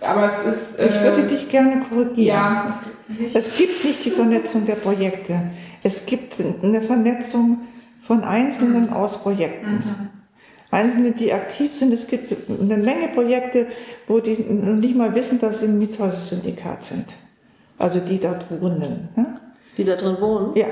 aber 0.02 0.26
es 0.26 0.40
ist. 0.46 0.80
Äh, 0.80 0.90
ich 0.90 1.02
würde 1.02 1.24
dich 1.24 1.50
gerne 1.50 1.82
korrigieren. 1.82 2.28
Ja, 2.28 2.70
es 2.70 2.76
gibt, 2.84 3.36
es 3.36 3.58
gibt 3.58 3.86
nicht 3.86 4.06
die 4.06 4.12
Vernetzung 4.12 4.66
der 4.66 4.76
Projekte. 4.76 5.52
Es 5.84 6.06
gibt 6.06 6.38
eine 6.64 6.82
Vernetzung 6.82 7.60
von 8.02 8.24
Einzelnen 8.24 8.88
mhm. 8.88 8.94
aus 8.94 9.20
Projekten. 9.20 9.72
Mhm. 9.72 10.10
Einzelne, 10.72 11.12
die 11.12 11.34
aktiv 11.34 11.76
sind. 11.76 11.94
Es 11.94 12.08
gibt 12.08 12.34
eine 12.50 12.78
Menge 12.78 13.10
Projekte, 13.10 13.68
wo 14.08 14.20
die 14.20 14.38
nicht 14.38 14.96
mal 14.96 15.14
wissen, 15.14 15.40
dass 15.40 15.60
sie 15.60 15.66
im 15.66 15.80
Mietshäuser-Syndikat 15.80 16.84
sind. 16.84 17.06
Also 17.78 18.00
die 18.00 18.20
dort 18.20 18.46
wohnen. 18.50 19.10
Ne? 19.16 19.26
Die 19.78 19.84
da 19.84 19.96
drin 19.96 20.16
wohnen? 20.20 20.56
Ja. 20.56 20.68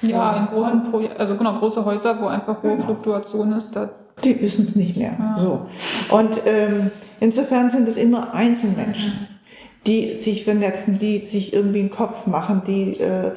Ja, 0.00 0.36
in 0.36 0.46
großen 0.46 0.90
Projekten, 0.90 1.20
also 1.20 1.36
genau, 1.36 1.58
große 1.60 1.84
Häuser, 1.84 2.20
wo 2.20 2.26
einfach 2.26 2.60
hohe 2.60 2.72
genau. 2.72 2.86
Fluktuation 2.86 3.52
ist, 3.52 3.76
da 3.76 3.88
die 4.24 4.40
wissen 4.40 4.66
es 4.68 4.76
nicht 4.76 4.96
mehr. 4.96 5.16
Ja. 5.18 5.36
So. 5.38 5.66
Und 6.10 6.40
ähm, 6.46 6.90
insofern 7.20 7.70
sind 7.70 7.88
es 7.88 7.96
immer 7.96 8.34
Einzelmenschen, 8.34 9.28
die 9.86 10.16
sich 10.16 10.44
vernetzen, 10.44 10.98
die 10.98 11.18
sich 11.18 11.52
irgendwie 11.52 11.80
einen 11.80 11.90
Kopf 11.90 12.26
machen, 12.26 12.62
die 12.66 13.00
äh, 13.00 13.32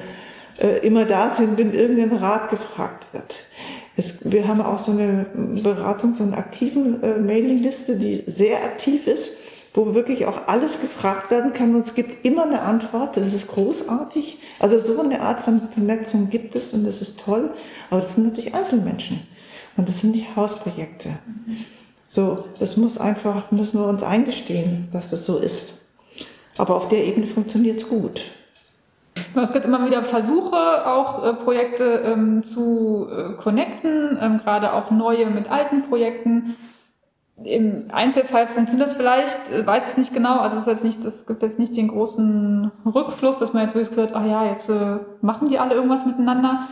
äh, 0.59 0.85
immer 0.85 1.05
da 1.05 1.29
sind, 1.29 1.57
wenn 1.57 1.73
irgendein 1.73 2.17
Rat 2.17 2.49
gefragt 2.49 3.07
wird. 3.13 3.35
Es, 3.97 4.29
wir 4.29 4.47
haben 4.47 4.61
auch 4.61 4.77
so 4.77 4.91
eine 4.91 5.25
Beratung, 5.63 6.15
so 6.15 6.23
eine 6.23 6.37
aktive 6.37 6.79
äh, 7.01 7.19
Mailingliste, 7.19 7.97
die 7.97 8.23
sehr 8.27 8.63
aktiv 8.63 9.07
ist, 9.07 9.31
wo 9.75 9.93
wirklich 9.93 10.25
auch 10.25 10.47
alles 10.47 10.79
gefragt 10.79 11.29
werden 11.31 11.53
kann 11.53 11.75
und 11.75 11.85
es 11.85 11.95
gibt 11.95 12.25
immer 12.25 12.43
eine 12.43 12.61
Antwort. 12.61 13.17
Das 13.17 13.33
ist 13.33 13.47
großartig. 13.47 14.39
Also 14.59 14.79
so 14.79 15.01
eine 15.01 15.21
Art 15.21 15.41
von 15.41 15.69
Vernetzung 15.69 16.29
gibt 16.29 16.55
es 16.55 16.73
und 16.73 16.85
das 16.85 17.01
ist 17.01 17.19
toll. 17.19 17.51
Aber 17.89 18.01
das 18.01 18.15
sind 18.15 18.27
natürlich 18.27 18.55
Einzelmenschen. 18.55 19.27
Und 19.75 19.89
das 19.89 19.99
sind 19.99 20.11
nicht 20.11 20.35
Hausprojekte. 20.35 21.09
So, 22.07 22.45
das 22.59 22.77
muss 22.77 22.97
einfach, 22.97 23.51
müssen 23.51 23.77
wir 23.77 23.87
uns 23.87 24.03
eingestehen, 24.03 24.87
dass 24.93 25.09
das 25.09 25.25
so 25.25 25.37
ist. 25.37 25.73
Aber 26.57 26.75
auf 26.75 26.87
der 26.87 27.03
Ebene 27.03 27.27
funktioniert 27.27 27.79
es 27.79 27.89
gut. 27.89 28.21
Es 29.35 29.51
gibt 29.51 29.65
immer 29.65 29.85
wieder 29.85 30.03
Versuche, 30.03 30.87
auch 30.87 31.25
äh, 31.25 31.33
Projekte 31.33 31.83
ähm, 32.05 32.43
zu 32.43 33.07
äh, 33.09 33.33
connecten, 33.33 34.17
ähm, 34.21 34.37
gerade 34.39 34.73
auch 34.73 34.91
neue 34.91 35.25
mit 35.29 35.49
alten 35.49 35.83
Projekten. 35.83 36.55
Im 37.43 37.89
Einzelfall 37.91 38.47
funktioniert 38.47 38.89
das 38.89 38.95
vielleicht, 38.95 39.51
äh, 39.51 39.65
weiß 39.65 39.91
ich 39.91 39.97
nicht 39.97 40.13
genau. 40.13 40.39
Also 40.39 40.55
es 40.55 40.61
ist 40.63 40.67
jetzt 40.67 40.83
nicht, 40.83 41.03
es 41.03 41.25
gibt 41.25 41.41
jetzt 41.41 41.59
nicht 41.59 41.75
den 41.75 41.89
großen 41.89 42.71
Rückfluss, 42.85 43.37
dass 43.37 43.51
man 43.51 43.63
jetzt 43.63 43.75
wirklich 43.75 43.93
gehört, 43.93 44.13
ach 44.15 44.25
ja, 44.25 44.45
jetzt 44.45 44.69
äh, 44.69 44.97
machen 45.21 45.49
die 45.49 45.59
alle 45.59 45.75
irgendwas 45.75 46.05
miteinander. 46.05 46.67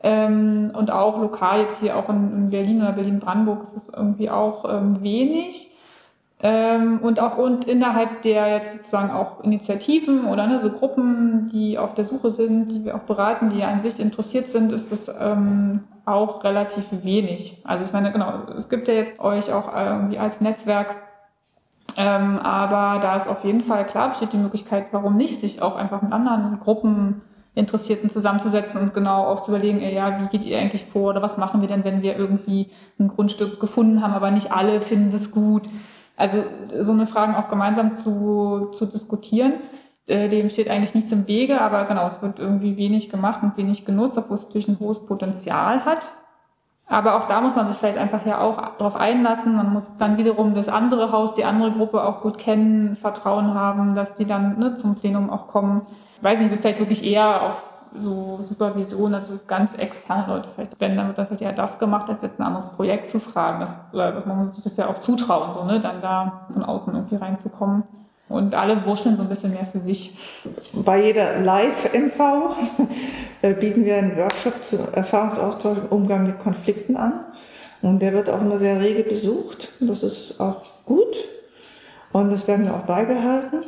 Ähm, 0.00 0.70
und 0.74 0.90
auch 0.90 1.20
lokal 1.20 1.62
jetzt 1.62 1.80
hier 1.80 1.96
auch 1.96 2.08
in, 2.08 2.32
in 2.32 2.50
Berlin 2.50 2.80
oder 2.80 2.92
Berlin-Brandenburg 2.92 3.62
ist 3.62 3.76
es 3.76 3.88
irgendwie 3.88 4.30
auch 4.30 4.64
ähm, 4.72 5.02
wenig. 5.02 5.67
Ähm, 6.40 7.00
und 7.02 7.18
auch 7.18 7.36
und 7.36 7.64
innerhalb 7.64 8.22
der 8.22 8.48
jetzt 8.48 8.76
sozusagen 8.76 9.10
auch 9.10 9.42
Initiativen 9.42 10.26
oder 10.26 10.46
ne, 10.46 10.60
so 10.60 10.70
Gruppen, 10.70 11.48
die 11.52 11.78
auf 11.78 11.94
der 11.94 12.04
Suche 12.04 12.30
sind, 12.30 12.70
die 12.70 12.84
wir 12.84 12.94
auch 12.94 13.00
beraten, 13.00 13.50
die 13.50 13.64
an 13.64 13.80
sich 13.80 13.98
interessiert 13.98 14.48
sind, 14.48 14.70
ist 14.70 14.92
das 14.92 15.12
ähm, 15.20 15.80
auch 16.04 16.44
relativ 16.44 16.84
wenig. 17.02 17.60
Also 17.64 17.84
ich 17.84 17.92
meine, 17.92 18.12
genau, 18.12 18.32
es 18.56 18.68
gibt 18.68 18.86
ja 18.86 18.94
jetzt 18.94 19.18
euch 19.18 19.52
auch 19.52 19.74
irgendwie 19.74 20.18
als 20.18 20.40
Netzwerk, 20.40 20.94
ähm, 21.96 22.38
aber 22.38 23.00
da 23.00 23.16
ist 23.16 23.26
auf 23.26 23.44
jeden 23.44 23.62
Fall 23.62 23.84
klar 23.84 24.10
besteht 24.10 24.32
die 24.32 24.36
Möglichkeit, 24.38 24.86
warum 24.92 25.16
nicht, 25.16 25.40
sich 25.40 25.60
auch 25.60 25.74
einfach 25.74 26.02
mit 26.02 26.12
anderen 26.12 26.60
Gruppen 26.60 27.22
Interessierten 27.56 28.08
zusammenzusetzen 28.08 28.80
und 28.80 28.94
genau 28.94 29.24
auch 29.24 29.40
zu 29.42 29.50
überlegen, 29.50 29.80
ja, 29.80 30.20
wie 30.20 30.28
geht 30.28 30.44
ihr 30.44 30.56
eigentlich 30.60 30.84
vor 30.84 31.10
oder 31.10 31.22
was 31.22 31.36
machen 31.36 31.60
wir 31.60 31.66
denn, 31.66 31.82
wenn 31.82 32.02
wir 32.02 32.16
irgendwie 32.16 32.70
ein 33.00 33.08
Grundstück 33.08 33.58
gefunden 33.58 34.00
haben, 34.00 34.14
aber 34.14 34.30
nicht 34.30 34.52
alle 34.52 34.80
finden 34.80 35.12
es 35.12 35.32
gut. 35.32 35.68
Also 36.18 36.44
so 36.80 36.92
eine 36.92 37.06
Fragen 37.06 37.34
auch 37.34 37.48
gemeinsam 37.48 37.94
zu, 37.94 38.70
zu 38.72 38.84
diskutieren, 38.84 39.54
äh, 40.06 40.28
dem 40.28 40.50
steht 40.50 40.68
eigentlich 40.68 40.94
nichts 40.94 41.12
im 41.12 41.26
Wege, 41.26 41.60
aber 41.60 41.84
genau, 41.84 42.06
es 42.06 42.20
wird 42.20 42.38
irgendwie 42.38 42.76
wenig 42.76 43.08
gemacht 43.08 43.42
und 43.42 43.56
wenig 43.56 43.86
genutzt, 43.86 44.18
obwohl 44.18 44.34
es 44.34 44.44
natürlich 44.44 44.68
ein 44.68 44.80
hohes 44.80 45.06
Potenzial 45.06 45.86
hat. 45.86 46.10
Aber 46.86 47.16
auch 47.16 47.28
da 47.28 47.40
muss 47.40 47.54
man 47.54 47.68
sich 47.68 47.76
vielleicht 47.76 47.98
einfach 47.98 48.26
ja 48.26 48.40
auch 48.40 48.76
darauf 48.78 48.96
einlassen. 48.96 49.56
Man 49.56 49.72
muss 49.72 49.96
dann 49.98 50.18
wiederum 50.18 50.54
das 50.54 50.68
andere 50.68 51.12
Haus, 51.12 51.34
die 51.34 51.44
andere 51.44 51.70
Gruppe 51.70 52.02
auch 52.02 52.22
gut 52.22 52.38
kennen, 52.38 52.96
Vertrauen 52.96 53.54
haben, 53.54 53.94
dass 53.94 54.14
die 54.14 54.24
dann 54.24 54.58
ne, 54.58 54.74
zum 54.76 54.94
Plenum 54.94 55.30
auch 55.30 55.46
kommen 55.46 55.82
weiß 56.20 56.40
nicht, 56.40 56.50
wird 56.50 56.62
vielleicht 56.62 56.78
wirklich 56.78 57.04
eher 57.04 57.42
auf 57.42 57.62
so 57.96 58.40
Supervision, 58.48 59.14
also 59.14 59.38
ganz 59.46 59.74
externe 59.74 60.26
Leute 60.26 60.48
vielleicht, 60.54 60.80
wenn, 60.80 60.96
dann 60.96 61.08
wird 61.08 61.18
dann 61.18 61.26
vielleicht 61.26 61.42
eher 61.42 61.52
das 61.52 61.78
gemacht, 61.78 62.08
als 62.08 62.22
jetzt 62.22 62.38
ein 62.38 62.46
anderes 62.46 62.66
Projekt 62.66 63.10
zu 63.10 63.20
fragen. 63.20 63.60
Das, 63.60 63.76
oder 63.92 64.22
man 64.26 64.46
muss 64.46 64.54
sich 64.54 64.64
das 64.64 64.76
ja 64.76 64.88
auch 64.88 64.98
zutrauen, 64.98 65.54
so, 65.54 65.64
ne, 65.64 65.80
dann 65.80 66.00
da 66.00 66.46
von 66.52 66.64
außen 66.64 66.94
irgendwie 66.94 67.16
reinzukommen. 67.16 67.84
Und 68.28 68.54
alle 68.54 68.84
wurschteln 68.84 69.16
so 69.16 69.22
ein 69.22 69.28
bisschen 69.28 69.54
mehr 69.54 69.66
für 69.66 69.78
sich. 69.78 70.16
Bei 70.74 71.02
jeder 71.02 71.40
Live-MV 71.40 72.20
äh, 73.42 73.54
bieten 73.54 73.84
wir 73.84 73.96
einen 73.96 74.16
Workshop 74.18 74.66
zu 74.66 74.76
Erfahrungsaustausch 74.92 75.78
im 75.78 75.86
Umgang 75.86 76.26
mit 76.26 76.38
Konflikten 76.38 76.96
an. 76.96 77.24
Und 77.80 78.00
der 78.00 78.12
wird 78.12 78.28
auch 78.28 78.40
immer 78.40 78.58
sehr 78.58 78.80
rege 78.80 79.02
besucht. 79.02 79.70
Das 79.80 80.02
ist 80.02 80.40
auch 80.40 80.62
gut. 80.84 81.16
Und 82.12 82.30
das 82.30 82.46
werden 82.46 82.66
wir 82.66 82.74
auch 82.74 82.84
beibehalten. 82.84 83.62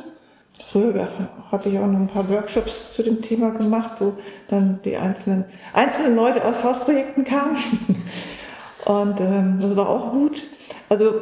Früher 0.69 1.07
habe 1.51 1.69
ich 1.69 1.77
auch 1.77 1.87
noch 1.87 1.99
ein 1.99 2.07
paar 2.07 2.29
Workshops 2.29 2.93
zu 2.93 3.03
dem 3.03 3.21
Thema 3.21 3.51
gemacht, 3.51 3.95
wo 3.99 4.13
dann 4.49 4.79
die 4.83 4.97
einzelnen, 4.97 5.45
einzelnen 5.73 6.15
Leute 6.15 6.43
aus 6.45 6.63
Hausprojekten 6.63 7.25
kamen. 7.25 7.57
Und 8.85 9.19
ähm, 9.19 9.59
das 9.61 9.75
war 9.75 9.89
auch 9.89 10.11
gut. 10.11 10.41
Also, 10.89 11.21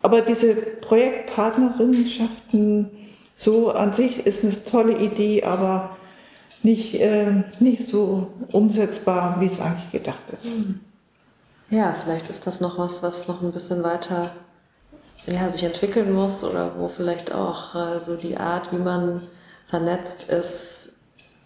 aber 0.00 0.22
diese 0.22 0.54
Projektpartnerinnenschaften, 0.54 2.90
so 3.34 3.72
an 3.72 3.92
sich 3.92 4.26
ist 4.26 4.42
eine 4.44 4.64
tolle 4.64 4.96
Idee, 4.98 5.42
aber 5.44 5.98
nicht, 6.62 6.98
äh, 7.00 7.44
nicht 7.60 7.86
so 7.86 8.28
umsetzbar, 8.52 9.36
wie 9.40 9.46
es 9.46 9.60
eigentlich 9.60 9.92
gedacht 9.92 10.30
ist. 10.32 10.48
Ja, 11.68 11.94
vielleicht 11.94 12.30
ist 12.30 12.46
das 12.46 12.60
noch 12.60 12.78
was, 12.78 13.02
was 13.02 13.28
noch 13.28 13.42
ein 13.42 13.52
bisschen 13.52 13.82
weiter 13.82 14.30
ja, 15.26 15.48
sich 15.50 15.64
entwickeln 15.64 16.12
muss 16.12 16.44
oder 16.44 16.72
wo 16.78 16.88
vielleicht 16.88 17.34
auch 17.34 17.74
äh, 17.74 18.00
so 18.00 18.16
die 18.16 18.36
Art, 18.36 18.72
wie 18.72 18.78
man 18.78 19.22
vernetzt 19.66 20.24
ist, 20.28 20.90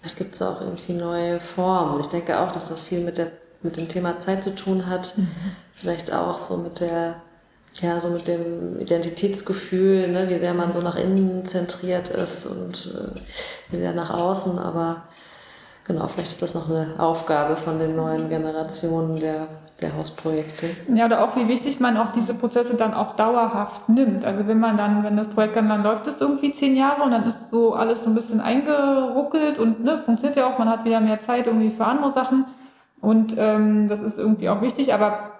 vielleicht 0.00 0.18
gibt 0.18 0.34
es 0.34 0.42
auch 0.42 0.60
irgendwie 0.60 0.94
neue 0.94 1.40
Formen. 1.40 2.00
Ich 2.00 2.08
denke 2.08 2.40
auch, 2.40 2.52
dass 2.52 2.68
das 2.68 2.82
viel 2.82 3.00
mit, 3.00 3.18
der, 3.18 3.30
mit 3.62 3.76
dem 3.76 3.88
Thema 3.88 4.18
Zeit 4.18 4.44
zu 4.44 4.54
tun 4.54 4.86
hat, 4.86 5.14
mhm. 5.16 5.28
vielleicht 5.74 6.12
auch 6.12 6.38
so 6.38 6.56
mit 6.56 6.80
der 6.80 7.16
ja, 7.82 8.00
so 8.00 8.08
mit 8.08 8.26
dem 8.26 8.78
Identitätsgefühl, 8.80 10.08
ne, 10.08 10.28
wie 10.28 10.38
sehr 10.38 10.54
man 10.54 10.72
so 10.72 10.80
nach 10.80 10.96
innen 10.96 11.44
zentriert 11.44 12.08
ist 12.08 12.46
und 12.46 12.94
äh, 12.94 13.20
wie 13.70 13.78
sehr 13.78 13.92
nach 13.92 14.10
außen, 14.10 14.58
aber 14.58 15.02
genau, 15.84 16.08
vielleicht 16.08 16.30
ist 16.30 16.42
das 16.42 16.54
noch 16.54 16.70
eine 16.70 16.98
Aufgabe 16.98 17.56
von 17.56 17.78
den 17.78 17.96
neuen 17.96 18.28
Generationen 18.28 19.20
der, 19.20 19.48
der 19.82 19.94
Hausprojekte. 19.94 20.66
Ja, 20.94 21.06
oder 21.06 21.22
auch 21.22 21.36
wie 21.36 21.48
wichtig 21.48 21.80
man 21.80 21.96
auch 21.96 22.12
diese 22.12 22.34
Prozesse 22.34 22.76
dann 22.76 22.94
auch 22.94 23.14
dauerhaft 23.16 23.88
nimmt. 23.88 24.24
Also 24.24 24.46
wenn 24.46 24.58
man 24.58 24.76
dann, 24.76 25.04
wenn 25.04 25.16
das 25.16 25.28
Projekt 25.28 25.56
dann, 25.56 25.68
dann 25.68 25.82
läuft 25.82 26.06
es 26.06 26.20
irgendwie 26.20 26.52
zehn 26.52 26.76
Jahre 26.76 27.02
und 27.02 27.10
dann 27.10 27.26
ist 27.26 27.50
so 27.50 27.74
alles 27.74 28.04
so 28.04 28.10
ein 28.10 28.14
bisschen 28.14 28.40
eingeruckelt 28.40 29.58
und 29.58 29.84
ne, 29.84 29.98
funktioniert 29.98 30.38
ja 30.38 30.46
auch, 30.46 30.58
man 30.58 30.70
hat 30.70 30.84
wieder 30.84 31.00
mehr 31.00 31.20
Zeit 31.20 31.46
irgendwie 31.46 31.70
für 31.70 31.84
andere 31.84 32.10
Sachen. 32.10 32.46
Und 33.02 33.34
ähm, 33.38 33.88
das 33.88 34.00
ist 34.00 34.18
irgendwie 34.18 34.48
auch 34.48 34.62
wichtig, 34.62 34.94
aber 34.94 35.32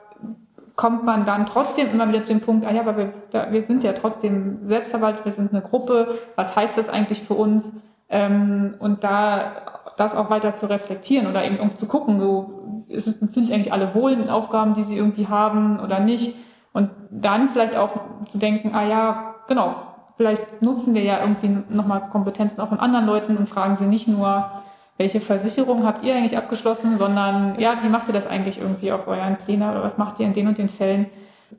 kommt 0.77 1.05
man 1.05 1.25
dann 1.25 1.47
trotzdem 1.47 1.91
immer 1.91 2.07
wieder 2.09 2.21
zu 2.21 2.29
dem 2.29 2.41
Punkt, 2.41 2.67
ah 2.67 2.73
ja, 2.73 2.83
aber 2.83 2.99
wir, 2.99 3.13
wir 3.51 3.65
sind 3.65 3.83
ja 3.83 3.95
trotzdem 3.95 4.69
selbstverwaltet, 4.69 5.25
wir 5.25 5.33
sind 5.33 5.53
eine 5.53 5.63
Gruppe, 5.63 6.19
was 6.37 6.55
heißt 6.55 6.77
das 6.77 6.91
eigentlich 6.91 7.23
für 7.23 7.35
uns? 7.35 7.81
Ähm, 8.11 8.75
und 8.79 9.03
da 9.03 9.76
das 9.97 10.15
auch 10.15 10.31
weiter 10.31 10.55
zu 10.55 10.69
reflektieren 10.69 11.27
oder 11.27 11.45
eben 11.45 11.57
irgendwie 11.57 11.79
zu 11.79 11.87
gucken, 11.87 12.21
so 12.21 12.85
ist 12.89 13.07
es, 13.07 13.17
finde 13.17 13.41
ich 13.41 13.53
eigentlich 13.53 13.73
alle 13.73 13.95
wohl 13.95 14.13
in 14.13 14.29
Aufgaben, 14.29 14.75
die 14.75 14.83
sie 14.83 14.97
irgendwie 14.97 15.29
haben 15.29 15.81
oder 15.81 16.01
nicht. 16.01 16.37
Und 16.73 16.91
dann 17.11 17.49
vielleicht 17.49 17.77
auch 17.77 17.91
zu 18.29 18.39
denken, 18.39 18.75
ah 18.75 18.85
ja, 18.85 19.35
genau, 19.49 19.75
vielleicht 20.17 20.63
nutzen 20.63 20.95
wir 20.95 21.03
ja 21.03 21.21
irgendwie 21.21 21.59
nochmal 21.69 22.09
Kompetenzen 22.11 22.61
auch 22.61 22.69
von 22.69 22.81
anderen 22.81 23.07
Leuten 23.07 23.37
und 23.37 23.49
fragen 23.49 23.77
sie 23.77 23.87
nicht 23.87 24.09
nur, 24.09 24.51
welche 24.99 25.21
Versicherung 25.21 25.85
habt 25.85 26.05
ihr 26.05 26.15
eigentlich 26.15 26.37
abgeschlossen, 26.39 26.97
sondern 26.97 27.59
ja, 27.61 27.83
wie 27.83 27.89
macht 27.89 28.09
ihr 28.09 28.15
das 28.15 28.27
eigentlich 28.27 28.61
irgendwie 28.61 28.93
auf 28.93 29.07
euren 29.07 29.37
Plänen 29.37 29.69
oder 29.69 29.83
was 29.83 29.99
macht 29.99 30.21
ihr 30.21 30.27
in 30.27 30.33
den 30.33 30.49
und 30.49 30.59
den 30.59 30.69
Fällen? 30.69 31.07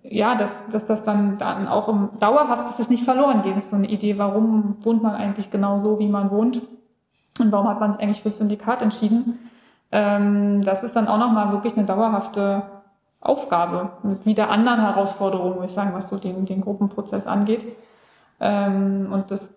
Ja, 0.04 0.36
dass, 0.36 0.68
dass 0.70 0.86
das 0.86 1.04
dann, 1.04 1.38
dann 1.38 1.68
auch 1.68 1.88
im 1.88 2.10
dauerhaft, 2.20 2.68
dass 2.68 2.78
das 2.78 2.90
nicht 2.90 3.04
verloren 3.04 3.42
geht. 3.44 3.56
Das 3.56 3.66
ist 3.66 3.70
so 3.72 3.78
eine 3.78 3.88
Idee, 3.88 4.18
warum 4.18 4.78
wohnt 4.84 5.04
man 5.04 5.16
eigentlich 5.16 5.52
genau 5.52 5.80
so, 5.80 6.00
wie 6.00 6.08
man 6.08 6.32
wohnt 6.32 6.62
und 7.40 7.52
warum 7.52 7.68
hat 7.68 7.80
man 7.80 7.92
sich 7.92 8.02
eigentlich 8.02 8.22
fürs 8.22 8.38
Syndikat 8.38 8.82
entschieden. 8.82 9.50
Ähm, 9.92 10.64
das 10.64 10.84
ist 10.84 10.96
dann 10.96 11.08
auch 11.08 11.18
nochmal 11.18 11.52
wirklich 11.52 11.78
eine 11.78 11.86
dauerhafte 11.86 12.64
Aufgabe 13.22 13.92
mit 14.04 14.26
wieder 14.26 14.50
anderen 14.50 14.82
Herausforderungen, 14.82 15.56
würde 15.56 15.68
ich 15.68 15.74
sagen, 15.74 15.94
was 15.94 16.10
so 16.10 16.18
den, 16.18 16.46
den 16.46 16.62
Gruppenprozess 16.62 17.26
angeht. 17.26 17.66
Ähm, 18.40 19.10
und 19.12 19.32
das 19.32 19.56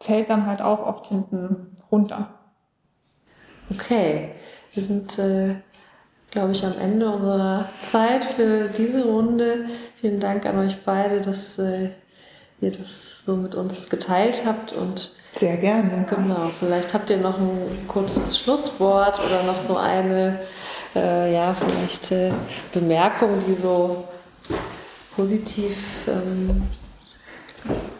fällt 0.00 0.30
dann 0.30 0.46
halt 0.46 0.62
auch 0.62 0.86
oft 0.86 1.06
hinten 1.06 1.76
runter. 1.90 2.28
Okay, 3.70 4.32
wir 4.72 4.82
sind, 4.82 5.18
äh, 5.18 5.56
glaube 6.30 6.52
ich, 6.52 6.64
am 6.64 6.78
Ende 6.78 7.10
unserer 7.10 7.66
Zeit 7.80 8.24
für 8.24 8.68
diese 8.68 9.04
Runde. 9.04 9.66
Vielen 10.00 10.20
Dank 10.20 10.46
an 10.46 10.58
euch 10.58 10.84
beide, 10.84 11.20
dass 11.20 11.58
äh, 11.58 11.90
ihr 12.60 12.72
das 12.72 13.24
so 13.24 13.36
mit 13.36 13.54
uns 13.54 13.90
geteilt 13.90 14.44
habt 14.46 14.72
und 14.72 15.12
sehr 15.34 15.56
gerne. 15.56 16.06
Genau, 16.08 16.50
vielleicht 16.58 16.94
habt 16.94 17.10
ihr 17.10 17.18
noch 17.18 17.38
ein 17.38 17.86
kurzes 17.86 18.38
Schlusswort 18.38 19.20
oder 19.24 19.42
noch 19.44 19.58
so 19.58 19.76
eine, 19.76 20.40
äh, 20.94 21.32
ja, 21.32 21.54
vielleicht 21.54 22.12
äh, 22.12 22.32
Bemerkung, 22.72 23.38
die 23.46 23.54
so 23.54 24.04
positiv 25.14 25.76
ähm, 26.06 26.62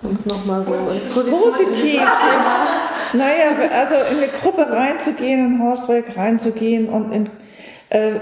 uns 0.03 0.27
nochmal 0.27 0.65
so 0.65 0.73
positiv, 0.73 1.15
positiv. 1.15 2.01
Thema. 2.01 2.67
Naja, 3.13 3.51
also 3.73 3.95
in 4.13 4.23
eine 4.23 4.33
Gruppe 4.41 4.71
reinzugehen, 4.71 5.47
in 5.47 5.55
ein 5.55 5.63
Hausprojekt 5.63 6.17
reinzugehen 6.17 6.89
und 6.89 7.13
in, 7.13 7.31
äh, 7.91 8.21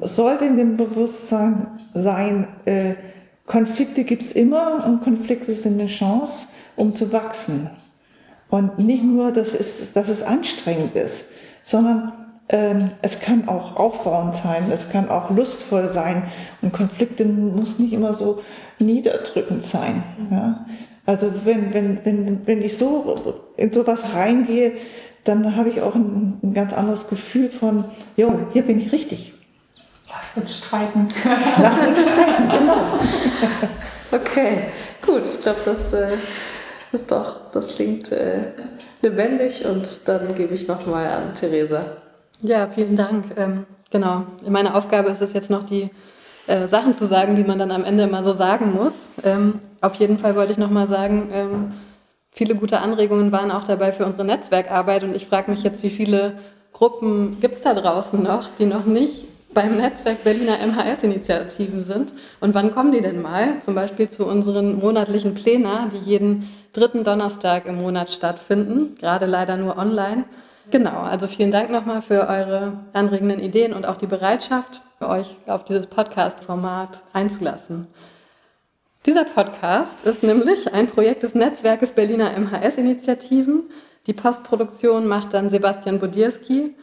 sollte 0.00 0.46
in 0.46 0.56
dem 0.56 0.76
Bewusstsein 0.76 1.66
sein, 1.94 2.48
äh, 2.64 2.94
Konflikte 3.46 4.04
gibt 4.04 4.22
es 4.22 4.32
immer 4.32 4.84
und 4.86 5.02
Konflikte 5.02 5.54
sind 5.54 5.78
eine 5.78 5.88
Chance, 5.88 6.48
um 6.76 6.94
zu 6.94 7.12
wachsen. 7.12 7.70
Und 8.54 8.78
nicht 8.78 9.02
nur, 9.02 9.32
dass 9.32 9.52
es, 9.52 9.94
dass 9.94 10.08
es 10.08 10.22
anstrengend 10.22 10.94
ist, 10.94 11.26
sondern 11.64 12.12
ähm, 12.48 12.90
es 13.02 13.18
kann 13.18 13.48
auch 13.48 13.74
aufbauend 13.74 14.36
sein, 14.36 14.70
es 14.72 14.90
kann 14.90 15.08
auch 15.08 15.30
lustvoll 15.30 15.88
sein 15.88 16.22
und 16.62 16.72
Konflikte 16.72 17.24
muss 17.24 17.80
nicht 17.80 17.92
immer 17.92 18.14
so 18.14 18.42
niederdrückend 18.78 19.66
sein. 19.66 20.04
Ja? 20.30 20.66
Also 21.04 21.32
wenn, 21.44 21.74
wenn, 21.74 22.04
wenn, 22.04 22.46
wenn 22.46 22.62
ich 22.62 22.78
so 22.78 23.40
in 23.56 23.72
sowas 23.72 24.14
reingehe, 24.14 24.74
dann 25.24 25.56
habe 25.56 25.68
ich 25.70 25.80
auch 25.80 25.96
ein, 25.96 26.38
ein, 26.40 26.54
ganz 26.54 26.72
anderes 26.72 27.08
Gefühl 27.08 27.48
von, 27.48 27.86
jo, 28.16 28.38
hier 28.52 28.62
bin 28.62 28.78
ich 28.78 28.92
richtig. 28.92 29.32
Lass 30.08 30.36
uns 30.36 30.58
streiten. 30.58 31.08
Lass 31.60 31.80
uns 31.88 31.98
streiten, 32.02 32.48
genau. 32.48 32.76
Okay, 34.12 34.58
gut. 35.04 35.22
Ich 35.24 35.40
glaube, 35.40 35.58
das 35.64 35.92
äh, 35.92 36.16
ist 36.94 37.10
doch, 37.10 37.50
das 37.52 37.74
klingt 37.76 38.12
äh, 38.12 38.52
lebendig 39.02 39.66
und 39.66 40.08
dann 40.08 40.34
gebe 40.34 40.54
ich 40.54 40.68
nochmal 40.68 41.06
an 41.06 41.34
Theresa. 41.34 41.84
Ja, 42.40 42.68
vielen 42.68 42.96
Dank. 42.96 43.24
Ähm, 43.36 43.66
genau. 43.90 44.24
Meine 44.48 44.74
Aufgabe 44.74 45.10
ist 45.10 45.20
es 45.20 45.32
jetzt 45.32 45.50
noch, 45.50 45.64
die 45.64 45.90
äh, 46.46 46.68
Sachen 46.68 46.94
zu 46.94 47.06
sagen, 47.06 47.36
die 47.36 47.44
man 47.44 47.58
dann 47.58 47.70
am 47.70 47.84
Ende 47.84 48.04
immer 48.04 48.22
so 48.22 48.34
sagen 48.34 48.74
muss. 48.74 48.92
Ähm, 49.22 49.60
auf 49.80 49.94
jeden 49.96 50.18
Fall 50.18 50.36
wollte 50.36 50.52
ich 50.52 50.58
nochmal 50.58 50.88
sagen, 50.88 51.30
ähm, 51.32 51.72
viele 52.30 52.54
gute 52.54 52.78
Anregungen 52.80 53.32
waren 53.32 53.50
auch 53.50 53.64
dabei 53.64 53.92
für 53.92 54.04
unsere 54.04 54.24
Netzwerkarbeit 54.24 55.04
und 55.04 55.14
ich 55.14 55.26
frage 55.26 55.50
mich 55.50 55.62
jetzt, 55.62 55.82
wie 55.82 55.90
viele 55.90 56.32
Gruppen 56.72 57.38
gibt 57.40 57.54
es 57.54 57.62
da 57.62 57.74
draußen 57.74 58.22
noch, 58.22 58.50
die 58.58 58.66
noch 58.66 58.84
nicht 58.84 59.24
beim 59.54 59.76
Netzwerk 59.76 60.24
Berliner 60.24 60.56
MHS-Initiativen 60.58 61.86
sind 61.86 62.12
und 62.40 62.54
wann 62.54 62.74
kommen 62.74 62.92
die 62.92 63.00
denn 63.00 63.22
mal? 63.22 63.60
Zum 63.64 63.74
Beispiel 63.74 64.10
zu 64.10 64.26
unseren 64.26 64.80
monatlichen 64.80 65.34
Plänen, 65.34 65.90
die 65.92 66.10
jeden 66.10 66.48
dritten 66.74 67.04
Donnerstag 67.04 67.66
im 67.66 67.76
Monat 67.76 68.10
stattfinden, 68.10 68.96
gerade 69.00 69.26
leider 69.26 69.56
nur 69.56 69.78
online. 69.78 70.24
Genau, 70.70 71.00
also 71.00 71.26
vielen 71.26 71.50
Dank 71.50 71.70
nochmal 71.70 72.02
für 72.02 72.28
eure 72.28 72.74
anregenden 72.92 73.40
Ideen 73.40 73.72
und 73.72 73.86
auch 73.86 73.96
die 73.96 74.06
Bereitschaft, 74.06 74.82
euch 75.00 75.36
auf 75.46 75.64
dieses 75.64 75.86
Podcast-Format 75.86 76.98
einzulassen. 77.12 77.86
Dieser 79.06 79.24
Podcast 79.24 80.04
ist 80.04 80.22
nämlich 80.22 80.72
ein 80.72 80.88
Projekt 80.88 81.22
des 81.22 81.34
Netzwerkes 81.34 81.92
Berliner 81.92 82.30
MHS-Initiativen. 82.38 83.64
Die 84.06 84.14
Postproduktion 84.14 85.06
macht 85.06 85.34
dann 85.34 85.50
Sebastian 85.50 86.00
Bodierski. 86.00 86.74